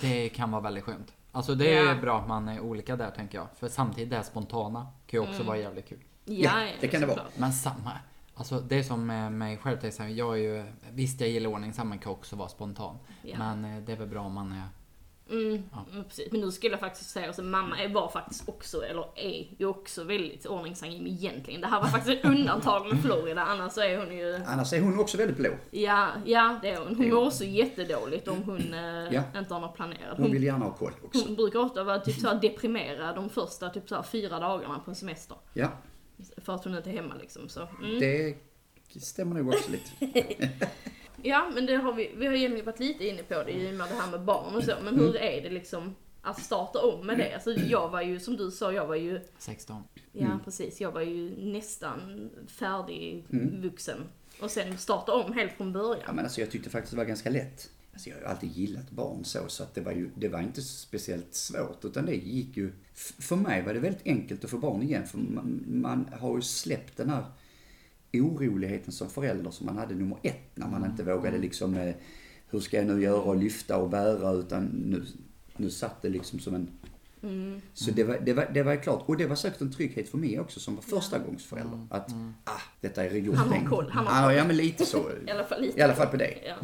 det 0.00 0.28
kan 0.28 0.50
vara 0.50 0.62
väldigt 0.62 0.84
skönt. 0.84 1.12
Alltså 1.32 1.54
det 1.54 1.76
är 1.76 1.94
Ja. 1.94 2.00
bra 2.00 2.18
att 2.20 2.28
man 2.28 2.48
är 2.48 2.60
olika 2.60 2.96
där 2.96 3.10
tänker 3.10 3.38
jag. 3.38 3.46
För 3.58 3.68
samtidigt 3.68 4.10
det 4.10 4.16
här 4.16 4.22
spontana 4.22 4.86
kan 5.06 5.22
ju 5.22 5.28
också 5.30 5.42
vara 5.42 5.58
jävligt 5.58 5.88
kul. 5.88 5.98
Ja, 6.24 6.68
det 6.80 6.88
kan 6.88 7.00
det 7.00 7.06
vara. 7.06 7.22
Men 7.36 7.52
samma. 7.52 7.92
Alltså 8.34 8.60
det 8.60 8.76
är 8.78 8.82
som 8.82 9.06
med 9.06 9.32
mig 9.32 9.56
själv. 9.56 9.78
till 9.78 9.88
exempel. 9.88 10.16
Jag 10.18 10.38
är 10.38 10.42
ju, 10.42 10.64
visst 10.92 11.20
jag 11.20 11.30
gillar 11.30 11.50
ordning, 11.50 11.72
men 11.84 11.98
kan 11.98 12.12
också 12.12 12.36
vara 12.36 12.48
spontan. 12.48 12.96
Ja. 13.22 13.38
Men 13.38 13.64
eh, 13.64 13.82
det 13.82 13.92
är 13.92 13.96
väl 13.96 14.08
bra 14.08 14.20
om 14.22 14.32
man 14.32 14.52
är... 14.52 14.62
Mm, 15.30 15.62
mm, 15.92 16.04
precis. 16.08 16.32
Men 16.32 16.40
nu 16.40 16.50
skulle 16.50 16.72
jag 16.72 16.80
faktiskt 16.80 17.10
säga, 17.10 17.26
alltså, 17.26 17.42
mamma 17.42 17.76
var 17.88 18.08
faktiskt 18.08 18.48
också, 18.48 18.84
eller 18.84 19.04
är 19.16 19.46
ju 19.58 19.66
också 19.66 20.04
väldigt 20.04 20.46
ordningsangivig 20.46 21.12
egentligen. 21.12 21.60
Det 21.60 21.66
här 21.66 21.80
var 21.80 21.88
faktiskt 21.88 22.18
ett 22.18 22.24
undantag 22.30 22.86
med 22.88 23.02
Florida, 23.02 23.42
annars 23.42 23.78
är 23.78 23.98
hon 23.98 24.16
ju... 24.16 24.40
Annars 24.46 24.72
är 24.72 24.80
hon 24.80 25.00
också 25.00 25.16
väldigt 25.16 25.36
blå. 25.36 25.50
Ja, 25.70 26.08
ja 26.26 26.58
det 26.62 26.68
är 26.70 26.78
hon. 26.78 26.96
Hon 26.96 27.08
mår 27.10 27.26
också 27.26 27.44
jättedåligt 27.44 28.28
om 28.28 28.42
hon 28.42 28.74
eh, 28.74 29.14
Ja. 29.14 29.22
inte 29.38 29.54
har 29.54 29.60
något 29.60 29.76
planerat. 29.76 30.16
Hon 30.16 30.22
Hon, 30.22 30.32
vill 30.32 30.44
gärna 30.44 30.64
ha 30.64 30.72
koll 30.72 30.92
också. 31.04 31.24
hon 31.26 31.36
brukar 31.36 31.58
ofta 31.58 31.84
vara 31.84 31.98
typ 32.00 32.20
så 32.20 32.34
deprimerad 32.34 33.14
de 33.14 33.28
första 33.30 33.70
typ 33.70 33.88
så 33.88 34.02
fyra 34.02 34.38
dagarna 34.40 34.78
på 34.78 34.90
en 34.90 34.94
semester. 34.94 35.36
Ja, 35.54 35.68
För 36.36 36.54
att 36.54 36.64
hon 36.64 36.76
inte 36.76 36.90
är 36.90 36.94
hemma 36.94 37.14
liksom. 37.20 37.48
Så. 37.48 37.68
Mm. 37.82 38.00
det 38.00 39.00
stämmer 39.00 39.34
nog 39.34 39.48
också 39.48 39.70
lite. 39.70 40.50
Ja, 41.22 41.50
men 41.54 41.66
det 41.66 41.76
har 41.76 41.92
vi, 41.92 42.10
vi 42.16 42.26
har 42.26 42.34
egentligen 42.34 42.66
varit 42.66 42.80
lite 42.80 43.06
inne 43.08 43.22
på 43.22 43.42
det 43.42 43.52
i 43.52 43.70
och 43.70 43.74
med 43.74 43.88
det 43.88 43.94
här 43.94 44.10
med 44.10 44.20
barn 44.24 44.54
och 44.54 44.64
så. 44.64 44.72
Men 44.84 44.96
hur 44.98 45.16
är 45.16 45.42
det 45.42 45.50
liksom 45.50 45.94
att 46.22 46.42
starta 46.42 46.78
om 46.86 47.06
med 47.06 47.18
det? 47.18 47.34
Alltså 47.34 47.50
jag 47.52 47.88
var 47.88 48.02
ju, 48.02 48.20
som 48.20 48.36
du 48.36 48.50
sa, 48.50 48.72
jag 48.72 48.86
var 48.86 48.94
ju 48.96 49.20
16. 49.38 49.82
Ja 50.12 50.26
Mm. 50.26 50.38
precis, 50.44 50.80
jag 50.80 50.92
var 50.92 51.00
ju 51.00 51.46
nästan 51.52 52.30
färdig 52.46 53.24
vuxen. 53.62 53.98
Och 54.40 54.50
sen 54.50 54.78
starta 54.78 55.12
om 55.12 55.32
helt 55.32 55.52
från 55.52 55.66
Ja, 55.66 55.72
början. 55.72 56.16
men 56.16 56.24
alltså 56.24 56.40
jag 56.40 56.50
tyckte 56.50 56.70
faktiskt 56.70 56.90
det 56.90 56.96
var 56.96 57.04
ganska 57.04 57.30
lätt. 57.30 57.70
Alltså 57.92 58.08
jag 58.08 58.16
har 58.16 58.20
ju 58.22 58.26
alltid 58.28 58.50
gillat 58.50 58.90
barn 58.90 59.24
så, 59.24 59.38
så 59.48 59.62
att 59.62 59.74
det 59.74 59.80
var 59.80 59.92
ju, 59.92 60.10
det 60.14 60.28
var 60.28 60.40
inte 60.40 60.62
speciellt 60.62 61.34
svårt. 61.34 61.84
Utan 61.84 62.06
det 62.06 62.14
gick 62.14 62.56
ju, 62.56 62.72
för 63.18 63.36
mig 63.36 63.62
var 63.62 63.74
det 63.74 63.80
väldigt 63.80 64.06
enkelt 64.06 64.44
att 64.44 64.50
få 64.50 64.58
barn 64.58 64.82
igen. 64.82 65.06
För 65.06 65.18
man, 65.18 65.64
man 65.68 66.06
har 66.20 66.36
ju 66.36 66.42
släppt 66.42 66.96
den 66.96 67.10
här 67.10 67.24
oroligheten 68.20 68.92
som 68.92 69.10
förälder 69.10 69.50
som 69.50 69.66
man 69.66 69.78
hade 69.78 69.94
nummer 69.94 70.18
ett. 70.22 70.40
När 70.54 70.68
man 70.68 70.84
inte 70.84 71.02
vågade 71.04 71.38
liksom, 71.38 71.76
eh, 71.76 71.94
hur 72.50 72.60
ska 72.60 72.76
jag 72.76 72.86
nu 72.86 73.02
göra 73.02 73.20
och 73.20 73.36
lyfta 73.36 73.76
och 73.76 73.88
bära. 73.90 74.32
Utan 74.32 74.64
nu, 74.64 75.04
nu 75.56 75.70
satt 75.70 76.02
det 76.02 76.08
liksom 76.08 76.38
som 76.38 76.54
en 76.54 76.68
Så 77.74 77.90
det 77.90 78.04
var, 78.04 78.18
det, 78.22 78.32
var, 78.32 78.50
det 78.54 78.62
var 78.62 78.76
klart, 78.76 79.02
och 79.06 79.16
det 79.16 79.26
var 79.26 79.36
säkert 79.36 79.60
en 79.60 79.72
trygghet 79.72 80.08
för 80.08 80.18
mig 80.18 80.40
också 80.40 80.60
som 80.60 80.74
var 80.74 80.82
första 80.82 81.18
gångs 81.18 81.44
förälder. 81.46 81.86
Att, 81.90 82.10
ah, 82.44 82.60
detta 82.80 83.04
är 83.04 83.10
gjort 83.14 83.36
Han 83.36 83.48
har 83.48 83.58
koll, 83.68 83.84
gång. 83.84 83.92
han 83.92 84.06
har 84.06 84.20
Ja, 84.22 84.26
koll. 84.28 84.36
ja, 84.36 84.44
men 84.44 84.56
lite 84.56 84.86
så. 84.86 85.10
I 85.26 85.30
alla 85.30 85.44
fall 85.44 85.60
lite. 85.62 85.78
I 85.78 85.82
alla 85.82 85.94
fall 85.94 86.06
på 86.06 86.16
dig. 86.16 86.42
Ja. 86.46 86.56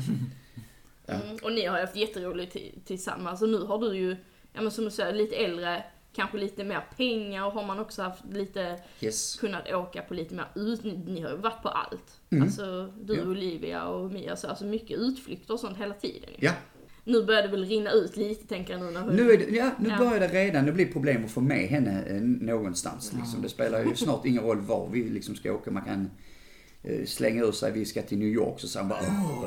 Mm. 1.14 1.36
Och 1.42 1.52
ni 1.52 1.66
har 1.66 1.80
haft 1.80 1.96
jätteroligt 1.96 2.54
ti- 2.56 2.72
tillsammans. 2.84 3.42
Och 3.42 3.48
nu 3.48 3.58
har 3.58 3.78
du 3.78 3.96
ju, 3.96 4.16
ja 4.52 4.60
men 4.62 4.70
som 4.70 4.84
du 4.84 4.90
säger, 4.90 5.12
lite 5.12 5.36
äldre, 5.36 5.84
kanske 6.12 6.38
lite 6.38 6.64
mer 6.64 6.80
pengar 6.96 7.46
och 7.46 7.52
har 7.52 7.66
man 7.66 7.78
också 7.78 8.02
haft 8.02 8.24
lite, 8.32 8.78
Yes. 9.00 9.36
kunnat 9.36 9.72
åka 9.72 10.02
på 10.02 10.14
lite 10.14 10.34
mer 10.34 10.46
ut, 10.54 10.84
ni, 10.84 11.20
har 11.20 11.30
ju 11.30 11.36
varit 11.36 11.62
på 11.62 11.68
allt. 11.68 12.20
Mm. 12.30 12.44
Alltså 12.44 12.92
du, 13.02 13.14
Ja. 13.16 13.22
Olivia 13.24 13.84
och 13.84 14.10
Mia, 14.12 14.36
så 14.36 14.46
alltså 14.48 14.64
mycket 14.64 14.98
utflykter 14.98 15.54
och 15.54 15.60
sånt 15.60 15.78
hela 15.78 15.94
tiden. 15.94 16.30
Ja, 16.38 16.52
Nu 17.04 17.22
börjar 17.24 17.42
det 17.42 17.48
väl 17.48 17.64
rinna 17.64 17.90
ut 17.90 18.16
lite 18.16 18.46
tänker 18.46 18.72
jag 18.72 18.82
nu 18.82 18.90
när 18.90 19.00
hon... 19.00 19.16
nu, 19.16 19.30
är 19.32 19.38
det, 19.38 19.44
ja, 19.56 19.70
nu 19.80 19.88
Ja. 19.88 19.98
börjar 19.98 20.20
det 20.20 20.28
redan, 20.28 20.66
det 20.66 20.72
blir 20.72 20.92
problem 20.92 21.24
att 21.24 21.30
få 21.30 21.40
med 21.40 21.68
henne 21.68 22.02
eh, 22.08 22.20
någonstans. 22.20 23.12
Liksom. 23.16 23.42
Det 23.42 23.48
spelar 23.48 23.84
ju 23.84 23.96
snart 23.96 24.26
ingen 24.26 24.42
roll 24.42 24.60
var 24.60 24.88
vi 24.92 25.04
liksom 25.10 25.34
ska 25.34 25.52
åka. 25.52 25.70
Man 25.70 25.84
kan 25.84 26.10
eh, 26.82 27.04
slänga 27.06 27.42
ur 27.44 27.52
sig, 27.52 27.72
vi 27.72 27.84
ska 27.84 28.02
till 28.02 28.18
New 28.18 28.28
York, 28.28 28.60
så 28.60 28.68
säger 28.68 28.82
hon 28.84 28.88
bara 28.88 29.00
Åh! 29.00 29.44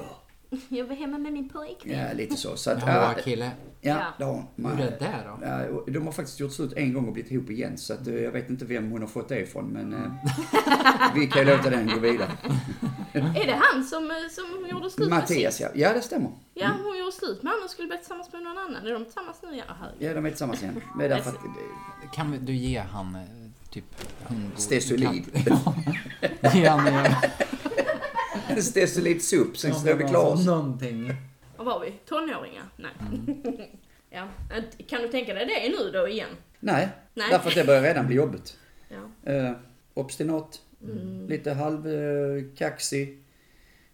Jag 0.69 0.85
var 0.85 0.95
hemma 0.95 1.17
med 1.17 1.33
min 1.33 1.49
pojkvän. 1.49 1.99
Ja, 1.99 2.13
lite 2.13 2.35
så. 2.37 2.57
så 2.57 2.71
att, 2.71 2.79
Ja, 2.87 3.13
ja, 3.17 3.21
kille. 3.23 3.45
ja, 3.81 3.91
Ja. 3.99 4.05
det 4.17 4.23
har 4.23 4.31
hon. 4.33 4.45
Man- 4.55 4.77
Hur 4.77 4.85
är 4.85 4.91
det 4.91 4.97
där 4.99 5.69
då? 5.85 5.91
De 5.91 6.05
har 6.05 6.11
faktiskt 6.11 6.39
gjort 6.39 6.51
slut 6.53 6.73
en 6.73 6.93
gång 6.93 7.07
och 7.07 7.13
blivit 7.13 7.31
ihop 7.31 7.49
igen. 7.49 7.77
Så 7.77 7.93
att, 7.93 8.07
eh, 8.07 8.15
jag 8.15 8.31
vet 8.31 8.49
inte 8.49 8.65
vem 8.65 8.91
hon 8.91 9.01
har 9.01 9.07
fått 9.07 9.29
det 9.29 9.39
ifrån. 9.39 9.65
Men 9.67 9.93
eh, 9.93 10.11
vi 11.15 11.27
kan 11.27 11.41
ju 11.47 11.57
låta 11.57 11.69
den 11.69 11.87
gå 11.87 11.99
vidare. 11.99 12.31
Är 13.13 13.45
det 13.45 13.59
han 13.61 13.83
som, 13.83 14.11
eh, 14.11 14.17
som 14.31 14.43
hon 14.59 14.69
gjorde 14.69 14.89
slut 14.89 15.09
med 15.09 15.19
Mattias 15.19 15.59
ja. 15.61 15.67
Ja, 15.75 15.93
det 15.93 16.01
stämmer. 16.01 16.31
Ja, 16.53 16.69
hon 16.83 16.97
gjorde 16.99 17.11
slut 17.11 17.43
med 17.43 17.51
honom 17.51 17.63
och 17.65 17.69
skulle 17.71 17.87
bli 17.87 17.97
tillsammans 17.97 18.33
med 18.33 18.43
någon 18.43 18.57
annan. 18.57 18.85
Är 18.87 18.93
de 18.93 19.03
tillsammans 19.05 19.37
nu? 19.43 19.55
Ja, 19.57 19.63
herregud. 19.79 20.09
Ja, 20.09 20.13
de 20.13 20.25
är 20.25 20.29
tillsammans 20.29 20.61
igen. 20.63 20.81
Men 20.95 21.09
därför 21.09 21.29
att, 21.29 21.37
Kan 22.13 22.45
du 22.45 22.53
ge 22.55 22.79
han 22.79 23.17
typ 23.69 23.85
Stesolid. 24.55 25.23
Ja. 26.41 26.49
Ge 26.53 26.65
han 26.67 26.87
en 28.57 28.63
stesolid 28.63 29.21
sup, 29.23 29.57
sen 29.57 29.73
står 29.73 29.93
vi 29.93 30.03
klara. 30.03 30.35
Någonting. 30.35 31.13
Vad 31.57 31.65
var 31.65 31.79
vi? 31.79 31.91
Tonåringar? 32.05 32.63
Nej. 32.77 32.91
Ja. 34.13 34.27
Äh, 34.57 34.85
Kan 34.87 35.01
du 35.01 35.07
tänka 35.07 35.33
dig 35.33 35.45
det 35.45 35.69
nu 35.69 35.91
då 35.91 36.07
igen? 36.07 36.29
Nej, 36.59 36.89
Nej. 37.13 37.27
därför 37.31 37.49
att 37.49 37.55
det 37.55 37.63
börjar 37.63 37.81
redan 37.81 38.07
bli 38.07 38.15
jobbigt. 38.15 38.57
Ja. 38.89 39.31
Eh, 39.33 39.51
obstinat, 39.93 40.61
lite 41.27 41.51
halvkaxig. 41.53 43.23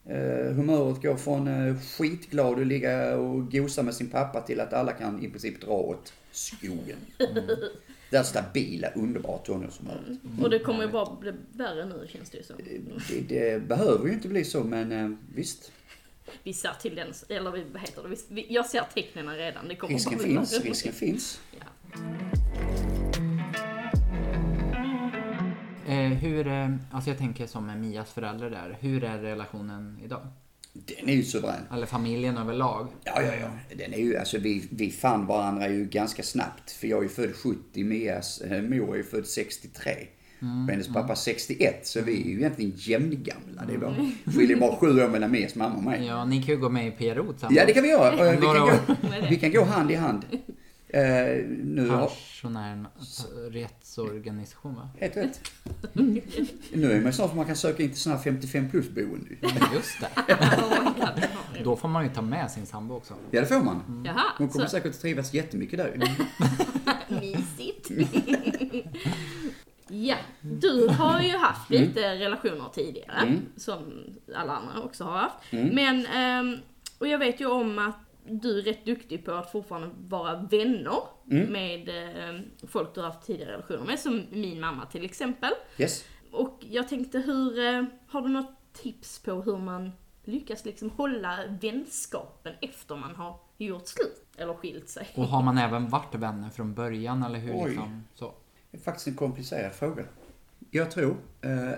Eh, 0.05 0.53
humöret 0.55 1.01
går 1.01 1.15
från 1.15 1.47
eh, 1.47 1.75
skitglad 1.97 2.59
att 2.59 2.67
ligga 2.67 3.17
och 3.17 3.51
gosa 3.51 3.83
med 3.83 3.93
sin 3.93 4.09
pappa 4.09 4.41
till 4.41 4.59
att 4.59 4.73
alla 4.73 4.91
kan 4.91 5.23
i 5.25 5.29
princip 5.29 5.61
dra 5.61 5.71
åt 5.71 6.13
skogen. 6.31 6.97
Det 8.09 8.17
här 8.17 8.23
stabila, 8.23 8.87
underbara 8.89 9.37
tonårshumöret. 9.37 10.07
Och 10.41 10.49
det 10.49 10.59
kommer 10.59 10.83
ju 10.83 10.91
bara 10.91 11.15
bli 11.15 11.33
värre 11.51 11.85
nu 11.85 12.07
känns 12.09 12.29
det 12.29 12.37
ju 12.37 12.43
som. 12.43 12.55
Det, 13.09 13.21
det 13.35 13.61
behöver 13.67 14.07
ju 14.07 14.13
inte 14.13 14.27
bli 14.27 14.43
så, 14.45 14.63
men 14.63 14.91
eh, 14.91 15.17
visst. 15.35 15.71
Vi 16.43 16.53
ser 16.53 16.71
till 16.81 16.95
den, 16.95 17.13
eller 17.29 17.51
vi- 17.51 17.65
vad 17.71 17.81
heter 17.81 18.03
det? 18.09 18.15
Vi- 18.29 18.45
jag 18.49 18.65
ser 18.65 18.83
tecknen 18.93 19.35
redan. 19.35 19.67
Det 19.67 19.75
kommer 19.75 19.93
Risken 19.93 20.13
bara 20.17 20.23
bli 20.23 20.33
finns, 20.35 20.53
värre. 20.53 20.69
risken 20.69 20.93
finns. 20.93 21.39
Ja. 21.59 21.65
Eh, 25.87 26.11
hur, 26.13 26.47
eh, 26.47 26.69
alltså 26.91 27.09
jag 27.09 27.17
tänker 27.17 27.47
som 27.47 27.65
med 27.65 27.77
Mias 27.79 28.11
förälder 28.11 28.49
där. 28.49 28.77
Hur 28.79 29.03
är 29.03 29.17
relationen 29.17 29.99
idag? 30.03 30.27
Den 30.85 31.09
är 31.09 31.13
ju 31.13 31.23
suverän. 31.23 31.61
Eller 31.73 31.85
familjen 31.85 32.37
överlag? 32.37 32.87
Ja, 33.03 33.21
ja, 33.21 33.31
ja. 33.41 33.75
Den 33.75 33.93
är 33.93 33.97
ju, 33.97 34.17
alltså 34.17 34.37
vi, 34.37 34.67
vi 34.69 34.91
fann 34.91 35.25
varandra 35.25 35.69
ju 35.69 35.85
ganska 35.85 36.23
snabbt. 36.23 36.71
För 36.71 36.87
jag 36.87 36.99
är 36.99 37.03
ju 37.03 37.09
född 37.09 37.35
70, 37.35 37.83
Mias 37.83 38.41
eh, 38.41 38.61
mor 38.61 38.93
är 38.93 38.97
ju 38.97 39.03
född 39.03 39.27
63. 39.27 39.91
Och 40.39 40.71
hennes 40.71 40.87
pappa 40.93 41.15
61, 41.15 41.87
så 41.87 42.01
vi 42.01 42.21
är 42.21 42.25
ju 42.25 42.37
egentligen 42.37 42.73
jämngamla. 42.75 43.65
Det 43.67 43.73
är 43.73 43.77
bara, 43.77 43.95
skiljer 44.25 44.57
bara 44.57 44.75
sju 44.75 45.03
år 45.03 45.07
mellan 45.07 45.31
Mias 45.31 45.55
mamma 45.55 45.75
och 45.75 45.83
mig. 45.83 46.05
Ja, 46.05 46.25
ni 46.25 46.43
kan 46.43 46.55
ju 46.55 46.61
gå 46.61 46.69
med 46.69 46.87
i 46.87 46.91
PRO 46.91 47.31
tillsammans. 47.31 47.57
Ja, 47.57 47.65
det 47.65 47.73
kan 47.73 47.83
vi 47.83 47.89
göra. 47.89 48.31
Vi 48.31 48.41
kan, 48.41 48.59
gå, 48.59 48.71
vi 49.29 49.35
kan 49.35 49.51
gå 49.51 49.63
hand 49.63 49.91
i 49.91 49.95
hand. 49.95 50.25
Eh, 50.89 51.45
nu 51.63 51.89
har... 51.89 52.07
Pensionärernas 52.07 53.27
rättsorganisation 53.51 54.75
va? 54.75 54.89
Helt 54.99 55.17
rätt. 55.17 55.51
Nu 56.73 56.91
är 56.91 57.01
man 57.01 57.13
snart 57.13 57.35
man 57.35 57.45
kan 57.45 57.55
söka 57.55 57.83
in 57.83 57.89
till 57.89 57.99
sådana 57.99 58.17
här 58.17 58.23
55 58.23 58.69
plus 58.69 58.89
boende. 58.89 59.29
Just 59.73 59.99
det. 59.99 60.33
Oh. 60.33 61.63
Då 61.63 61.75
får 61.75 61.87
man 61.87 62.03
ju 62.03 62.09
ta 62.09 62.21
med 62.21 62.51
sin 62.51 62.65
sambo 62.65 62.95
också. 62.95 63.13
Ja, 63.31 63.41
det 63.41 63.47
får 63.47 63.63
man. 63.63 64.03
Jaha, 64.05 64.23
Hon 64.37 64.49
kommer 64.49 64.65
så 64.65 64.71
säkert 64.71 64.91
att 64.91 65.01
trivas 65.01 65.33
jättemycket 65.33 65.79
där. 65.79 66.17
mysigt. 67.21 67.91
ja, 69.87 70.17
du 70.41 70.87
har 70.87 71.21
ju 71.21 71.37
haft 71.37 71.69
lite 71.69 72.15
relationer 72.15 72.69
tidigare. 72.73 73.17
Mm. 73.17 73.45
Som 73.57 74.03
alla 74.35 74.53
andra 74.53 74.81
också 74.81 75.03
har 75.03 75.17
haft. 75.17 75.35
Men, 75.51 76.05
ehm, 76.05 76.57
och 76.97 77.07
jag 77.07 77.19
vet 77.19 77.41
ju 77.41 77.45
om 77.45 77.79
att 77.79 78.06
du 78.29 78.59
är 78.59 78.63
rätt 78.63 78.85
duktig 78.85 79.25
på 79.25 79.31
att 79.31 79.51
fortfarande 79.51 79.89
vara 80.07 80.35
vänner 80.51 80.97
Mm. 81.31 81.51
med 81.51 81.89
eh, 81.89 82.39
folk 82.67 82.93
du 82.95 83.01
har 83.01 83.07
haft 83.07 83.25
tidigare 83.27 83.51
relationer 83.51 83.85
med. 83.85 83.99
Som 83.99 84.23
min 84.31 84.59
mamma 84.59 84.85
till 84.85 85.05
exempel. 85.05 85.51
Yes. 85.77 86.05
Och 86.31 86.57
jag 86.69 86.87
tänkte 86.87 87.19
hur, 87.19 87.59
eh, 87.59 87.83
har 88.07 88.21
du 88.21 88.27
något 88.29 88.51
tips 88.73 89.19
på 89.19 89.31
hur 89.41 89.57
man 89.57 89.91
lyckas 90.23 90.65
liksom 90.65 90.89
hålla 90.89 91.39
vänskapen 91.61 92.53
efter 92.61 92.95
man 92.95 93.15
har 93.15 93.39
gjort 93.57 93.87
slut? 93.87 94.25
Eller 94.37 94.53
skilt 94.53 94.89
sig? 94.89 95.07
Och 95.15 95.27
har 95.27 95.43
man 95.43 95.57
även 95.57 95.89
varit 95.89 96.15
vänner 96.15 96.49
från 96.49 96.73
början 96.73 97.23
eller 97.23 97.39
hur 97.39 97.53
Oj. 97.55 97.69
liksom? 97.69 98.03
Så. 98.15 98.33
Det 98.71 98.77
är 98.77 98.81
faktiskt 98.81 99.07
en 99.07 99.15
komplicerad 99.15 99.73
fråga. 99.73 100.03
Jag 100.71 100.91
tror 100.91 101.17
eh, 101.41 101.71
eh, 101.71 101.77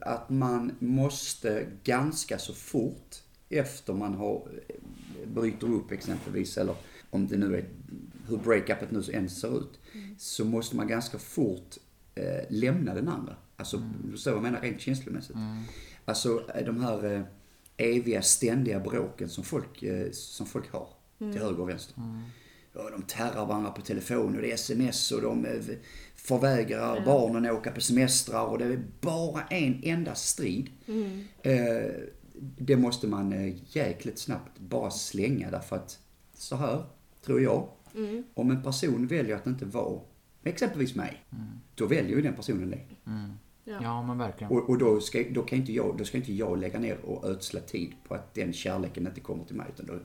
att 0.00 0.30
man 0.30 0.76
måste 0.78 1.66
ganska 1.84 2.38
så 2.38 2.54
fort 2.54 3.16
efter 3.48 3.92
man 3.92 4.14
har 4.14 4.42
bryter 5.26 5.66
upp 5.66 5.92
exempelvis, 5.92 6.58
eller 6.58 6.74
om 7.10 7.26
det 7.28 7.36
nu 7.36 7.56
är 7.56 7.64
hur 8.28 8.36
breakupet 8.36 8.90
nu 8.90 9.02
än 9.12 9.30
ser 9.30 9.58
ut, 9.58 9.78
så 10.18 10.44
måste 10.44 10.76
man 10.76 10.88
ganska 10.88 11.18
fort 11.18 11.76
eh, 12.14 12.44
lämna 12.48 12.94
den 12.94 13.08
andra. 13.08 13.36
Alltså, 13.56 13.82
så 14.16 14.30
jag 14.30 14.42
menar 14.42 14.60
rent 14.60 14.80
känslomässigt. 14.80 15.36
Alltså 16.04 16.42
eh, 16.54 16.64
de 16.66 16.80
här 16.80 17.14
eh, 17.14 17.22
eviga, 17.76 18.22
ständiga 18.22 18.80
bråken 18.80 19.28
som 19.28 19.44
folk, 19.44 19.82
eh, 19.82 20.10
som 20.12 20.46
folk 20.46 20.72
har 20.72 20.88
till 21.18 21.40
höger 21.42 21.60
och 21.60 21.68
vänster. 21.68 21.94
Ja, 22.74 22.90
de 22.90 23.02
terrar 23.02 23.46
varandra 23.46 23.70
på 23.70 23.80
telefon 23.80 24.36
och 24.36 24.42
det 24.42 24.50
är 24.50 24.54
sms 24.54 25.12
och 25.12 25.22
de 25.22 25.44
eh, 25.44 25.60
förvägrar 26.14 27.04
barnen 27.04 27.46
att 27.46 27.52
åka 27.52 27.70
på 27.70 27.80
semestrar 27.80 28.44
och 28.44 28.58
det 28.58 28.64
är 28.64 28.82
bara 29.00 29.42
en 29.42 29.80
enda 29.82 30.14
strid. 30.14 30.70
Eh, 31.42 31.90
det 32.40 32.76
måste 32.76 33.06
man 33.06 33.32
eh, 33.32 33.76
jäkligt 33.76 34.18
snabbt 34.18 34.58
bara 34.58 34.90
slänga 34.90 35.50
därför 35.50 35.76
att 35.76 35.98
så 36.34 36.56
här, 36.56 36.84
tror 37.22 37.40
jag, 37.40 37.68
om 38.34 38.50
en 38.50 38.62
person 38.62 39.06
väljer 39.06 39.36
att 39.36 39.46
inte 39.46 39.64
vara 39.64 40.00
exempelvis 40.44 40.94
mig, 40.94 41.24
då 41.74 41.86
väljer 41.86 42.16
ju 42.16 42.22
den 42.22 42.34
personen 42.34 42.70
det. 42.70 42.80
Ja. 43.64 43.78
Ja, 43.82 44.02
men 44.02 44.18
verkligen. 44.18 44.52
Och, 44.52 44.70
och 44.70 44.78
då, 44.78 45.00
ska, 45.00 45.24
då, 45.30 45.42
kan 45.42 45.58
inte 45.58 45.72
jag, 45.72 45.98
då 45.98 46.04
ska 46.04 46.16
inte 46.16 46.32
jag 46.32 46.58
lägga 46.58 46.78
ner 46.78 46.98
och 47.04 47.24
ödsla 47.24 47.60
tid 47.60 47.92
på 48.04 48.14
att 48.14 48.34
den 48.34 48.52
kärleken 48.52 49.06
inte 49.06 49.20
kommer 49.20 49.44
till 49.44 49.56
mig. 49.56 49.66
Utan 49.74 49.86
då, 49.86 49.98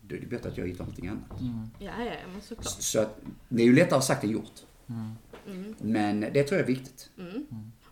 då 0.00 0.16
är 0.16 0.20
det 0.20 0.26
bättre 0.26 0.48
att 0.48 0.58
jag 0.58 0.66
hittar 0.66 0.84
någonting 0.84 1.08
annat. 1.08 1.40
Ja, 1.78 2.04
ja, 2.04 2.12
men 2.32 2.40
såklart. 2.40 2.66
Så 2.66 3.00
att, 3.00 3.20
det 3.48 3.62
är 3.62 3.66
ju 3.66 3.74
lättare 3.74 4.02
sagt 4.02 4.24
än 4.24 4.30
gjort. 4.30 4.62
Men 5.78 6.20
det 6.20 6.42
tror 6.42 6.60
jag 6.60 6.70
är 6.70 6.74
viktigt. 6.74 7.10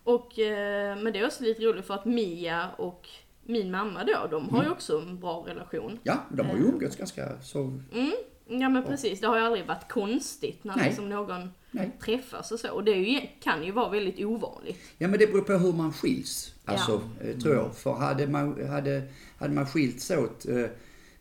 Och, 0.03 0.39
eh, 0.39 0.97
men 0.97 1.13
det 1.13 1.19
är 1.19 1.25
också 1.25 1.43
lite 1.43 1.61
roligt 1.61 1.85
för 1.85 1.93
att 1.93 2.05
Mia 2.05 2.69
och 2.77 3.09
min 3.47 3.71
mamma 3.71 4.03
då, 4.03 4.27
de 4.31 4.49
har 4.49 4.63
ju 4.63 4.69
också 4.69 4.99
en 5.01 5.19
bra 5.19 5.43
relation. 5.47 5.99
Ja, 6.03 6.17
de 6.31 6.47
har 6.47 6.57
ju 6.57 6.63
umgåtts 6.63 6.95
ganska 6.95 7.41
så... 7.41 7.59
Mm, 7.93 8.11
ja 8.47 8.69
men 8.69 8.83
precis, 8.83 9.21
det 9.21 9.27
har 9.27 9.37
ju 9.37 9.43
aldrig 9.43 9.65
varit 9.65 9.91
konstigt 9.91 10.63
när 10.63 10.75
Nej. 10.75 10.85
liksom 10.87 11.09
någon 11.09 11.49
Nej. 11.71 11.91
träffas 12.01 12.51
och 12.51 12.59
så. 12.59 12.71
Och 12.71 12.83
det 12.83 12.91
är 12.91 12.95
ju, 12.95 13.21
kan 13.39 13.63
ju 13.63 13.71
vara 13.71 13.89
väldigt 13.89 14.25
ovanligt. 14.25 14.77
Ja 14.97 15.07
men 15.07 15.19
det 15.19 15.27
beror 15.27 15.41
på 15.41 15.53
hur 15.53 15.73
man 15.73 15.93
skiljs. 15.93 16.53
Alltså, 16.65 17.01
Ja. 17.19 17.25
eh, 17.25 17.37
tror 17.37 17.55
jag. 17.55 17.75
För 17.75 17.93
hade 17.93 18.27
man, 18.27 18.67
hade, 18.69 19.01
hade 19.37 19.53
man 19.53 19.65
skilts 19.65 20.11
åt 20.11 20.45
eh, 20.47 20.65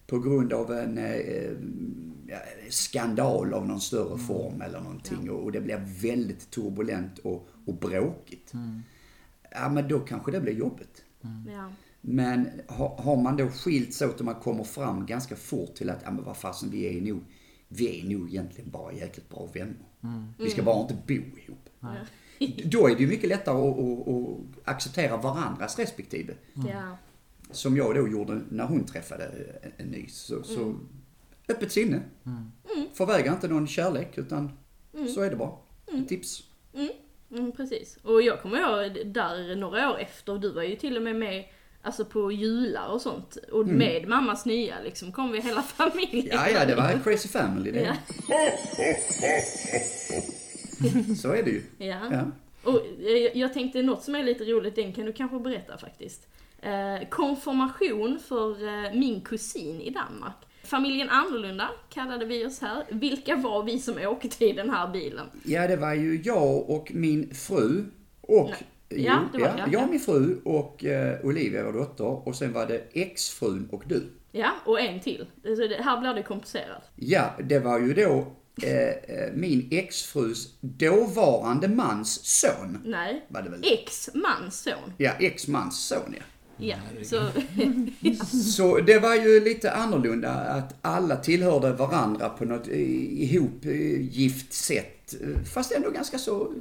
på 0.06 0.18
grund 0.18 0.52
av 0.52 0.72
en 0.72 0.98
eh, 0.98 1.50
ja, 2.26 2.38
skandal 2.70 3.54
av 3.54 3.66
någon 3.66 3.80
större 3.80 4.18
form 4.18 4.60
eller 4.62 4.80
någonting 4.80 5.30
och, 5.30 5.44
och 5.44 5.52
det 5.52 5.60
blir 5.60 5.80
väldigt 6.02 6.50
turbulent 6.50 7.18
och, 7.18 7.48
och 7.66 7.74
bråkigt. 7.74 8.52
Ja 9.50 9.68
men 9.68 9.88
då 9.88 10.00
kanske 10.00 10.32
det 10.32 10.40
blir 10.40 10.52
jobbigt. 10.54 11.02
Ja. 11.52 11.70
Men 12.00 12.50
har, 12.68 13.16
man 13.22 13.36
då 13.36 13.48
skilts 13.48 14.02
åt 14.02 14.18
och 14.18 14.24
man 14.24 14.34
kommer 14.34 14.64
fram 14.64 15.06
ganska 15.06 15.36
fort 15.36 15.74
till 15.74 15.90
att, 15.90 16.00
ja 16.04 16.10
men 16.10 16.24
vad 16.24 16.36
fasen 16.36 16.70
vi 16.70 16.98
är 16.98 17.00
nog, 17.00 17.24
vi 17.68 18.00
är 18.00 18.04
nog 18.04 18.28
egentligen 18.28 18.70
bara 18.70 18.92
jäkligt 18.92 19.28
bra 19.28 19.48
vänner. 19.54 19.76
Vi 20.38 20.50
ska 20.50 20.62
bara 20.62 20.80
inte 20.80 20.94
bo 21.06 21.14
ihop. 21.14 21.68
Då 22.64 22.88
är 22.88 22.94
det 22.94 23.00
ju 23.02 23.08
mycket 23.08 23.28
lättare 23.28 23.56
att, 23.56 23.78
att, 23.78 24.08
att 24.08 24.68
acceptera 24.68 25.16
varandras 25.16 25.78
respektive. 25.78 26.34
ja. 26.54 26.98
Som 27.50 27.76
jag 27.76 27.94
då 27.94 28.08
gjorde 28.08 28.40
när 28.50 28.64
hon 28.64 28.84
träffade 28.84 29.24
en, 29.76 29.86
ny. 29.86 30.06
Så, 30.08 30.42
så 30.42 30.74
öppet 31.48 31.72
sinne. 31.72 32.02
Förvägra 32.94 33.32
inte 33.32 33.48
någon 33.48 33.66
kärlek 33.66 34.18
utan 34.18 34.50
så 35.14 35.20
är 35.20 35.30
det 35.30 35.36
bara. 35.36 35.52
Ett 35.86 36.08
tips. 36.08 36.42
Mm, 37.30 37.52
precis. 37.52 37.98
Och 38.02 38.22
jag 38.22 38.42
kommer 38.42 38.58
ihåg 38.58 39.06
där 39.06 39.56
några 39.56 39.90
år 39.90 39.98
efter, 39.98 40.38
du 40.38 40.52
var 40.52 40.62
ju 40.62 40.76
till 40.76 40.96
och 40.96 41.02
med 41.02 41.16
med 41.16 41.44
Alltså 41.86 42.04
på 42.04 42.32
jular 42.32 42.88
och 42.88 43.00
sånt. 43.00 43.36
Och 43.52 43.66
med 43.66 44.08
mammas 44.08 44.46
nya 44.46 44.74
liksom 44.84 45.12
kom 45.12 45.32
vi 45.32 45.40
hela 45.40 45.62
familjen. 45.76 46.36
Ja, 46.36 46.48
ja, 46.48 46.64
det 46.64 46.74
var 46.74 46.90
en 46.90 47.00
crazy 47.00 47.28
family 47.28 47.70
det. 47.70 47.80
Ja. 47.80 47.94
Så 51.16 51.32
är 51.32 51.42
det 51.42 51.50
ju. 51.50 51.62
Ja. 51.78 52.00
Ja. 52.12 52.24
Och 52.62 52.80
jag, 52.98 53.36
jag 53.36 53.54
tänkte 53.54 53.82
något 53.82 54.02
som 54.02 54.14
är 54.14 54.22
lite 54.24 54.44
roligt, 54.44 54.74
den 54.74 54.92
kan 54.92 55.04
du 55.06 55.12
kanske 55.12 55.38
berätta 55.38 55.78
faktiskt. 55.78 56.28
Eh, 56.62 57.08
konfirmation 57.08 58.18
för 58.28 58.50
eh, 58.50 58.94
min 58.94 59.20
kusin 59.20 59.80
i 59.80 59.90
Danmark. 59.90 60.36
Familjen 60.64 61.10
Annorlunda 61.10 61.70
kallade 61.90 62.24
vi 62.24 62.46
oss 62.46 62.60
här. 62.60 62.84
Vilka 62.88 63.36
var 63.36 63.62
vi 63.62 63.78
som 63.78 63.98
åkte 63.98 64.44
i 64.44 64.52
den 64.52 64.70
här 64.70 64.88
bilen? 64.88 65.26
Ja, 65.44 65.68
det 65.68 65.76
var 65.76 65.94
ju 65.94 66.22
jag 66.24 66.70
och 66.70 66.90
min 66.94 67.34
fru 67.34 67.84
och... 68.20 68.50
Nej. 68.50 68.66
Jo, 68.90 69.04
Ja, 69.04 69.28
det 69.32 69.38
var 69.38 69.54
ja, 69.58 69.66
jag, 69.72 69.90
min 69.90 70.00
fru 70.00 70.40
och 70.44 70.84
eh, 70.84 71.24
Olivia, 71.24 71.64
vår 71.64 71.72
dotter. 71.72 72.28
Och 72.28 72.36
sen 72.36 72.52
var 72.52 72.66
det 72.66 72.82
exfrun 72.92 73.68
och 73.72 73.82
du. 73.86 74.02
Ja, 74.32 74.50
och 74.64 74.80
en 74.80 75.00
till. 75.00 75.26
Så 75.42 75.54
det, 75.54 75.82
här 75.82 76.00
blir 76.00 76.14
det 76.14 76.22
komplicerat. 76.22 76.90
Ja, 76.96 77.30
det 77.44 77.58
var 77.58 77.78
ju 77.80 77.94
då 77.94 78.26
eh, 78.62 78.88
eh, 78.88 79.32
min 79.34 79.68
exfrus 79.70 80.54
dåvarande 80.60 81.68
mans 81.68 82.24
son. 82.24 82.78
Nej, 82.84 83.24
Var 83.28 83.42
det 83.42 83.50
väl? 83.50 83.64
ex-mans 83.72 84.62
son. 84.62 84.92
Ja, 84.96 85.12
ex-mans 85.20 85.86
son 85.86 86.14
ja. 86.16 86.22
Ja, 86.58 86.76
så... 87.04 87.20
Så 88.54 88.80
det 88.80 88.98
var 88.98 89.14
ju 89.14 89.40
lite 89.44 89.72
annorlunda 89.72 90.30
att 90.30 90.74
alla 90.82 91.16
tillhörde 91.16 91.72
varandra 91.72 92.28
på 92.28 92.44
något 92.44 92.68
eh, 92.68 93.22
ihop 93.22 93.64
eh, 93.64 94.32
sätt. 94.50 94.92
Eh, 95.12 95.42
Fast 95.44 95.72
ändå 95.72 95.90
ganska 95.90 96.18
så, 96.18 96.52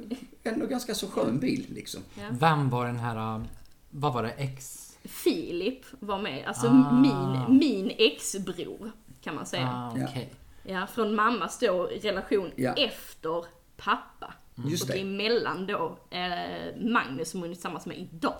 ändå 0.44 0.66
ganska 0.66 0.94
så 0.94 1.06
skön 1.08 1.38
bil 1.38 1.66
liksom. 1.74 2.00
Vem 2.30 2.70
var 2.70 2.86
den 2.86 2.98
här, 2.98 3.36
äh, 3.36 3.42
vad 3.90 4.12
var 4.14 4.22
det, 4.22 4.30
ex? 4.30 4.82
Filip 5.04 5.84
var 6.00 6.18
med, 6.18 6.46
alltså 6.46 6.66
Ah. 6.66 6.92
min, 6.92 7.58
min 7.58 7.92
ex-bror 7.98 8.92
kan 9.22 9.34
man 9.34 9.46
säga. 9.46 9.68
Ah, 9.68 9.92
okej. 10.08 10.32
Ja, 10.62 10.86
från 10.94 11.14
mammas 11.14 11.58
då 11.58 11.82
relation 12.02 12.50
Ja. 12.56 12.72
efter 12.72 13.44
pappa. 13.76 14.34
Just 14.66 14.82
och 14.82 14.88
det. 14.88 15.00
emellan 15.00 15.66
då 15.66 15.98
eh, 16.10 16.80
Magnus 16.90 17.30
som 17.30 17.40
hon 17.40 17.50
är 17.50 17.54
tillsammans 17.54 17.86
med 17.86 17.96
idag. 17.98 18.36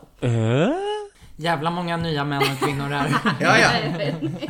Jävla 1.36 1.70
många 1.70 1.96
nya 1.96 2.24
män 2.24 2.42
och 2.42 2.58
kvinnor 2.66 2.88
där. 2.90 3.16
Ja, 3.40 3.58
ja. 3.58 3.70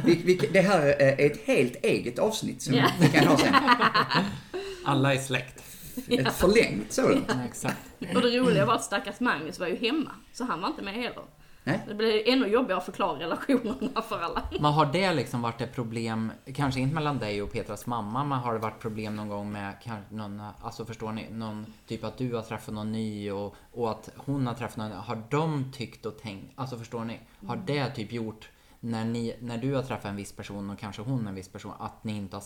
Vi, 0.04 0.14
vi, 0.24 0.34
det 0.52 0.60
här 0.60 0.80
är 0.86 1.26
ett 1.26 1.46
helt 1.46 1.84
eget 1.84 2.18
avsnitt 2.18 2.62
som 2.62 2.74
Ja. 2.74 2.86
vi 3.00 3.08
kan 3.08 3.26
ha 3.26 3.36
sen. 3.38 3.54
Alla 4.86 5.14
är 5.14 5.18
släkt. 5.18 5.62
Ett 6.08 6.32
förlängt 6.32 6.92
sådant. 6.92 7.24
Ja, 7.28 7.44
Exakt. 7.44 7.78
Och 8.14 8.20
det 8.22 8.38
roliga 8.38 8.66
var 8.66 8.74
att 8.74 8.84
stackars 8.84 9.20
Magnus 9.20 9.58
var 9.58 9.66
ju 9.66 9.76
hemma, 9.76 10.10
så 10.32 10.44
han 10.44 10.60
var 10.60 10.68
inte 10.68 10.82
med 10.82 10.94
heller. 10.94 11.22
Nej. 11.66 11.84
Det 11.88 11.94
blev 11.94 12.22
ännu 12.26 12.46
jobbigare 12.46 12.78
att 12.78 12.84
förklara 12.84 13.18
relationerna 13.18 14.02
för 14.02 14.20
alla. 14.20 14.42
Men 14.60 14.72
har 14.72 14.86
det 14.86 15.12
liksom 15.12 15.42
varit 15.42 15.60
ett 15.60 15.74
problem, 15.74 16.32
kanske 16.54 16.80
inte 16.80 16.94
mellan 16.94 17.18
dig 17.18 17.42
och 17.42 17.52
Petras 17.52 17.86
mamma, 17.86 18.24
men 18.24 18.38
har 18.38 18.52
det 18.52 18.58
varit 18.58 18.80
problem 18.80 19.16
någon 19.16 19.28
gång 19.28 19.52
med 19.52 19.74
kanske 19.82 20.14
någon, 20.14 20.42
alltså 20.60 20.84
förstår 20.84 21.12
ni, 21.12 21.30
någon 21.30 21.66
typ 21.86 22.04
att 22.04 22.18
du 22.18 22.34
har 22.34 22.42
träffat 22.42 22.74
någon 22.74 22.92
ny 22.92 23.30
och, 23.30 23.56
och 23.72 23.90
att 23.90 24.10
hon 24.16 24.46
har 24.46 24.54
träffat 24.54 24.76
någon, 24.76 24.92
har 24.92 25.22
de 25.30 25.72
tyckt 25.72 26.06
och 26.06 26.18
tänkt, 26.18 26.52
alltså 26.54 26.78
förstår 26.78 27.04
ni, 27.04 27.20
har 27.46 27.56
det 27.56 27.90
typ 27.90 28.12
gjort 28.12 28.48
när, 28.80 29.04
ni, 29.04 29.36
när 29.40 29.58
du 29.58 29.74
har 29.74 29.82
träffat 29.82 30.04
en 30.04 30.16
viss 30.16 30.32
person 30.32 30.70
och 30.70 30.78
kanske 30.78 31.02
hon 31.02 31.26
en 31.26 31.34
viss 31.34 31.48
person, 31.48 31.72
att 31.78 32.04
ni 32.04 32.16
inte 32.16 32.36
har 32.36 32.44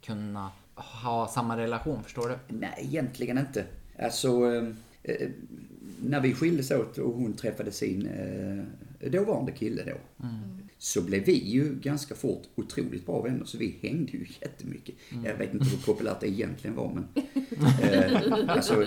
kunnat 0.00 0.52
ha 0.74 1.28
samma 1.28 1.56
relation, 1.56 2.02
förstår 2.02 2.28
du? 2.28 2.54
Nej, 2.54 2.74
egentligen 2.78 3.38
inte. 3.38 3.64
Alltså, 3.98 4.28
eh, 4.28 4.68
eh, 5.02 5.28
när 6.02 6.20
vi 6.20 6.34
skildes 6.34 6.70
åt 6.70 6.98
och 6.98 7.14
hon 7.14 7.32
träffade 7.32 7.72
sin 7.72 8.06
eh, 8.06 9.10
dåvarande 9.10 9.52
kille 9.52 9.82
då. 9.84 10.26
Så 10.78 11.00
blev 11.00 11.24
vi 11.24 11.32
ju 11.32 11.74
ganska 11.74 12.14
fort 12.14 12.42
otroligt 12.54 13.06
bra 13.06 13.22
vänner, 13.22 13.44
så 13.44 13.58
vi 13.58 13.78
hängde 13.82 14.12
ju 14.12 14.26
jättemycket. 14.40 14.94
Jag 15.24 15.34
vet 15.34 15.54
inte 15.54 15.66
hur 15.68 15.78
populärt 15.86 16.20
det 16.20 16.28
egentligen 16.28 16.76
var, 16.76 16.92
men... 16.94 17.08
Eh, 17.82 18.48
alltså, 18.48 18.86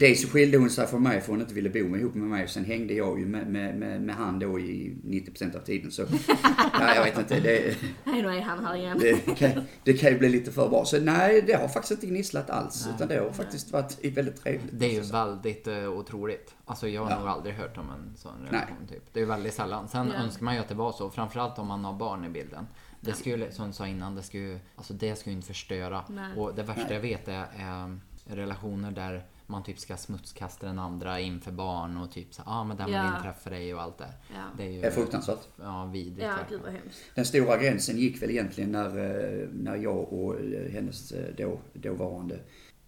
dels 0.00 0.22
så 0.22 0.28
skilde 0.28 0.58
hon 0.58 0.70
sig 0.70 0.86
från 0.86 1.02
mig 1.02 1.20
för 1.20 1.32
hon 1.32 1.40
inte 1.40 1.54
ville 1.54 1.70
bo 1.70 1.88
med, 1.88 2.00
ihop 2.00 2.14
med 2.14 2.28
mig, 2.28 2.44
och 2.44 2.50
sen 2.50 2.64
hängde 2.64 2.94
jag 2.94 3.20
ju 3.20 3.26
med, 3.26 3.46
med, 3.46 3.78
med, 3.78 4.02
med 4.02 4.14
han 4.14 4.38
då 4.38 4.60
i 4.60 4.96
90% 5.04 5.56
av 5.56 5.60
tiden, 5.60 5.90
så... 5.90 6.02
Ja, 6.72 6.94
jag 6.94 7.04
vet 7.04 7.18
inte, 7.18 7.40
det... 7.40 7.76
Nej, 8.04 8.22
nu 8.22 8.28
är 8.28 8.40
han 8.40 8.64
här 8.64 8.76
igen. 8.76 8.98
Det 8.98 9.36
kan, 9.36 9.50
det 9.84 9.92
kan 9.92 10.12
ju 10.12 10.18
bli 10.18 10.28
lite 10.28 10.52
för 10.52 10.68
bra. 10.68 10.84
Så 10.84 11.00
nej, 11.00 11.42
det 11.46 11.52
har 11.52 11.68
faktiskt 11.68 11.90
inte 11.90 12.06
gnisslat 12.06 12.50
alls. 12.50 12.88
Utan 12.94 13.08
det 13.08 13.18
har 13.18 13.32
faktiskt 13.32 13.72
varit 13.72 14.04
väldigt 14.04 14.42
trevligt. 14.42 14.70
Det 14.72 14.86
är 14.86 14.92
ju 14.92 15.00
väldigt 15.00 15.68
uh, 15.68 15.88
otroligt. 15.88 16.54
Alltså 16.66 16.88
jag 16.88 17.02
har 17.04 17.10
Ja. 17.10 17.18
nog 17.18 17.28
aldrig 17.28 17.54
hört 17.54 17.76
om 17.78 17.90
en 17.90 18.16
sån 18.16 18.32
Nej. 18.42 18.50
relation 18.52 18.86
typ. 18.88 19.02
Det 19.12 19.20
är 19.20 19.26
väldigt 19.26 19.54
sällan. 19.54 19.88
Sen 19.88 20.08
Ja. 20.14 20.14
önskar 20.22 20.44
man 20.44 20.54
ju 20.54 20.60
att 20.60 20.68
det 20.68 20.74
var 20.74 20.92
så. 20.92 21.10
Framförallt 21.10 21.58
om 21.58 21.66
man 21.66 21.84
har 21.84 21.92
barn 21.92 22.24
i 22.24 22.28
bilden. 22.28 22.66
Det 23.00 23.12
skulle, 23.12 23.52
som 23.52 23.66
du 23.66 23.72
sa 23.72 23.86
innan, 23.86 24.14
det 24.14 24.22
skulle, 24.22 24.60
alltså 24.76 24.92
det 24.94 25.16
skulle 25.16 25.34
inte 25.36 25.46
förstöra. 25.46 26.04
Nej. 26.08 26.36
Och 26.36 26.54
det 26.54 26.62
värsta 26.62 26.82
Nej. 26.82 26.92
jag 26.94 27.00
vet 27.00 27.28
är, 27.28 27.46
är 27.56 28.00
relationer 28.26 28.90
där 28.90 29.26
man 29.46 29.62
typ 29.62 29.78
ska 29.78 29.96
smutskasta 29.96 30.66
den 30.66 30.78
andra 30.78 31.20
inför 31.20 31.52
barn 31.52 31.96
och 31.96 32.10
typ 32.12 32.34
så 32.34 32.42
ja 32.46 32.52
ah, 32.52 32.64
men 32.64 32.76
den 32.76 32.86
vill 32.86 32.94
Ja. 32.94 33.08
inte 33.08 33.22
träffa 33.22 33.50
dig 33.50 33.74
och 33.74 33.82
allt 33.82 33.98
det. 33.98 34.12
Ja. 34.34 34.40
Det 34.56 34.62
är 34.64 34.70
ju 34.70 34.80
Det 34.80 34.86
är 34.86 34.90
fruktansvärt. 34.90 35.48
Ja, 35.56 35.84
vidrigt 35.84 36.22
Ja, 36.26 36.34
gud 36.48 36.60
vad 36.64 36.72
hemskt. 36.72 36.98
Den 37.14 37.24
stora 37.24 37.56
gränsen 37.56 37.96
gick 37.98 38.22
väl 38.22 38.30
egentligen 38.30 38.72
när, 38.72 38.86
eh, 38.86 39.48
när 39.52 39.76
jag 39.76 40.12
och 40.12 40.40
eh, 40.40 40.72
hennes 40.72 41.12
eh, 41.12 41.34
då, 41.36 41.58
dåvarande 41.72 42.38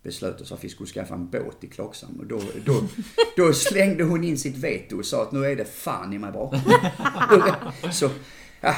beslöt 0.07 0.40
oss 0.40 0.52
att 0.52 0.64
vi 0.64 0.68
skulle 0.68 0.86
skaffa 0.86 1.14
en 1.14 1.30
båt 1.30 1.64
i 1.64 1.66
Klocksam. 1.66 2.16
Och 2.18 2.26
då, 2.26 2.40
då, 2.64 2.82
då 3.36 3.52
slängde 3.52 4.04
hon 4.04 4.24
in 4.24 4.38
sitt 4.38 4.57
veto 4.57 4.98
och 4.98 5.07
sa 5.07 5.22
att 5.22 5.32
nu 5.32 5.44
är 5.44 5.57
det 5.57 5.64
fan 5.64 6.12
i 6.12 6.18
mig 6.18 6.32
bra. 6.32 6.52
Så, 7.92 8.11
ja. 8.61 8.74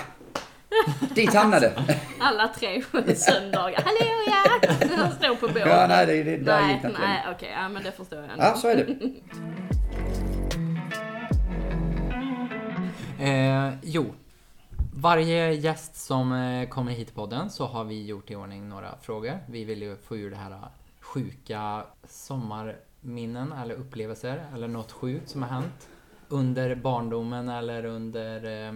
Dit 1.14 1.34
hamnade. 1.34 1.84
Alla 2.20 2.48
tre 2.48 2.82
söndagar. 3.16 3.82
Halleluja! 3.82 4.96
Han 4.96 5.12
står 5.12 5.34
på 5.34 5.46
båten. 5.46 5.68
Ja, 5.68 5.86
nej, 5.88 6.06
det, 6.06 6.22
det, 6.22 6.36
där 6.36 6.60
nej, 6.60 6.74
gick 6.74 6.98
nej, 6.98 7.24
okej, 7.34 7.50
ja 7.52 7.68
men 7.68 7.82
det 7.82 7.92
förstår 7.92 8.18
jag 8.18 8.30
ändå. 8.30 8.44
Ja, 8.44 8.54
så 8.54 8.68
är 8.68 8.76
det. 8.76 8.96
Eh, 13.20 13.72
jo. 13.82 14.14
Varje 14.94 15.52
gäst 15.52 15.96
som 15.96 16.32
eh, 16.32 16.68
kommer 16.68 16.92
hit 16.92 17.10
i 17.10 17.12
podden 17.12 17.50
så 17.50 17.66
har 17.66 17.84
vi 17.84 18.06
gjort 18.06 18.30
i 18.30 18.36
ordning 18.36 18.68
några 18.68 18.94
frågor. 19.02 19.38
Vi 19.46 19.64
vill 19.64 19.82
ju 19.82 19.96
få 19.96 20.16
ur 20.16 20.30
det 20.30 20.36
här 20.36 20.50
sjuka 21.08 21.84
sommarminnen 22.08 23.52
eller 23.52 23.74
upplevelser 23.74 24.46
eller 24.54 24.68
något 24.68 24.92
sjukt 24.92 25.28
som 25.30 25.42
har 25.42 25.48
hänt 25.48 25.88
under 26.28 26.74
barndomen 26.74 27.48
eller 27.48 27.84
under 27.84 28.68
eh, 28.68 28.74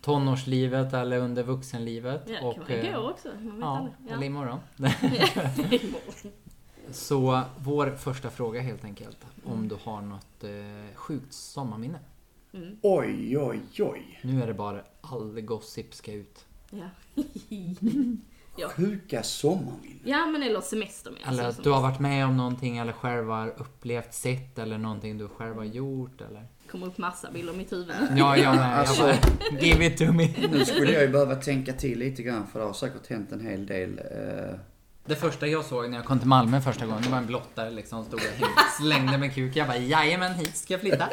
tonårslivet 0.00 0.92
eller 0.92 1.18
under 1.18 1.42
vuxenlivet. 1.42 2.22
Ja, 2.26 2.54
det 2.68 2.82
kan 2.82 2.94
Och, 2.94 3.02
vara 3.02 3.04
eh, 3.04 3.10
också. 3.10 3.28
Man 3.28 3.44
vet 3.52 3.60
Ja, 3.60 3.78
aldrig. 3.78 3.94
Ja. 4.08 4.14
eller 4.14 4.26
imorgon. 4.26 4.58
Så 6.90 7.42
vår 7.58 7.90
första 7.90 8.30
fråga 8.30 8.60
helt 8.60 8.84
enkelt. 8.84 9.18
Om 9.44 9.68
du 9.68 9.76
har 9.84 10.00
något 10.02 10.44
eh, 10.44 10.94
sjukt 10.94 11.32
sommarminne. 11.32 11.98
Oj, 12.82 13.38
oj, 13.38 13.60
oj. 13.78 14.20
Nu 14.22 14.42
är 14.42 14.46
det 14.46 14.54
bara 14.54 14.82
all 15.00 15.40
gossip 15.40 15.94
ska 15.94 16.12
ut. 16.12 16.46
Ja. 16.70 16.88
Sjuka 18.76 19.22
sommarminnen. 19.22 20.00
ja, 20.04 20.26
men 20.26 20.42
eller 20.42 20.60
semester 20.60 21.10
med. 21.10 21.20
Eller 21.28 21.44
att 21.48 21.64
du 21.64 21.70
har 21.70 21.80
varit 21.82 22.00
med 22.00 22.26
om 22.26 22.36
någonting 22.36 22.78
eller 22.78 22.92
själv 22.92 23.28
har 23.28 23.48
upplevt, 23.48 24.14
sett 24.14 24.58
eller 24.58 24.78
någonting 24.78 25.18
du 25.18 25.28
själv 25.28 25.56
har 25.56 25.64
gjort 25.64 26.20
eller? 26.20 26.46
kommer 26.70 26.86
upp 26.86 26.98
massa 26.98 27.30
bilder 27.30 27.52
i 27.54 27.56
mitt 27.56 27.72
huvud. 27.72 27.94
Ja, 28.16 28.36
jag 28.36 28.56
med. 28.56 28.78
Alltså- 28.78 29.08
Jag 29.08 29.16
bara, 29.52 29.60
give 29.60 29.86
it 29.86 29.96
to 29.98 30.12
me. 30.12 30.28
Nu 30.52 30.64
skulle 30.64 30.92
jag 30.92 31.02
ju 31.02 31.08
behöva 31.08 31.34
tänka 31.34 31.72
till 31.72 31.98
lite 31.98 32.22
grann 32.22 32.46
för 32.52 32.58
det 32.60 32.66
har 32.66 32.72
säkert 32.72 33.06
hänt 33.10 33.32
en 33.32 33.40
hel 33.46 33.66
del. 33.66 33.98
eh, 33.98 34.54
Det 35.04 35.14
första 35.16 35.46
jag 35.46 35.64
såg 35.64 35.90
när 35.90 35.96
jag 35.98 36.06
kom 36.06 36.18
till 36.18 36.28
Malmö 36.28 36.60
första 36.60 36.86
gången, 36.86 37.02
det 37.02 37.08
var 37.08 37.18
en 37.18 37.26
blottare 37.26 37.70
liksom, 37.70 38.04
stod 38.04 38.20
och 38.20 38.82
slängde 38.82 39.18
med 39.18 39.34
kuk. 39.34 39.56
Jag 39.56 39.66
bara, 39.66 39.76
jajamän, 39.76 40.34
hit 40.34 40.56
ska 40.56 40.74
jag 40.74 40.80
flytta. 40.80 41.08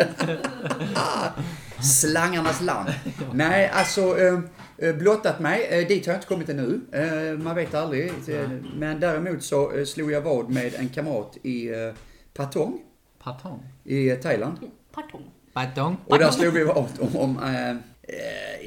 Slangarnas 1.81 2.61
land. 2.61 2.89
Nej, 3.33 3.69
alltså 3.73 4.01
eh, 4.19 4.39
blottat 4.79 5.39
mig. 5.39 5.67
Eh, 5.69 5.87
dit 5.87 6.05
har 6.05 6.13
jag 6.13 6.17
inte 6.17 6.27
kommit 6.27 6.49
ännu. 6.49 6.81
Eh, 6.91 7.37
man 7.43 7.55
vet 7.55 7.73
aldrig. 7.73 8.07
Eh, 8.09 8.49
Men 8.75 8.99
däremot 8.99 9.43
så 9.43 9.71
eh, 9.77 9.85
slog 9.85 10.11
jag 10.11 10.21
vad 10.21 10.49
med 10.49 10.75
en 10.75 10.89
kamrat 10.89 11.37
i 11.43 11.69
eh, 11.69 11.93
Patong 12.33 12.81
Patong. 13.23 13.63
i 13.83 14.09
eh, 14.09 14.19
Thailand. 14.19 14.57
Pardon. 14.91 15.23
Patong. 15.53 15.97
Och 16.05 16.19
där 16.19 16.31
slog 16.31 16.53
vi 16.53 16.63
vad 16.63 16.77
om, 16.77 17.15
om 17.15 17.37
eh, 17.43 17.69
eh, 17.69 17.77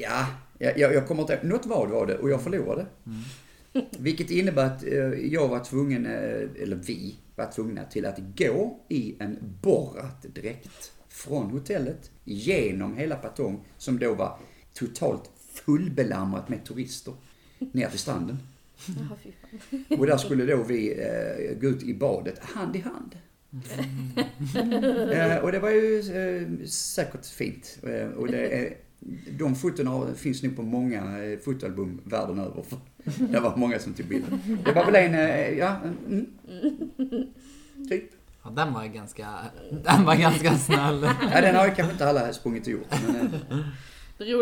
ja, 0.01 0.25
jag, 0.57 0.79
jag 0.93 1.07
kommer 1.07 1.21
inte. 1.21 1.39
Något 1.43 1.65
vad 1.65 1.89
var 1.89 2.05
det 2.05 2.17
och 2.17 2.29
jag 2.29 2.41
förlorade. 2.41 2.85
Vilket 3.99 4.29
innebär 4.31 4.65
att 4.65 4.83
eh, 4.83 4.93
jag 5.33 5.47
var 5.47 5.59
tvungen, 5.59 6.05
eh, 6.05 6.63
eller 6.63 6.75
vi 6.75 7.15
var 7.35 7.51
tvungna 7.51 7.83
till 7.83 8.05
att 8.05 8.19
gå 8.37 8.79
i 8.89 9.15
en 9.19 9.37
borrat 9.61 10.21
dräkt 10.21 10.91
från 11.09 11.49
hotellet 11.51 12.11
genom 12.23 12.97
hela 12.97 13.15
Patong 13.15 13.65
som 13.77 13.99
då 13.99 14.13
var 14.13 14.37
totalt 14.73 15.31
fullbelamrat 15.53 16.49
med 16.49 16.65
turister 16.65 17.13
ner 17.71 17.89
till 17.89 17.99
stranden. 17.99 18.39
Och 19.97 20.05
där 20.05 20.17
skulle 20.17 20.45
då 20.45 20.63
vi 20.63 20.91
eh, 20.91 21.59
gå 21.61 21.67
ut 21.67 21.83
i 21.83 21.93
badet 21.93 22.39
hand 22.39 22.75
i 22.75 22.79
hand. 22.79 23.15
eh, 25.11 25.37
och 25.37 25.51
det 25.51 25.59
var 25.59 25.69
ju 25.69 25.99
eh, 25.99 26.65
säkert 26.67 27.25
fint. 27.25 27.77
Eh, 27.83 28.07
och 28.07 28.27
det 28.27 28.47
är, 28.47 28.77
de 29.39 29.55
fotona 29.55 30.13
finns 30.15 30.43
nog 30.43 30.55
på 30.55 30.61
många 30.61 31.23
eh, 31.23 31.39
fotoalbum 31.39 32.01
världen 32.03 32.39
över. 32.39 32.61
För 32.61 32.77
det 33.31 33.39
var 33.39 33.55
många 33.57 33.79
som 33.79 33.93
tog 33.93 34.05
bilder. 34.05 34.39
Det 34.65 34.71
var 34.71 34.85
väl 34.85 34.95
en, 34.95 35.13
eh, 35.15 35.49
ja, 35.57 35.77
mm, 36.07 36.25
typ. 37.89 38.11
Ja, 38.43 38.49
den 38.49 38.73
var 38.73 38.85
ganska, 38.85 39.27
den 39.83 40.05
var 40.05 40.15
ganska 40.15 40.57
snäll. 40.57 41.07
Ja, 41.33 41.41
den 41.41 41.55
har 41.55 41.65
ju 41.65 41.73
kanske 41.75 41.91
inte 41.93 42.07
alla 42.09 42.33
sprungit 42.33 42.63
och 42.67 42.71
gjort. 42.71 42.87
Men, 43.07 43.35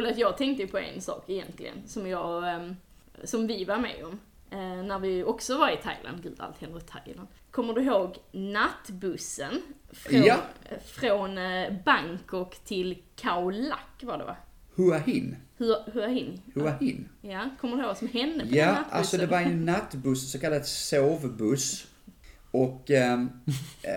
att 0.10 0.18
jag 0.18 0.38
tänkte 0.38 0.68
på 0.68 0.78
en 0.78 1.02
sak 1.02 1.24
egentligen, 1.30 1.76
som 1.88 2.08
jag, 2.08 2.56
ehm, 2.56 2.76
som 3.24 3.48
vi 3.48 3.66
var 3.66 3.78
med 3.78 4.06
om. 4.06 4.20
eh, 4.52 4.84
När 4.86 5.00
vi 5.00 5.24
också 5.24 5.58
var 5.58 5.70
i 5.70 5.78
Thailand, 5.78 6.24
gud 6.24 6.36
allt 6.40 6.58
händer 6.62 6.80
i 6.80 6.84
Thailand. 6.84 7.28
Kommer 7.52 7.74
du 7.74 7.82
ihåg 7.84 8.18
nattbussen? 8.32 9.62
Från, 9.92 10.24
Ja. 10.24 10.38
från 10.86 11.38
eh, 11.38 11.74
Bangkok 11.86 12.56
till 12.66 12.98
Khao 13.16 13.50
Lak 13.50 14.04
var 14.04 14.18
det 14.18 14.24
va? 14.26 14.36
Hua 14.76 14.98
Hin. 14.98 15.36
Hua 15.58 15.76
Hua 15.94 16.08
Hin. 16.08 16.42
Hua 16.56 16.72
Hin. 16.80 17.10
Ja, 17.22 17.50
kommer 17.62 17.76
du 17.76 17.82
ihåg 17.82 17.88
vad 17.88 17.98
som 17.98 18.08
hände 18.08 18.40
på 18.40 18.46
den 18.46 18.58
Ja, 18.58 18.66
nattbussen? 18.72 18.98
alltså 18.98 19.18
det 19.18 19.26
var 19.26 19.40
en 19.42 19.66
nattbuss, 19.66 20.32
så 20.32 20.40
kallad 20.40 20.66
sovbuss. 20.66 21.88
Och 22.52 22.92
ehm, 22.92 23.30
eh, 23.84 23.92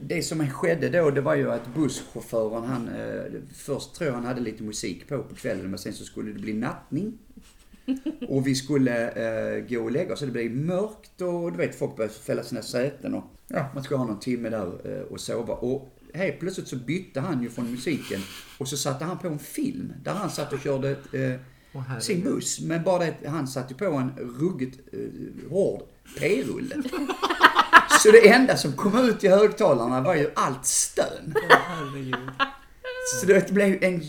det 0.00 0.22
som 0.22 0.50
skedde 0.50 0.88
då, 0.88 1.10
det 1.10 1.20
var 1.20 1.34
ju 1.34 1.52
att 1.52 1.74
busschauffören, 1.74 2.64
han, 2.64 2.88
eh, 2.88 3.40
först 3.54 3.94
tror 3.94 4.08
jag 4.08 4.14
han 4.14 4.24
hade 4.26 4.40
lite 4.40 4.62
musik 4.62 5.08
på 5.08 5.22
på 5.22 5.34
kvällen, 5.34 5.70
men 5.70 5.78
sen 5.78 5.92
så 5.92 6.04
skulle 6.04 6.32
det 6.32 6.38
bli 6.38 6.52
nattning. 6.52 7.18
Och 8.28 8.46
vi 8.46 8.54
skulle 8.54 9.10
eh, 9.10 9.64
gå 9.68 9.82
och 9.82 9.90
lägga 9.90 10.12
oss, 10.12 10.20
det 10.20 10.26
blev 10.26 10.50
mörkt 10.50 11.20
och 11.20 11.52
du 11.52 11.58
vet, 11.58 11.74
folk 11.78 11.96
började 11.96 12.14
fälla 12.14 12.42
sina 12.42 12.62
säten 12.62 13.14
och 13.14 13.24
ja, 13.48 13.70
man 13.74 13.84
skulle 13.84 13.98
ha 13.98 14.06
någon 14.06 14.20
timme 14.20 14.48
där 14.48 14.96
eh, 14.96 15.02
och 15.02 15.20
sova. 15.20 15.54
Och 15.54 15.96
helt 16.14 16.40
plötsligt 16.40 16.68
så 16.68 16.76
bytte 16.76 17.20
han 17.20 17.42
ju 17.42 17.50
från 17.50 17.70
musiken 17.70 18.20
och 18.58 18.68
så 18.68 18.76
satte 18.76 19.04
han 19.04 19.18
på 19.18 19.28
en 19.28 19.38
film 19.38 19.92
där 20.04 20.12
han 20.12 20.30
satt 20.30 20.52
och 20.52 20.60
körde 20.60 20.90
eh, 20.90 20.96
herregud. 21.72 22.02
sin 22.02 22.24
buss. 22.24 22.60
Men 22.60 22.82
bara 22.84 22.98
det, 22.98 23.28
han 23.28 23.48
satte 23.48 23.74
på 23.74 23.84
en 23.84 24.10
ruggigt 24.18 24.94
uh, 24.94 25.50
hård 25.50 25.82
p-rulle. 26.18 26.82
Så 28.02 28.10
det 28.10 28.28
enda 28.28 28.56
som 28.56 28.72
kom 28.72 28.98
ut 28.98 29.24
i 29.24 29.28
högtalarna 29.28 30.00
var 30.00 30.14
ju 30.14 30.30
allt 30.34 30.66
stön. 30.66 31.34
Så 33.20 33.26
det 33.26 33.50
blev 33.50 33.84
en 33.84 34.00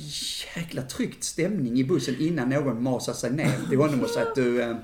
jäkla 0.55 0.81
tryckt 0.81 1.23
stämning 1.23 1.79
i 1.79 1.83
bussen 1.83 2.15
innan 2.19 2.49
någon 2.49 2.83
masade 2.83 3.17
sig 3.17 3.31
ner 3.31 3.51
till 3.69 3.77
honom 3.77 4.01
och 4.01 4.09
sa 4.09 4.21
att 4.21 4.35
du, 4.35 4.61
eh, 4.61 4.75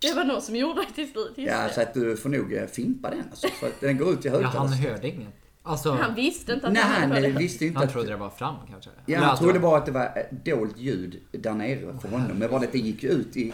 Det 0.00 0.12
var 0.16 0.24
någon 0.24 0.42
som 0.42 0.56
gjorde 0.56 0.80
det 0.88 0.92
till 0.94 1.10
slut. 1.12 1.32
ja, 1.36 1.68
så 1.74 1.80
att 1.80 1.94
du 1.94 2.16
får 2.16 2.28
nog 2.28 2.52
eh, 2.52 2.66
fimpa 2.66 3.10
den 3.10 3.22
alltså, 3.30 3.48
för 3.48 3.66
att 3.66 3.80
den 3.80 3.98
går 3.98 4.12
ut 4.12 4.24
i 4.24 4.28
Ja, 4.28 4.34
han 4.34 4.42
högtalarna. 4.44 4.76
hörde 4.76 5.08
inget. 5.08 5.28
Alltså, 5.62 5.90
Han 5.92 6.14
visste 6.14 6.52
inte 6.52 6.66
att 6.66 6.72
Nej, 6.72 6.82
han 6.82 7.10
hade 7.12 7.26
eh, 7.26 7.32
det. 7.32 7.38
visste 7.38 7.66
inte 7.66 7.78
han 7.78 7.86
att... 7.86 7.92
trodde 7.92 8.08
det 8.08 8.16
var 8.16 8.30
fram 8.30 8.54
kanske. 8.70 8.90
Ja, 9.06 9.20
han 9.20 9.38
trodde 9.38 9.58
bara 9.58 9.78
att 9.78 9.86
det 9.86 9.92
var 9.92 10.26
dolt 10.44 10.78
ljud 10.78 11.20
där 11.32 11.54
nere 11.54 11.98
för 12.02 12.08
honom. 12.08 12.30
Men 12.38 12.50
bara 12.50 12.60
det 12.60 12.66
att 12.66 12.72
det 12.72 12.78
gick 12.78 13.04
ut 13.04 13.36
i... 13.36 13.52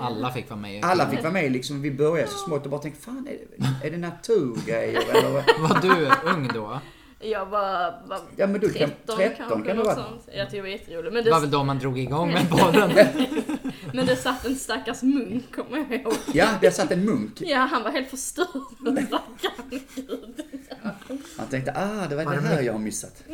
Alla 0.00 0.32
fick 0.32 0.50
vara 0.50 0.60
med. 0.60 0.84
Alla 0.84 1.10
fick 1.10 1.22
vara 1.22 1.32
med 1.32 1.52
liksom. 1.52 1.82
Vi 1.82 1.90
började 1.90 2.30
så 2.30 2.38
smått 2.38 2.64
och 2.64 2.70
bara 2.70 2.80
tänkte, 2.80 3.00
fan 3.04 3.28
är 3.30 3.38
det, 3.82 3.86
är 3.86 3.90
det 3.90 3.96
naturgrejer 3.98 5.00
eller? 5.10 5.30
vad? 5.30 5.44
Var 5.70 5.80
du 5.82 6.10
ung 6.34 6.50
då? 6.54 6.80
Jag 7.20 7.46
var, 7.46 7.94
var 8.08 8.18
Ja, 8.36 8.46
men 8.46 8.60
du 8.60 8.72
kan- 8.72 8.88
13, 9.06 9.16
13 9.16 9.36
kanske, 9.48 9.68
kan 9.68 9.76
något 9.76 9.86
vara. 9.86 9.96
sånt. 9.96 10.28
Jag 10.32 10.46
tyckte 10.46 10.56
det 10.56 10.62
var 10.62 10.68
jätteroligt. 10.68 11.14
Men 11.14 11.24
Det 11.24 11.30
var 11.30 11.36
det, 11.36 11.40
väl 11.40 11.50
då 11.50 11.64
man 11.64 11.78
drog 11.78 11.98
igång 11.98 12.32
med 12.32 12.50
podden. 12.50 12.90
men 13.94 14.06
det 14.06 14.16
satt 14.16 14.44
en 14.46 14.56
stackars 14.56 15.02
munk, 15.02 15.54
kommer 15.54 15.78
jag 15.78 16.00
ihåg. 16.00 16.12
Ja, 16.34 16.48
där 16.60 16.70
satt 16.70 16.90
en 16.90 17.04
munk. 17.04 17.40
Ja, 17.40 17.58
han 17.58 17.82
var 17.82 17.90
helt 17.90 18.08
förstörd. 18.08 18.46
Stackarn. 19.06 19.80
Gud. 19.94 20.42
Han 21.38 21.46
tänkte, 21.48 21.72
ah, 21.76 22.06
det 22.08 22.16
var 22.16 22.24
det 22.34 22.40
här 22.40 22.62
jag 22.62 22.72
har 22.72 22.80
missat. 22.80 23.24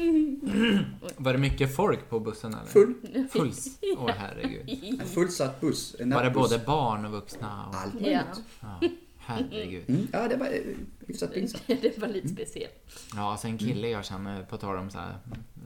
Var 1.16 1.32
det 1.32 1.38
mycket 1.38 1.76
folk 1.76 2.09
på 2.11 2.20
bussen 2.20 2.55
eller? 2.55 2.66
Full. 2.66 2.94
Full. 3.30 3.52
Åh 3.98 4.11
herregud. 4.18 5.00
En 5.00 5.07
fullsatt 5.07 5.61
buss. 5.61 5.96
En 5.98 6.11
Var 6.11 6.22
det 6.22 6.28
nattbuss. 6.28 6.50
både 6.50 6.64
barn 6.64 7.05
och 7.05 7.12
vuxna? 7.12 7.66
Och... 7.68 7.74
Allt 7.74 7.94
Ja, 7.94 8.00
möjligt. 8.00 8.42
Ja, 8.61 8.88
herregud. 9.18 9.84
Mm, 9.88 10.07
ja, 10.12 10.28
det 10.28 10.36
var 10.36 10.46
eh, 10.46 10.61
hyfsat 11.07 11.34
pinsamt. 11.34 11.62
det 11.66 11.98
var 11.98 12.09
lite 12.09 12.28
speciellt. 12.28 13.07
Ja, 13.16 13.30
alltså 13.30 13.46
en 13.46 13.59
kille 13.59 13.88
jag 13.88 14.05
känner, 14.05 14.42
på 14.42 14.57
tal 14.57 14.76
om 14.76 14.90
så 14.90 14.98
här 14.98 15.14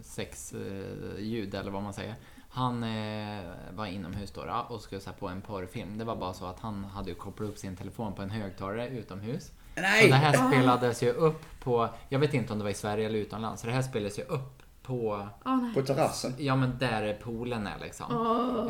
sexljud 0.03 1.55
eller 1.55 1.70
vad 1.70 1.82
man 1.82 1.95
säger. 1.95 2.14
Han 2.51 2.82
eh, 2.82 3.48
var 3.79 3.87
inomhus 3.87 4.31
då, 4.31 4.45
då 4.45 4.66
och 4.68 4.81
skulle 4.81 5.01
se 5.01 5.11
på 5.12 5.29
en 5.29 5.41
porrfilm. 5.41 5.99
Det 5.99 6.05
var 6.05 6.16
bara 6.16 6.35
så 6.35 6.47
att 6.47 6.61
han 6.61 6.85
hade 6.85 7.14
kopplat 7.14 7.49
upp 7.49 7.59
sin 7.59 7.76
telefon 7.76 8.14
på 8.14 8.22
en 8.22 8.31
högtalare 8.31 8.89
utomhus. 8.89 9.45
Så 9.45 9.53
det 9.74 9.81
Nej! 9.83 10.11
här 10.11 10.49
spelades 10.49 11.03
ju 11.03 11.12
upp 11.12 11.45
på, 11.61 11.89
jag 12.09 12.18
vet 12.18 12.35
inte 12.35 12.53
om 12.53 12.59
det 12.59 12.64
var 12.64 12.70
i 12.70 12.74
Sverige 12.74 13.07
eller 13.07 13.18
utomlands, 13.18 13.61
så 13.61 13.66
det 13.66 13.72
här 13.72 13.83
spelades 13.83 14.18
ju 14.18 14.22
upp 14.22 14.62
på, 14.83 15.29
nej. 15.45 15.74
På 15.74 15.83
terrassen. 15.83 16.35
ja 16.39 16.57
men 16.57 16.79
där 16.79 17.14
poolen 17.22 17.66
är 17.66 17.79
liksom. 17.79 18.12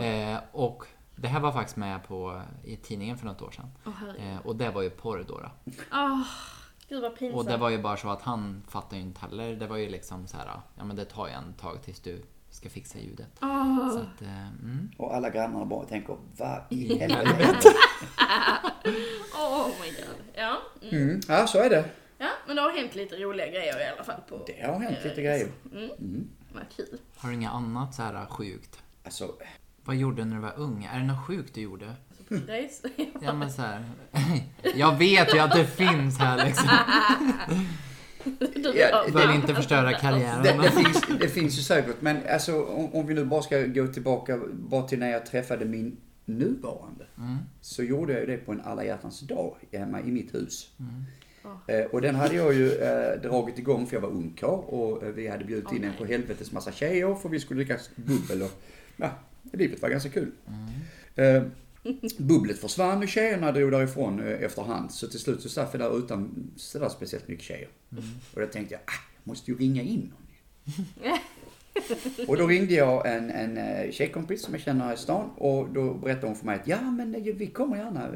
Eh, 0.00 0.38
och 0.52 0.84
det 1.16 1.28
här 1.28 1.40
var 1.40 1.52
faktiskt 1.52 1.76
med 1.76 2.09
på, 2.09 2.42
i 2.64 2.76
tidningen 2.76 3.18
för 3.18 3.26
något 3.26 3.42
år 3.42 3.50
sedan. 3.50 3.94
Herregud. 3.96 4.32
Eh, 4.32 4.46
och 4.46 4.56
det 4.56 4.70
var 4.70 4.82
ju 4.82 4.90
porr 4.90 5.24
då. 5.28 5.40
då. 5.40 5.50
Gud 6.88 7.02
vad 7.02 7.18
pinsamt. 7.18 7.38
Och 7.38 7.44
det 7.44 7.56
var 7.56 7.70
ju 7.70 7.82
bara 7.82 7.96
så 7.96 8.09
att 8.11 8.22
han 8.22 8.62
fattade 8.68 8.96
ju 8.96 9.02
inte 9.02 9.20
heller. 9.20 9.56
Det 9.56 9.66
var 9.66 9.76
ju 9.76 9.88
liksom 9.88 10.26
så 10.26 10.36
här, 10.36 10.50
ja 10.76 10.84
men 10.84 10.96
det 10.96 11.04
tar 11.04 11.26
ju 11.26 11.32
en 11.32 11.54
tag 11.54 11.82
tills 11.82 12.00
du 12.00 12.22
ska 12.51 12.70
fixa 12.70 12.99
ljudet. 12.99 13.28
Åh. 13.42 13.90
Så 13.92 13.99
att, 13.99 14.22
eh, 14.22 14.49
mm. 14.49 14.90
Och 14.96 15.14
alla 15.16 15.30
grannarna 15.30 15.64
bara 15.64 15.84
tänker, 15.86 16.16
vad 16.36 16.61
i 16.70 16.99
helvete? 16.99 17.68
Oh 19.34 19.66
my 19.80 19.90
god. 19.90 20.24
Ja. 20.34 20.59
Mm. 20.82 21.03
Mm, 21.03 21.20
ja, 21.28 21.46
så 21.46 21.59
är 21.59 21.70
det. 21.70 21.84
ja, 22.18 22.28
men 22.46 22.57
det 22.57 22.62
har 22.62 22.70
hänt 22.70 22.94
lite 22.94 23.16
roliga 23.16 23.46
grejer 23.46 23.80
i 23.80 23.92
alla 23.94 24.05
fall 24.05 24.20
på 24.28 24.44
Det 24.46 24.66
har 24.66 24.80
hänt 24.80 24.99
lite 25.05 25.22
grejer. 25.22 25.49
Mm. 25.72 26.28
Vad 26.53 26.64
kul. 26.76 26.99
Har 27.16 27.28
du 27.28 27.34
inget 27.34 27.51
annat 27.53 27.94
så 27.94 28.03
här 28.03 28.26
sjukt? 28.26 28.82
Alltså, 29.05 29.34
Vad 29.84 29.96
gjorde 29.96 30.22
du 30.22 30.24
när 30.24 30.36
du 30.36 30.42
var 30.42 30.55
ung? 30.57 30.84
Är 30.92 30.99
det 30.99 31.05
något 31.05 31.26
sjukt 31.26 31.55
du 31.55 31.61
gjorde? 31.61 31.94
Ja 33.20 33.32
men 33.32 33.53
så 33.53 33.62
här. 33.62 33.84
Jag 34.74 34.96
vet 34.96 35.34
ju 35.34 35.38
att 35.38 35.53
det 35.53 35.66
finns 35.66 36.18
här 36.18 36.44
liksom. 36.46 36.68
Ja, 38.74 39.05
Vill 39.07 39.35
inte 39.35 39.55
förstöra 39.55 39.93
karriären. 39.93 40.43
det, 40.43 40.62
det, 40.62 40.70
finns, 40.70 41.05
det 41.20 41.29
finns 41.29 41.59
ju 41.59 41.62
säkert, 41.62 41.97
men 42.01 42.16
alltså 42.33 42.64
om, 42.64 42.95
om 42.95 43.07
vi 43.07 43.14
nu 43.14 43.24
bara 43.24 43.43
ska 43.43 43.66
gå 43.66 43.87
tillbaka 43.87 44.41
bara 44.53 44.83
till 44.83 44.99
när 44.99 45.11
jag 45.11 45.26
träffade 45.26 45.64
min 45.64 45.97
nuvarande. 46.24 47.05
Så 47.61 47.83
gjorde 47.83 48.12
jag 48.12 48.20
ju 48.20 48.26
det 48.26 48.37
på 48.37 48.53
en 48.53 48.61
alla 48.61 48.85
hjärtans 48.85 49.20
dag 49.20 49.57
hemma 49.72 50.01
i 50.01 50.11
mitt 50.11 50.35
hus. 50.35 50.70
Eh, 51.66 51.85
och 51.85 52.01
den 52.01 52.14
hade 52.14 52.35
jag 52.35 52.55
ju 52.55 52.72
eh, 52.72 53.20
dragit 53.22 53.59
igång 53.59 53.87
för 53.87 53.97
jag 53.97 54.01
var 54.01 54.09
ungkarl 54.09 54.51
och 54.51 55.03
eh, 55.03 55.09
vi 55.09 55.29
hade 55.29 55.45
bjudit 55.45 55.72
in 55.72 55.85
en 55.85 55.93
på 55.99 56.05
helvetes 56.05 56.53
massa 56.53 56.72
tjejer 56.72 57.14
för 57.14 57.29
vi 57.29 57.41
skulle 57.41 57.64
dricka 57.64 57.81
bubbel 57.97 58.43
och 58.43 58.62
ja, 58.97 59.11
livet 59.53 59.83
var 59.83 59.89
ganska 59.89 60.11
kul. 60.11 60.31
Eh, 61.14 61.43
bubblet 62.18 62.59
försvann 62.59 63.03
och 63.03 63.09
tjejerna 63.09 63.53
drog 63.53 63.70
därifrån 63.70 64.20
eh, 64.20 64.43
efterhand. 64.43 64.93
Så 64.93 65.07
till 65.07 65.20
slut 65.20 65.43
så 65.43 65.49
satt 65.49 65.74
vi 65.74 65.79
där 65.79 65.99
utan 65.99 66.51
sådär 66.57 66.89
speciellt 66.89 67.29
mycket 67.29 67.45
tjejer. 67.45 67.68
Och 68.35 68.41
då 68.41 68.47
tänkte 68.47 68.74
jag, 68.74 68.81
ah, 68.87 69.03
jag 69.14 69.31
måste 69.31 69.51
ju 69.51 69.59
ringa 69.59 69.83
in 69.83 70.12
någon. 70.12 71.18
Och 72.29 72.37
då 72.37 72.47
ringde 72.47 72.74
jag 72.74 73.16
en, 73.16 73.31
en 73.31 73.57
eh, 73.57 73.91
tjejkompis 73.93 74.43
som 74.43 74.55
jag 74.55 74.62
känner 74.62 74.85
här 74.85 74.95
i 74.95 74.97
stan 74.97 75.31
och 75.37 75.68
då 75.68 75.95
berättade 75.95 76.26
hon 76.26 76.37
för 76.37 76.47
mig 76.47 76.55
att 76.55 76.68
ja 76.68 76.81
men 76.81 77.14
eh, 77.14 77.22
vi 77.35 77.47
kommer 77.47 77.76
gärna, 77.76 78.09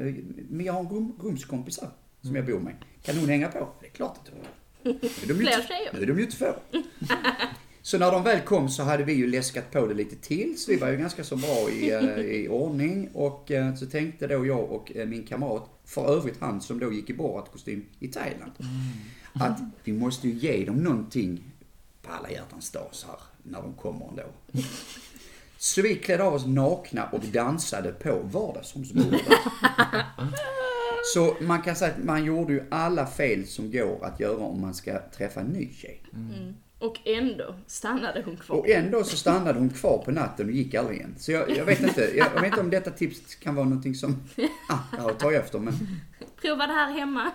men 0.49 0.65
jag 0.65 0.73
har 0.73 0.79
en 0.79 0.89
rum, 0.89 1.13
rumskompisar 1.23 1.89
som 2.21 2.35
jag 2.35 2.45
bor 2.45 2.59
med. 2.59 2.73
Kan 3.03 3.17
hon 3.17 3.29
hänga 3.29 3.47
på? 3.47 3.69
Det 3.81 3.87
är 3.87 3.91
klart 3.91 4.17
att 4.17 4.29
hon 4.29 4.41
Nu 4.83 4.91
är 5.23 5.27
de 5.27 5.33
ju 5.33 5.39
Fler 5.39 5.67
tjejer? 5.67 5.93
Nu 5.93 6.01
är 6.01 6.05
de 6.05 6.19
ju 6.19 6.25
två. 6.25 6.45
Så 7.85 7.97
när 7.97 8.11
de 8.11 8.23
väl 8.23 8.39
kom 8.39 8.69
så 8.69 8.83
hade 8.83 9.03
vi 9.03 9.13
ju 9.13 9.27
läskat 9.27 9.71
på 9.71 9.87
det 9.87 9.93
lite 9.93 10.15
till, 10.15 10.59
så 10.59 10.71
vi 10.71 10.77
var 10.77 10.89
ju 10.89 10.97
ganska 10.97 11.23
så 11.23 11.35
bra 11.35 11.69
i, 11.69 11.91
eh, 11.91 12.19
i 12.19 12.47
ordning. 12.49 13.09
Och 13.13 13.51
eh, 13.51 13.75
så 13.75 13.85
tänkte 13.85 14.27
då 14.27 14.45
jag 14.45 14.71
och 14.71 14.91
eh, 14.95 15.07
min 15.07 15.23
kamrat, 15.23 15.69
för 15.85 16.15
övrigt 16.17 16.35
han 16.39 16.61
som 16.61 16.79
då 16.79 16.93
gick 16.93 17.09
i 17.09 17.13
Borat-kostym 17.13 17.85
i 17.99 18.07
Thailand, 18.07 18.51
att 19.33 19.59
vi 19.83 19.93
måste 19.93 20.27
ju 20.27 20.33
ge 20.33 20.65
dem 20.65 20.75
någonting 20.75 21.43
på 22.01 22.11
alla 22.11 22.31
hjärtans 22.31 22.71
dag 22.71 22.87
så 22.91 23.07
här, 23.07 23.19
när 23.43 23.61
de 23.61 23.73
kommer 23.73 24.07
ändå. 24.09 24.23
Så 25.57 25.81
vi 25.81 25.95
klädde 25.95 26.23
av 26.23 26.33
oss 26.33 26.45
nakna 26.45 27.05
och 27.05 27.21
dansade 27.21 27.91
på 27.91 28.19
vardagsrumsbordet. 28.31 29.21
Så 31.13 31.35
man 31.41 31.61
kan 31.61 31.75
säga 31.75 31.91
att 31.91 32.03
man 32.03 32.25
gjorde 32.25 32.53
ju 32.53 32.63
alla 32.71 33.07
fel 33.07 33.47
som 33.47 33.71
går 33.71 34.05
att 34.05 34.19
göra 34.19 34.37
om 34.37 34.61
man 34.61 34.73
ska 34.73 34.99
träffa 35.17 35.39
en 35.39 35.47
ny 35.47 35.73
tjej. 35.73 36.01
Och 36.83 36.99
ändå 37.05 37.55
stannade 37.67 38.21
hon 38.25 38.37
kvar. 38.37 38.57
Och 38.57 38.69
ändå 38.69 39.03
så 39.03 39.17
stannade 39.17 39.59
hon 39.59 39.69
kvar 39.69 39.97
på 39.97 40.11
natten 40.11 40.45
och 40.45 40.51
gick 40.51 40.73
aldrig 40.73 40.97
igen. 40.97 41.15
Så 41.17 41.31
jag, 41.31 41.49
jag 41.57 41.65
vet 41.65 41.81
inte, 41.81 42.01
jag, 42.01 42.27
jag 42.35 42.41
vet 42.41 42.45
inte 42.45 42.59
om 42.59 42.69
detta 42.69 42.91
tips 42.91 43.35
kan 43.35 43.55
vara 43.55 43.65
någonting 43.65 43.95
som, 43.95 44.23
ah, 44.69 44.77
jag 44.97 45.19
tar 45.19 45.31
efter 45.31 45.59
men 45.59 45.73
Prova 46.41 46.67
det 46.67 46.73
här 46.73 46.91
hemma. 46.91 47.31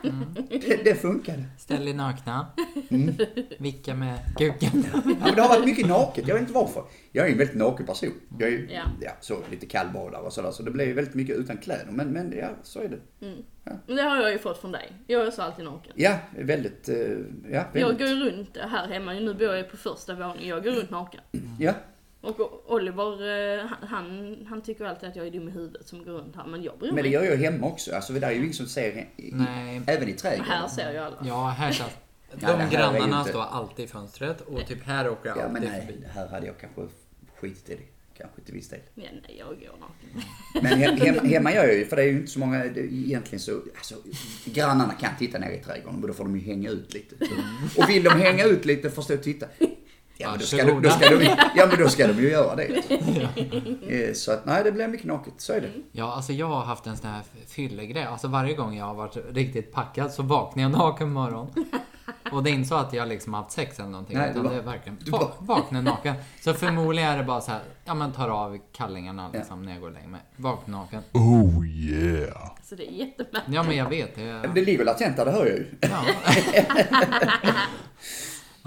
det, 0.51 0.85
det 0.85 0.95
funkade. 0.95 1.45
Ställ 1.59 1.89
er 1.89 1.95
nakna. 1.95 2.47
Mm. 2.89 3.15
Vicka 3.59 3.95
med 3.95 4.19
kuken. 4.39 4.85
Ja, 4.93 5.01
men 5.05 5.35
det 5.35 5.43
har 5.43 5.49
varit 5.49 5.65
mycket 5.65 5.89
naket, 5.89 6.29
jag 6.29 6.35
vet 6.35 6.41
inte 6.43 6.53
varför. 6.55 6.85
Jag 7.13 7.27
är 7.29 7.33
en 7.33 7.39
väldigt 7.39 7.57
naken 7.57 7.87
person. 7.87 8.13
Jag 8.39 8.49
är 8.49 8.53
ju, 8.53 8.69
Ja. 8.73 8.83
ja. 9.01 9.11
så 9.21 9.39
lite 9.51 9.67
kallbadare 9.67 10.23
och 10.23 10.33
sådär, 10.33 10.51
så 10.51 10.63
det 10.63 10.71
blir 10.71 10.95
väldigt 10.95 11.15
mycket 11.15 11.37
utan 11.37 11.57
kläder. 11.59 11.93
Men, 11.93 12.09
men 12.13 12.33
ja, 12.39 12.49
så 12.63 12.81
är 12.81 12.89
det. 12.89 12.99
Men 13.87 13.97
det 13.97 14.03
har 14.03 14.17
jag 14.17 14.33
ju 14.33 14.39
fått 14.39 14.61
från 14.61 14.73
dig. 14.73 14.93
Jag 15.07 15.27
är 15.27 15.31
så 15.31 15.43
alltid 15.43 15.65
naken. 15.65 15.93
Ja, 15.97 16.19
väldigt, 16.39 16.89
eh, 16.89 16.97
ja, 16.97 17.09
Jag 17.51 17.73
väldigt. 17.73 17.99
går 17.99 18.09
ju 18.09 18.31
runt 18.31 18.57
här 18.57 18.89
hemma, 18.89 19.13
nu 19.13 19.35
bor 19.35 19.55
jag 19.55 19.71
på 19.71 19.77
första 19.77 20.15
våningen, 20.15 20.49
jag 20.49 20.65
går 20.65 20.71
runt 20.71 20.91
naken. 20.91 21.21
Ja, 21.59 21.73
Och 22.21 22.73
Oliver, 22.73 23.59
eh, 23.61 23.67
han- 23.89 24.47
han, 24.49 24.63
tycker 24.63 24.85
alltid 24.85 25.09
att 25.09 25.17
jag 25.17 25.27
är 25.27 25.31
dum 25.31 25.49
i 25.49 25.51
huvudet 25.51 25.89
som 25.89 26.05
går 26.05 26.13
runt 26.13 26.37
här, 26.37 26.47
men 26.47 26.63
jag 26.63 26.79
bryr 26.79 26.89
men 26.89 26.95
mig 26.95 27.03
det 27.05 27.09
gör 27.11 27.23
jag 27.25 27.37
hemma 27.37 27.67
också. 27.67 27.95
Alltså 27.95 28.13
det 28.13 28.21
där 28.21 28.29
är 28.29 28.33
ju 28.33 28.39
ingen 28.41 28.53
som 28.55 28.67
ser, 28.67 29.09
i, 29.17 29.31
Nej. 29.33 29.83
även 29.87 30.09
i 30.09 30.13
trädgården. 30.13 30.53
Här 30.53 30.69
ser 30.69 30.93
jag 30.93 31.05
alla. 31.05 31.17
Ja, 31.25 31.47
här. 31.49 31.77
Ja, 31.79 32.47
här 32.47 32.59
De 32.59 32.65
ju 32.65 32.71
grannarna 32.71 33.19
inte- 33.19 33.31
står 33.31 33.43
alltid 33.43 33.85
i 33.85 33.89
fönstret 33.89 34.41
och 34.41 34.67
typ 34.67 34.83
här 34.83 35.09
åker 35.09 35.29
jag 35.29 35.39
Ja, 35.39 35.43
men 35.43 35.57
alltid 35.57 35.71
nej, 35.71 35.87
förbi. 35.87 36.05
här 36.15 36.29
hade 36.29 36.47
jag 36.47 36.55
kanske 36.61 36.83
skitit 37.37 37.71
i 37.71 37.75
det. 37.75 37.83
Kanske 38.19 38.41
till 38.41 38.55
viss 38.55 38.69
del. 38.69 38.81
Ja, 38.95 39.03
nej, 39.13 39.37
jag 39.39 39.49
går 39.49 39.79
naken. 39.81 40.23
Men 40.63 40.73
he- 40.99 41.05
hemma, 41.07 41.21
hemma 41.29 41.53
gör 41.55 41.65
jag 41.65 41.75
ju, 41.75 41.85
för 41.87 41.97
det 41.97 42.03
är 42.03 42.07
ju 42.07 42.13
inte 42.17 42.31
så 42.31 42.39
många, 42.39 42.59
det, 42.65 42.81
egentligen 42.81 43.41
så, 43.41 43.61
alltså 43.77 43.95
grannarna 44.45 44.93
kan 44.95 45.11
titta 45.19 45.39
ner 45.39 45.51
i 45.51 45.59
trädgården, 45.59 46.01
men 46.01 46.09
då 46.09 46.15
får 46.15 46.25
de 46.25 46.37
ju 46.37 46.43
hänga 46.47 46.71
ut 46.71 46.95
lite. 46.95 47.15
Och 47.79 47.89
vill 47.89 48.03
de 48.05 48.11
hänga 48.11 48.45
ut 48.45 48.65
lite 48.65 48.91
får 48.91 49.03
stå 49.03 49.15
och 49.15 49.23
titta. 49.23 49.47
Ja 50.21 50.31
men, 50.31 50.39
då 50.39 50.45
ska 50.45 50.65
de, 50.65 50.83
då 50.83 50.91
ska 50.91 51.11
de, 51.11 51.25
ja 51.57 51.67
men 51.71 51.79
då 51.79 51.89
ska 51.89 52.07
de 52.07 52.13
ju 52.23 52.31
göra 52.31 52.57
det. 52.57 52.65
Eh, 54.09 54.13
Så 54.15 54.33
att 54.33 54.47
nej, 54.47 54.65
det 54.65 54.73
blir 54.73 54.89
mycket 54.89 55.07
naket, 55.07 55.35
så 55.37 55.53
är 55.53 55.61
det. 55.61 55.69
Ja, 55.93 56.13
alltså 56.15 56.33
jag 56.33 56.47
har 56.47 56.61
haft 56.65 56.87
en 56.87 56.97
sån 56.97 57.11
här 57.11 57.23
fyllegrej. 57.47 58.05
Alltså 58.05 58.29
varje 58.29 58.55
gång 58.55 58.77
jag 58.77 58.85
har 58.85 58.95
varit 58.95 59.17
riktigt 59.33 59.73
packad 59.73 60.13
så 60.13 60.23
vaknar 60.23 60.63
jag 60.63 60.73
naken 60.73 61.07
på 61.07 61.13
morgonen. 61.21 61.53
Och 62.33 62.43
det 62.43 62.51
är 62.51 62.53
inte 62.53 62.69
så 62.69 62.75
att 62.75 62.93
jag 62.93 63.09
liksom 63.09 63.35
haft 63.35 63.51
sex 63.53 63.79
eller 63.79 63.89
någonting. 63.89 64.17
Nej, 64.19 64.31
utan 64.31 64.43
du 64.43 64.49
bara- 64.49 64.55
det 64.57 64.61
är 64.63 64.65
verkligen 64.73 64.99
du 65.05 65.11
va- 65.11 65.19
bara- 65.19 65.57
vaknar 65.57 65.83
naken. 65.83 66.15
Så 66.41 66.55
förmodligen 66.55 67.11
är 67.11 67.17
det 67.19 67.25
bara 67.25 67.41
så 67.41 67.51
här, 67.51 67.61
ja 67.85 67.95
men 67.95 68.13
tar 68.13 68.29
av 68.29 68.59
kallingarna 68.73 69.31
liksom 69.33 69.63
när 69.63 69.73
jag 69.73 69.81
går 69.81 69.89
och 69.89 69.95
lägger 69.95 70.09
mig. 70.09 70.21
Vaknar 70.37 70.79
naken. 70.79 71.03
Oh 71.13 71.67
yeah. 71.67 72.51
Så 72.65 72.75
det 72.75 72.87
är 72.89 72.93
jättemärkligt. 72.93 73.55
Ja 73.55 73.63
men 73.63 73.77
jag 73.77 73.89
vet 73.89 74.15
det. 74.17 74.51
Det 74.55 74.61
ligger 74.65 74.85
latent 74.85 75.17
där, 75.17 75.25
det 75.25 75.31
hör 75.31 75.47
jag 75.47 75.57
ju. 75.57 75.67
Ja. 75.81 76.05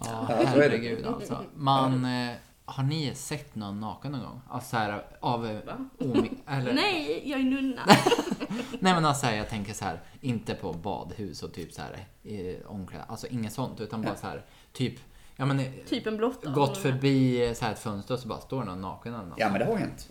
ja, 0.06 0.26
så 0.28 0.34
är 0.34 0.38
det. 0.38 0.46
herregud 0.46 1.06
alltså. 1.06 1.44
Man, 1.56 2.06
eh, 2.06 2.36
har 2.66 2.84
ni 2.84 3.16
sett 3.16 3.56
någon 3.56 3.80
naken 3.80 4.12
någon 4.12 4.22
gång? 4.22 4.42
Alltså 4.50 4.70
så 4.70 4.78
här, 4.78 5.04
av... 5.20 5.46
eh? 5.46 5.76
Omi, 6.00 6.32
eller, 6.48 6.74
Nej, 6.74 7.30
jag 7.30 7.40
är 7.40 7.44
nunna. 7.44 7.82
Nej 8.80 8.94
men 8.94 9.06
alltså 9.06 9.28
jag 9.28 9.50
tänker 9.50 9.74
så 9.74 9.86
här, 9.86 10.00
inte 10.22 10.54
på 10.56 10.74
badhus 10.74 11.44
och 11.44 11.54
typ 11.54 11.74
så 11.74 11.82
här 11.82 12.06
i 12.24 12.58
omkläd, 12.66 13.02
alltså 13.08 13.28
inget 13.28 13.54
sånt 13.54 13.82
utan 13.82 14.02
bara 14.02 14.16
så 14.16 14.28
här, 14.28 14.46
typ, 14.74 14.96
ja 15.36 15.46
men 15.46 15.60
eh, 15.60 15.72
typ 15.88 16.08
en 16.08 16.18
blotta. 16.18 16.52
gått 16.52 16.78
förbi 16.78 17.48
eh, 17.48 17.54
så 17.54 17.66
här 17.66 17.72
ett 17.72 17.80
fönster 17.80 18.14
och 18.14 18.20
så 18.20 18.28
bara 18.28 18.40
står 18.40 18.64
någon 18.64 18.82
naken 18.82 19.14
eller 19.14 19.26
något. 19.26 19.40
Ja, 19.40 19.50
men 19.50 19.60
det 19.60 19.66
har 19.66 19.78
hänt. 19.78 20.10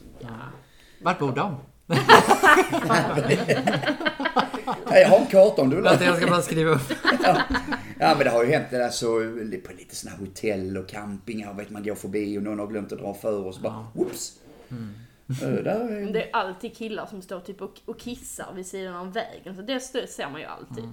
Vart 1.03 1.18
bor 1.18 1.32
de? 1.32 1.57
Nej, 4.91 5.03
Jag 5.03 5.09
har 5.09 5.18
en 5.18 5.26
karta 5.26 5.62
om 5.62 5.70
du 5.70 5.76
vill 5.76 5.86
ha. 5.86 6.03
Jag 6.03 6.16
ska 6.16 6.26
bara 6.26 6.43
skriva 6.43 6.70
upp. 6.70 6.93
Ja, 7.22 8.14
men 8.14 8.18
det 8.18 8.30
har 8.30 8.45
ju 8.45 8.51
hänt 8.51 8.72
alltså, 8.72 9.07
på 9.66 9.72
lite 9.72 10.09
här 10.09 10.18
hotell 10.18 10.76
och 10.76 10.88
campingar, 10.88 11.55
vet 11.55 11.70
man 11.70 11.82
går 11.82 11.95
förbi 11.95 12.38
och 12.38 12.43
någon 12.43 12.59
har 12.59 12.66
glömt 12.66 12.93
att 12.93 12.99
dra 12.99 13.14
för 13.14 13.47
och 13.47 13.55
så 13.55 13.61
bara, 13.61 13.86
whoops. 13.95 14.41
Eh, 15.43 15.49
där 15.49 15.91
är... 15.91 16.12
Det 16.12 16.30
är 16.30 16.36
alltid 16.36 16.76
killar 16.76 17.07
som 17.07 17.22
står 17.22 17.41
typ 17.41 17.62
och, 17.62 17.80
och 17.84 18.01
kissar 18.01 18.53
vid 18.55 18.66
sidan 18.66 18.97
av 18.97 19.12
vägen. 19.12 19.57
Så 19.57 19.62
det 19.62 19.80
ser 19.80 20.30
man 20.30 20.41
ju 20.41 20.47
alltid. 20.47 20.84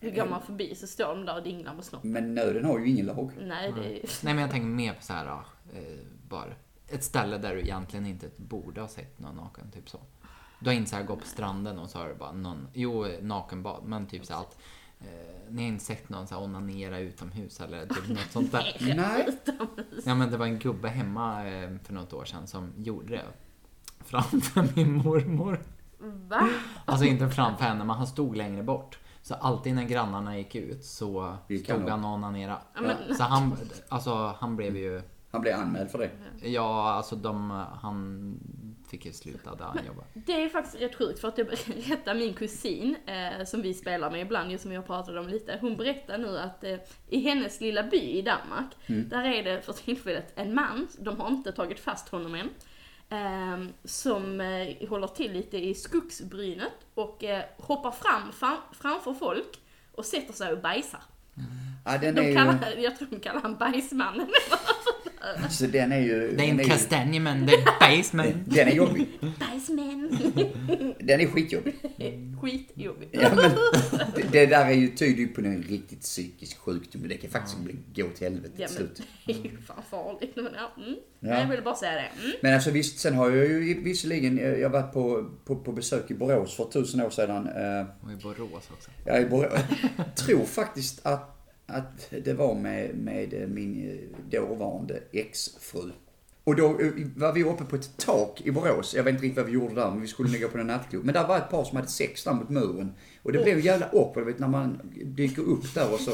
Hur 0.00 0.10
går 0.10 0.26
man 0.26 0.42
förbi 0.42 0.74
så 0.74 0.86
står 0.86 1.08
de 1.08 1.24
där 1.24 1.36
och 1.36 1.42
dinglar 1.42 1.74
med 1.74 1.84
snoppen. 1.84 2.12
Men 2.12 2.34
nöden 2.34 2.64
har 2.64 2.78
ju 2.78 2.88
ingen 2.88 3.06
lag. 3.06 3.32
Nej, 3.40 3.72
det 3.76 3.86
är 3.86 4.24
Nej 4.24 4.34
men 4.34 4.38
jag 4.38 4.50
tänker 4.50 4.66
mer 4.66 4.92
på 4.92 5.02
så 5.02 5.12
här, 5.12 5.26
ja, 5.26 5.44
eh, 5.74 5.98
bara 6.28 6.44
ett 6.88 7.04
ställe 7.04 7.38
där 7.38 7.54
du 7.54 7.60
egentligen 7.60 8.06
inte 8.06 8.26
borde 8.36 8.80
ha 8.80 8.88
sett 8.88 9.18
någon 9.18 9.36
naken, 9.36 9.70
typ 9.70 9.88
så. 9.88 9.98
Du 10.58 10.70
har 10.70 10.74
inte 10.74 10.90
så 10.90 10.96
här 10.96 11.02
gått 11.04 11.20
på 11.20 11.26
stranden 11.26 11.78
och 11.78 11.90
så 11.90 11.98
har 11.98 12.08
du 12.08 12.14
bara 12.14 12.32
någon, 12.32 12.68
jo 12.72 13.06
nakenbad, 13.22 13.84
men 13.84 14.06
typ 14.06 14.24
så 14.26 14.34
här 14.34 14.40
att 14.40 14.58
eh, 15.00 15.06
ni 15.50 15.62
har 15.62 15.68
inte 15.68 15.84
sett 15.84 16.08
någon 16.08 16.26
så 16.26 16.34
här 16.34 16.42
onanera 16.42 16.98
utomhus 16.98 17.60
eller 17.60 17.86
typ 17.86 18.08
något 18.08 18.30
sånt 18.32 18.52
där. 18.52 18.76
Nej. 18.96 19.28
Ja 20.04 20.14
men 20.14 20.30
det 20.30 20.36
var 20.36 20.46
en 20.46 20.58
gubbe 20.58 20.88
hemma 20.88 21.48
eh, 21.48 21.70
för 21.84 21.92
något 21.92 22.12
år 22.12 22.24
sedan 22.24 22.46
som 22.46 22.72
gjorde 22.76 23.12
det 23.12 23.22
framför 24.04 24.68
min 24.76 24.96
mormor. 24.96 25.60
Va? 26.28 26.48
Alltså 26.84 27.04
inte 27.06 27.28
framför 27.28 27.64
henne, 27.64 27.84
men 27.84 27.96
han 27.96 28.06
stod 28.06 28.36
längre 28.36 28.62
bort. 28.62 28.98
Så 29.22 29.34
alltid 29.34 29.74
när 29.74 29.84
grannarna 29.84 30.38
gick 30.38 30.54
ut 30.54 30.84
så 30.84 31.36
Gick 31.48 31.68
han 31.68 31.78
stod 31.78 31.90
han 31.90 32.04
och 32.04 32.10
onanerade. 32.10 32.58
Ja, 32.74 32.80
men, 32.80 33.14
Så 33.16 33.22
han, 33.22 33.56
alltså 33.88 34.34
han 34.38 34.56
blev 34.56 34.76
ju, 34.76 35.02
Han 35.32 35.40
blev 35.40 35.56
anmäld 35.58 35.90
för 35.90 35.98
det. 35.98 36.10
ja 36.48 36.90
alltså 36.90 37.16
de, 37.16 37.50
han 37.80 38.34
fick 38.90 39.06
ju 39.06 39.12
sluta 39.12 39.54
där 39.54 39.64
han 39.64 39.86
jobbade. 39.86 40.06
det 40.14 40.32
är 40.42 40.48
faktiskt 40.48 40.82
rätt 40.82 40.94
sjukt 40.94 41.20
för 41.20 41.28
att 41.28 41.38
jag 41.38 41.46
berättar 41.66 42.14
min 42.14 42.34
kusin, 42.34 42.96
eh, 43.06 43.44
som 43.44 43.62
vi 43.62 43.74
spelar 43.74 44.10
med 44.10 44.20
ibland, 44.20 44.50
ju 44.50 44.58
som 44.58 44.72
jag 44.72 44.86
pratade 44.86 45.20
om 45.20 45.28
lite, 45.28 45.58
hon 45.60 45.76
berättar 45.76 46.18
nu 46.18 46.38
att 46.38 46.64
eh, 46.64 46.76
i 47.08 47.20
hennes 47.20 47.60
lilla 47.60 47.82
by 47.82 48.00
i 48.00 48.22
Danmark, 48.22 48.70
där 48.86 49.24
är 49.24 49.42
det 49.42 49.62
för 49.62 49.72
tillfället 49.72 50.32
en 50.36 50.54
man, 50.54 50.88
de 50.98 51.20
har 51.20 51.28
inte 51.28 51.52
tagit 51.52 51.80
fast 51.80 52.08
honom 52.08 52.34
än, 52.34 52.50
eh, 53.08 53.68
som 53.84 54.40
håller 54.88 55.06
till 55.06 55.32
lite 55.32 55.58
i 55.58 55.74
skogsbrynet 55.74 56.72
och 56.94 57.24
eh, 57.24 57.44
hoppar 57.56 57.90
fram, 57.90 58.32
fram 58.32 58.56
framför 58.72 59.14
folk 59.14 59.60
och 59.92 60.04
sätter 60.04 60.32
sig 60.32 60.52
och 60.52 60.60
bajsar. 60.60 61.00
Ja, 61.84 61.98
den 61.98 62.18
är 62.18 62.22
De 62.22 62.28
ju... 62.28 62.34
kallar, 62.34 62.76
jag 62.78 62.98
tror 62.98 63.08
de 63.10 63.20
kallar 63.20 63.40
han 63.40 63.56
bajsmannen. 63.56 64.28
Så 65.50 65.66
den 65.66 65.92
är 65.92 65.98
ju... 65.98 66.18
Det 66.18 66.24
är 66.26 66.36
den 66.36 66.50
en 66.50 66.58
ju- 66.58 66.64
kastanj 66.64 67.18
men 67.20 67.46
det 67.46 67.52
är 67.52 67.96
basement. 67.96 68.36
Den 68.54 68.68
är 68.68 68.72
jobbig. 68.72 69.06
Bajsmän. 69.20 70.18
Den 71.00 71.20
är 71.20 71.26
skitjobbig. 71.26 71.74
Skitjobbigt. 72.42 73.10
Ja, 73.22 73.30
men 73.34 73.50
det, 74.16 74.22
det 74.32 74.46
där 74.46 74.66
är 74.66 74.70
ju 74.72 74.88
tydligt 74.88 75.34
på 75.34 75.40
en 75.40 75.62
riktigt 75.62 76.00
psykisk 76.00 76.58
sjukdom. 76.58 77.08
Det 77.08 77.14
kan 77.16 77.30
faktiskt 77.30 77.58
bli, 77.58 77.74
gå 77.94 78.08
till 78.08 78.26
helvete 78.28 78.54
Ja, 78.56 78.66
till 78.66 78.76
slut. 78.76 79.02
det 79.26 79.32
är 79.32 79.36
ju 79.36 79.58
fan 79.66 79.82
farligt. 79.90 80.32
Men, 80.36 80.48
ja, 80.56 80.82
mm. 80.82 80.96
Ja. 81.20 81.40
Jag 81.40 81.48
ville 81.48 81.62
bara 81.62 81.74
säga 81.74 81.92
det. 81.92 81.98
Mm. 82.24 82.36
Men 82.42 82.54
alltså 82.54 82.70
visst, 82.70 82.98
sen 82.98 83.14
har 83.14 83.30
jag 83.30 83.46
ju 83.46 83.82
visserligen, 83.82 84.38
eh, 84.38 84.44
jag 84.48 84.68
har 84.70 84.82
varit 84.82 84.92
på, 84.92 85.30
på, 85.44 85.56
på 85.56 85.72
besök 85.72 86.10
i 86.10 86.14
Borås 86.14 86.54
för 86.56 86.64
tusen 86.64 87.00
år 87.00 87.10
sedan. 87.10 87.46
Eh, 87.48 87.86
Och 88.06 88.12
i 88.12 88.16
Borås 88.22 88.68
också. 88.72 88.90
Jag 89.04 89.16
är 89.16 89.28
Borås. 89.28 89.60
tror 90.14 90.44
faktiskt 90.44 91.06
att, 91.06 91.35
att 91.66 92.10
det 92.24 92.34
var 92.34 92.54
med, 92.54 92.94
med 92.94 93.50
min 93.50 93.90
eh, 93.90 94.40
dåvarande 94.40 95.02
exfru. 95.12 95.90
Och 96.44 96.56
då 96.56 96.80
eh, 96.80 96.92
var 97.16 97.32
vi 97.32 97.44
uppe 97.44 97.64
på 97.64 97.76
ett 97.76 97.96
tak 97.96 98.40
i 98.44 98.50
Borås. 98.50 98.94
Jag 98.94 99.04
vet 99.04 99.12
inte 99.12 99.24
riktigt 99.24 99.36
vad 99.36 99.46
vi 99.46 99.52
gjorde 99.52 99.74
där, 99.74 99.90
men 99.90 100.00
vi 100.00 100.06
skulle 100.06 100.28
ligga 100.28 100.48
på 100.48 100.58
en 100.58 100.66
nattklubb. 100.66 101.04
Men 101.04 101.14
där 101.14 101.26
var 101.26 101.38
ett 101.38 101.50
par 101.50 101.64
som 101.64 101.76
hade 101.76 101.88
sex 101.88 102.24
där 102.24 102.32
mot 102.32 102.48
muren. 102.48 102.92
Och 103.22 103.32
det 103.32 103.42
blev 103.42 103.60
jävla 103.60 103.86
awkward, 103.86 104.26
vet, 104.26 104.38
när 104.38 104.48
man 104.48 104.80
dyker 105.04 105.42
upp 105.42 105.74
där 105.74 105.92
och 105.92 106.00
så 106.00 106.12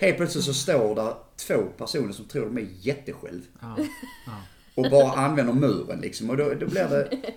helt 0.00 0.16
plötsligt 0.16 0.44
så 0.44 0.54
står 0.54 0.94
där 0.94 1.14
två 1.36 1.62
personer 1.78 2.12
som 2.12 2.24
tror 2.24 2.46
de 2.46 2.58
är 2.58 2.68
jättesjälv. 2.80 3.42
Ja, 3.60 3.76
ja. 4.26 4.32
Och 4.74 4.90
bara 4.90 5.12
använder 5.12 5.52
muren 5.52 6.00
liksom. 6.00 6.30
Och 6.30 6.36
då, 6.36 6.54
då 6.54 6.66
blir 6.66 6.88
det 6.88 7.32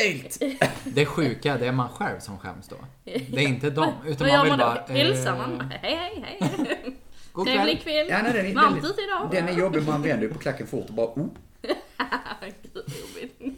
stelt. 0.00 0.62
Det 0.84 1.06
sjuka, 1.06 1.56
det 1.56 1.66
är 1.66 1.72
man 1.72 1.88
själv 1.88 2.20
som 2.20 2.38
skäms 2.38 2.68
då. 2.68 2.76
Det 3.04 3.44
är 3.44 3.48
inte 3.48 3.70
dem. 3.70 3.92
Utan 4.06 4.28
man 4.28 4.42
vill 4.42 4.50
man 4.50 4.58
bara... 4.58 4.84
Hälsar 4.88 5.32
eh, 5.32 5.38
man? 5.38 5.72
Hej, 5.82 5.94
hej, 5.96 6.38
hej. 6.40 6.96
God 7.32 7.46
Trevlig 7.46 7.82
kväll. 7.82 8.06
Ja, 8.08 8.22
nej, 8.22 8.32
den 8.32 8.46
är, 8.46 8.54
den, 8.54 8.76
idag. 8.78 9.28
den 9.30 9.48
är 9.48 9.52
jobbig, 9.52 9.82
man 9.86 10.02
vänder 10.02 10.28
på 10.28 10.38
klacken 10.38 10.66
fort 10.66 10.88
och 10.88 10.94
bara 10.94 11.06
oh. 11.06 11.26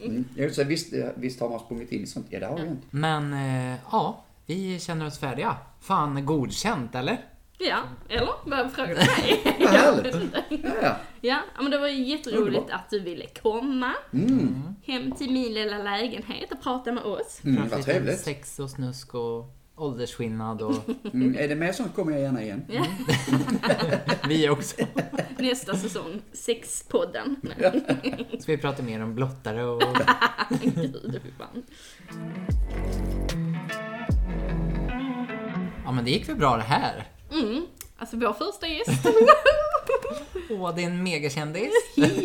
Mm. 0.03 0.25
Jag 0.37 0.55
så 0.55 0.65
visst, 0.65 0.93
visst 1.15 1.41
har 1.41 1.49
man 1.49 1.61
sprungit 1.61 1.93
in 1.93 2.03
i 2.03 2.07
sånt? 2.07 2.27
Ja, 2.31 2.41
det 2.41 2.47
har 2.47 2.59
jag 2.59 2.67
inte. 2.67 2.87
Men 2.91 3.33
eh, 3.33 3.79
ja, 3.91 4.25
vi 4.47 4.81
känner 4.81 5.07
oss 5.07 5.19
färdiga. 5.19 5.57
Fan, 5.81 6.27
godkänt 6.27 6.95
eller? 6.95 7.19
Ja, 7.59 7.79
eller? 8.09 8.33
Vad 8.45 8.73
frågar 8.73 8.95
mig? 8.95 9.57
Vad 9.61 9.69
härligt. 9.69 10.17
Ja, 10.49 10.71
ja. 10.83 10.97
Ja, 11.25 11.39
men 11.61 11.71
det 11.71 11.79
var 11.79 11.89
ju 11.89 12.03
jätteroligt 12.05 12.71
att 12.71 12.91
du 12.91 13.01
ville 13.01 13.27
komma 13.27 13.93
Mm. 14.13 14.63
hem 14.87 15.13
till 15.13 15.33
min 15.33 15.55
lilla 15.55 15.79
lägenhet 15.79 16.53
och 16.53 16.63
prata 16.63 16.93
med 16.93 17.03
oss. 17.05 17.41
Mm, 17.45 17.69
vad 17.69 17.83
trevligt. 17.85 18.21
Sex 18.21 18.59
och 18.59 18.71
snusk 18.71 19.15
och 19.15 19.45
åldersskillnad 19.77 20.63
och 20.63 20.75
Mm. 21.13 21.37
Är 21.39 21.49
det 21.49 21.55
mer 21.55 21.73
sånt 21.73 21.95
kommer 21.95 22.13
jag 22.13 22.21
gärna 22.21 22.43
igen. 22.43 22.65
Ja, 22.69 22.85
vi 24.29 24.49
också. 24.49 24.77
nästa 25.39 25.77
säsong, 25.77 26.21
Sexpodden. 26.33 27.37
Ska 28.39 28.53
vi 28.53 28.59
prata 28.59 28.83
mer 28.83 29.03
om 29.03 29.15
blottare 29.15 29.65
och... 29.65 29.83
Gud, 30.63 31.21
fy 31.23 31.31
fan. 31.39 31.63
Ja 35.85 35.93
men 35.93 36.05
det 36.05 36.11
gick 36.11 36.29
väl 36.29 36.37
bra 36.37 36.57
det 36.57 36.63
här. 36.63 37.07
Mm. 37.33 37.67
Alltså 38.03 38.17
vår 38.17 38.33
första 38.33 38.69
gäst. 38.69 39.07
Åh, 40.51 40.75
det 40.75 40.83
är 40.83 40.87
en 40.87 41.03
megakändis. 41.03 41.71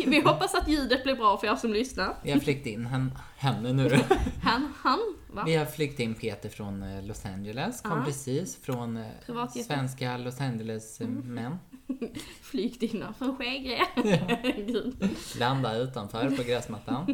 Vi 0.06 0.20
hoppas 0.20 0.54
att 0.54 0.68
ljudet 0.68 1.02
blir 1.04 1.14
bra 1.14 1.36
för 1.36 1.46
er 1.46 1.56
som 1.56 1.72
lyssnar. 1.72 2.14
Vi 2.22 2.30
har 2.30 2.38
flykt 2.40 2.66
in 2.66 2.86
hen, 2.86 3.12
henne 3.36 3.72
nu. 3.72 3.98
Han, 4.42 4.72
han, 4.82 4.98
va? 5.32 5.42
Vi 5.46 5.54
har 5.56 5.66
flykt 5.66 6.00
in 6.00 6.14
Peter 6.14 6.48
från 6.48 6.82
eh, 6.82 7.04
Los 7.06 7.24
Angeles. 7.26 7.80
Kom 7.80 7.98
Ja. 7.98 8.04
precis 8.04 8.56
från 8.62 8.96
eh, 8.96 9.06
Privatjeten. 9.26 9.64
svenska 9.64 10.16
Los 10.16 10.40
Angeles 10.40 11.00
eh, 11.00 11.08
män. 11.08 11.58
Flygt 12.42 12.82
innanför 12.82 13.34
skägge. 13.36 13.82
Gud. 14.66 15.08
Landa 15.38 15.76
utanför 15.76 16.30
på 16.30 16.42
gräsmattan. 16.42 17.06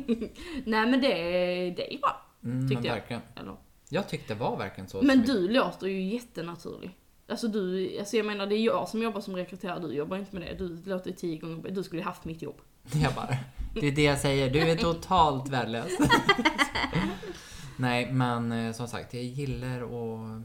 Nej 0.65 0.87
men 0.87 1.01
det, 1.01 1.09
det 1.71 1.95
är 1.95 1.99
bra. 2.01 2.27
Mm, 2.45 2.69
Tyckte 2.69 2.87
jag. 2.87 2.95
verkligen. 2.95 3.23
Eller? 3.37 3.57
Jag 3.89 4.09
tyckte 4.09 4.35
det 4.35 4.41
var 4.41 4.57
verkligen 4.57 4.89
så. 4.89 5.03
Men 5.03 5.23
du 5.23 5.49
låter 5.49 5.87
ju 5.87 6.03
jättenaturlig. 6.12 6.91
Alltså 7.29 7.49
du, 7.49 7.97
alltså 7.99 8.16
jag 8.16 8.27
menar 8.27 8.47
det 8.47 8.55
är 8.57 8.64
jag 8.64 8.89
som 8.89 9.03
jobbar 9.03 9.20
som 9.20 9.37
rekryterare, 9.37 9.81
du 9.81 9.95
jobbar 9.95 10.16
inte 10.16 10.37
med 10.39 10.43
det. 10.49 10.55
Du 10.64 10.91
låter 10.91 11.12
tio 11.12 11.39
gånger 11.39 11.70
Du 11.70 11.83
skulle 11.83 12.03
haft 12.03 12.25
mitt 12.25 12.43
jobb. 12.43 12.61
Jag 12.93 13.14
bara, 13.14 13.37
det 13.81 13.87
är 13.89 13.93
det 13.93 14.03
jag 14.03 14.18
säger, 14.18 14.51
du 14.51 14.59
är 14.59 14.77
totalt 14.77 15.49
värdelös. 15.49 15.93
Nej, 17.77 18.12
men 18.12 18.53
eh, 18.53 18.72
som 18.72 18.89
sagt, 18.89 19.14
jag 19.14 19.22
gillar 19.22 19.81
och... 19.83 20.41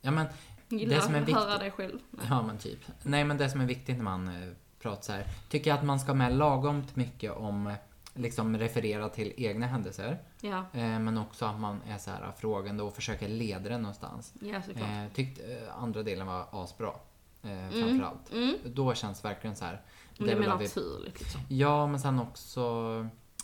Ja 0.00 0.10
men, 0.10 0.26
Gillar 0.68 0.96
Det 0.96 1.02
som 1.02 1.14
är 1.14 1.22
att 1.22 1.28
höra 1.30 1.44
viktigt- 1.44 1.60
dig 1.60 1.70
själv. 1.70 1.98
Nej. 2.10 2.26
ja 2.28 2.42
men 2.42 2.58
typ. 2.58 2.78
Nej 3.02 3.24
men 3.24 3.36
det 3.36 3.48
som 3.50 3.60
är 3.60 3.66
viktigt 3.66 3.96
när 3.96 4.04
man 4.04 4.28
eh, 4.28 4.48
pratar 4.82 5.02
så 5.02 5.12
här, 5.12 5.24
tycker 5.48 5.70
jag 5.70 5.78
att 5.78 5.84
man 5.84 6.00
ska 6.00 6.14
med 6.14 6.36
lagomt 6.36 6.96
mycket 6.96 7.32
om, 7.32 7.66
eh, 7.66 7.74
liksom 8.14 8.58
referera 8.58 9.08
till 9.08 9.32
egna 9.36 9.66
händelser. 9.66 10.18
Ja, 10.40 10.58
Eh, 10.72 10.98
men 10.98 11.18
också 11.18 11.44
att 11.44 11.60
man 11.60 11.82
är 11.88 11.98
så 11.98 12.10
här 12.10 12.32
frågande 12.38 12.82
och 12.82 12.94
försöker 12.94 13.28
leda 13.28 13.68
den 13.68 13.82
någonstans. 13.82 14.34
ja 14.40 14.62
såklart. 14.62 14.88
Eh, 14.88 15.12
tyckte 15.14 15.42
eh, 15.42 15.82
andra 15.82 16.02
delen 16.02 16.26
var 16.26 16.46
asbra. 16.50 16.94
Eh, 17.42 17.70
framförallt. 17.70 18.32
Mm. 18.32 18.56
Då 18.64 18.94
känns 18.94 19.24
verkligen 19.24 19.56
så 19.56 19.64
här. 19.64 19.82
Det 20.18 20.24
är 20.24 20.38
mer 20.38 20.48
väl 20.48 20.58
naturligt 20.58 21.20
liksom. 21.20 21.40
Ja, 21.48 21.86
men 21.86 22.00
sen 22.00 22.20
också... 22.20 22.62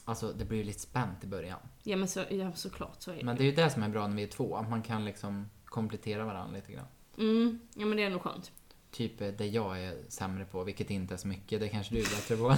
Alltså 0.05 0.33
det 0.33 0.45
blir 0.45 0.59
ju 0.59 0.65
lite 0.65 0.81
spänt 0.81 1.25
i 1.25 1.27
början. 1.27 1.59
Ja 1.83 1.97
men 1.97 2.09
så, 2.09 2.25
ja, 2.31 2.53
såklart 2.53 2.97
så 3.03 3.11
är 3.11 3.17
det. 3.17 3.25
Men 3.25 3.37
det 3.37 3.43
är 3.43 3.47
ju 3.47 3.53
det 3.53 3.71
som 3.71 3.83
är 3.83 3.89
bra 3.89 4.07
när 4.07 4.17
vi 4.17 4.23
är 4.23 4.27
två, 4.27 4.57
att 4.57 4.71
man 4.71 4.83
kan 4.83 5.05
liksom 5.05 5.51
komplettera 5.65 6.25
varandra 6.25 6.57
lite 6.57 6.73
grann. 6.73 6.87
Mm, 7.19 7.59
ja 7.75 7.87
men 7.87 7.97
det 7.97 8.03
är 8.05 8.11
nog 8.11 8.23
skönt. 8.23 8.53
Typ 8.91 9.19
det 9.39 9.47
jag 9.47 9.81
är 9.83 9.97
sämre 10.09 10.45
på, 10.45 10.65
vilket 10.65 10.91
inte 10.91 11.15
är 11.15 11.19
så 11.19 11.29
mycket, 11.29 11.61
det 11.61 11.69
kanske 11.69 11.95
du 11.95 12.01
är 12.01 12.05
bättre 12.05 12.37
på. 12.37 12.57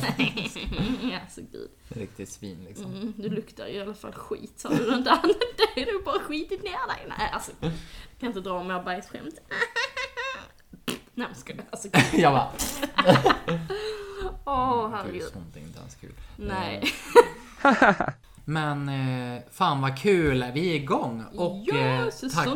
ja 1.13 1.19
så 1.31 1.41
gud. 1.53 1.71
Riktigt 1.89 2.29
svin 2.29 2.65
liksom. 2.65 2.95
Mm, 2.95 3.15
du 3.17 3.29
luktar 3.29 3.67
ju 3.67 3.73
i 3.75 3.81
alla 3.81 3.95
fall 3.95 4.13
skit 4.13 4.53
sa 4.61 4.69
du 4.69 4.93
annat. 4.93 5.23
Det 5.75 5.83
är 5.83 5.87
du 5.87 6.03
bara 6.05 6.19
skitit 6.21 6.63
ner 6.63 6.87
dig. 6.95 7.07
Nej 7.19 7.31
alltså. 7.33 7.53
Jag 7.61 7.73
kan 8.21 8.27
inte 8.29 8.41
dra 8.41 8.63
mer 8.65 8.83
bajsskämt. 8.83 9.35
Nej 11.15 11.27
men 11.27 11.35
skojar. 11.35 11.65
Alltså, 11.71 11.89
Jag 12.17 12.33
bara, 12.33 12.53
Åh, 14.45 14.89
Gud, 14.89 14.95
herregud. 14.97 15.23
sånt 15.33 15.57
är 15.57 15.61
inte 15.61 15.79
ens 15.79 15.95
kul. 15.95 16.13
Nej. 16.37 16.83
Eh, 17.65 18.09
Men 18.45 18.89
eh, 18.89 19.43
fan 19.51 19.81
vad 19.81 19.99
kul, 19.99 20.45
vi 20.55 20.71
är 20.71 20.75
igång. 20.75 21.25
Och 21.37 21.63
ja, 21.67 21.77
eh, 21.77 22.09
tack, 22.35 22.49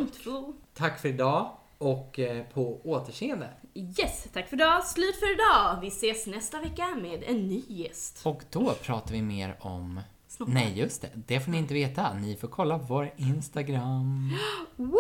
tack 0.75 1.01
för 1.01 1.09
idag 1.09 1.51
och 1.79 2.21
på 2.55 2.81
återseende. 2.85 3.49
Yes, 3.77 4.29
tack 4.33 4.49
för 4.49 4.57
idag. 4.57 4.85
Slut 4.85 5.17
för 5.17 5.35
idag. 5.35 5.79
Vi 5.81 5.89
ses 5.89 6.27
nästa 6.27 6.61
vecka 6.61 6.89
med 7.03 7.23
en 7.27 7.49
ny 7.49 7.63
gäst. 7.69 8.21
Och 8.25 8.43
då 8.51 8.75
pratar 8.75 9.13
vi 9.13 9.23
mer 9.23 9.57
om... 9.61 10.01
Snoppar. 10.29 10.55
Nej, 10.55 10.79
just 10.79 11.03
det. 11.03 11.11
Det 11.15 11.41
får 11.41 11.51
ni 11.51 11.59
inte 11.59 11.75
veta. 11.75 12.15
Ni 12.15 12.37
får 12.37 12.49
kolla 12.49 12.79
på 12.79 12.85
vår 12.85 13.13
Instagram. 13.17 14.31
Wow! 14.77 14.95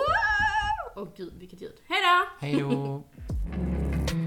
Åh 0.96 1.08
gud, 1.16 1.32
vilket 1.38 1.60
ljud. 1.62 1.74
Hejdå! 1.88 2.26
Hej 2.40 2.60
då! 2.60 3.02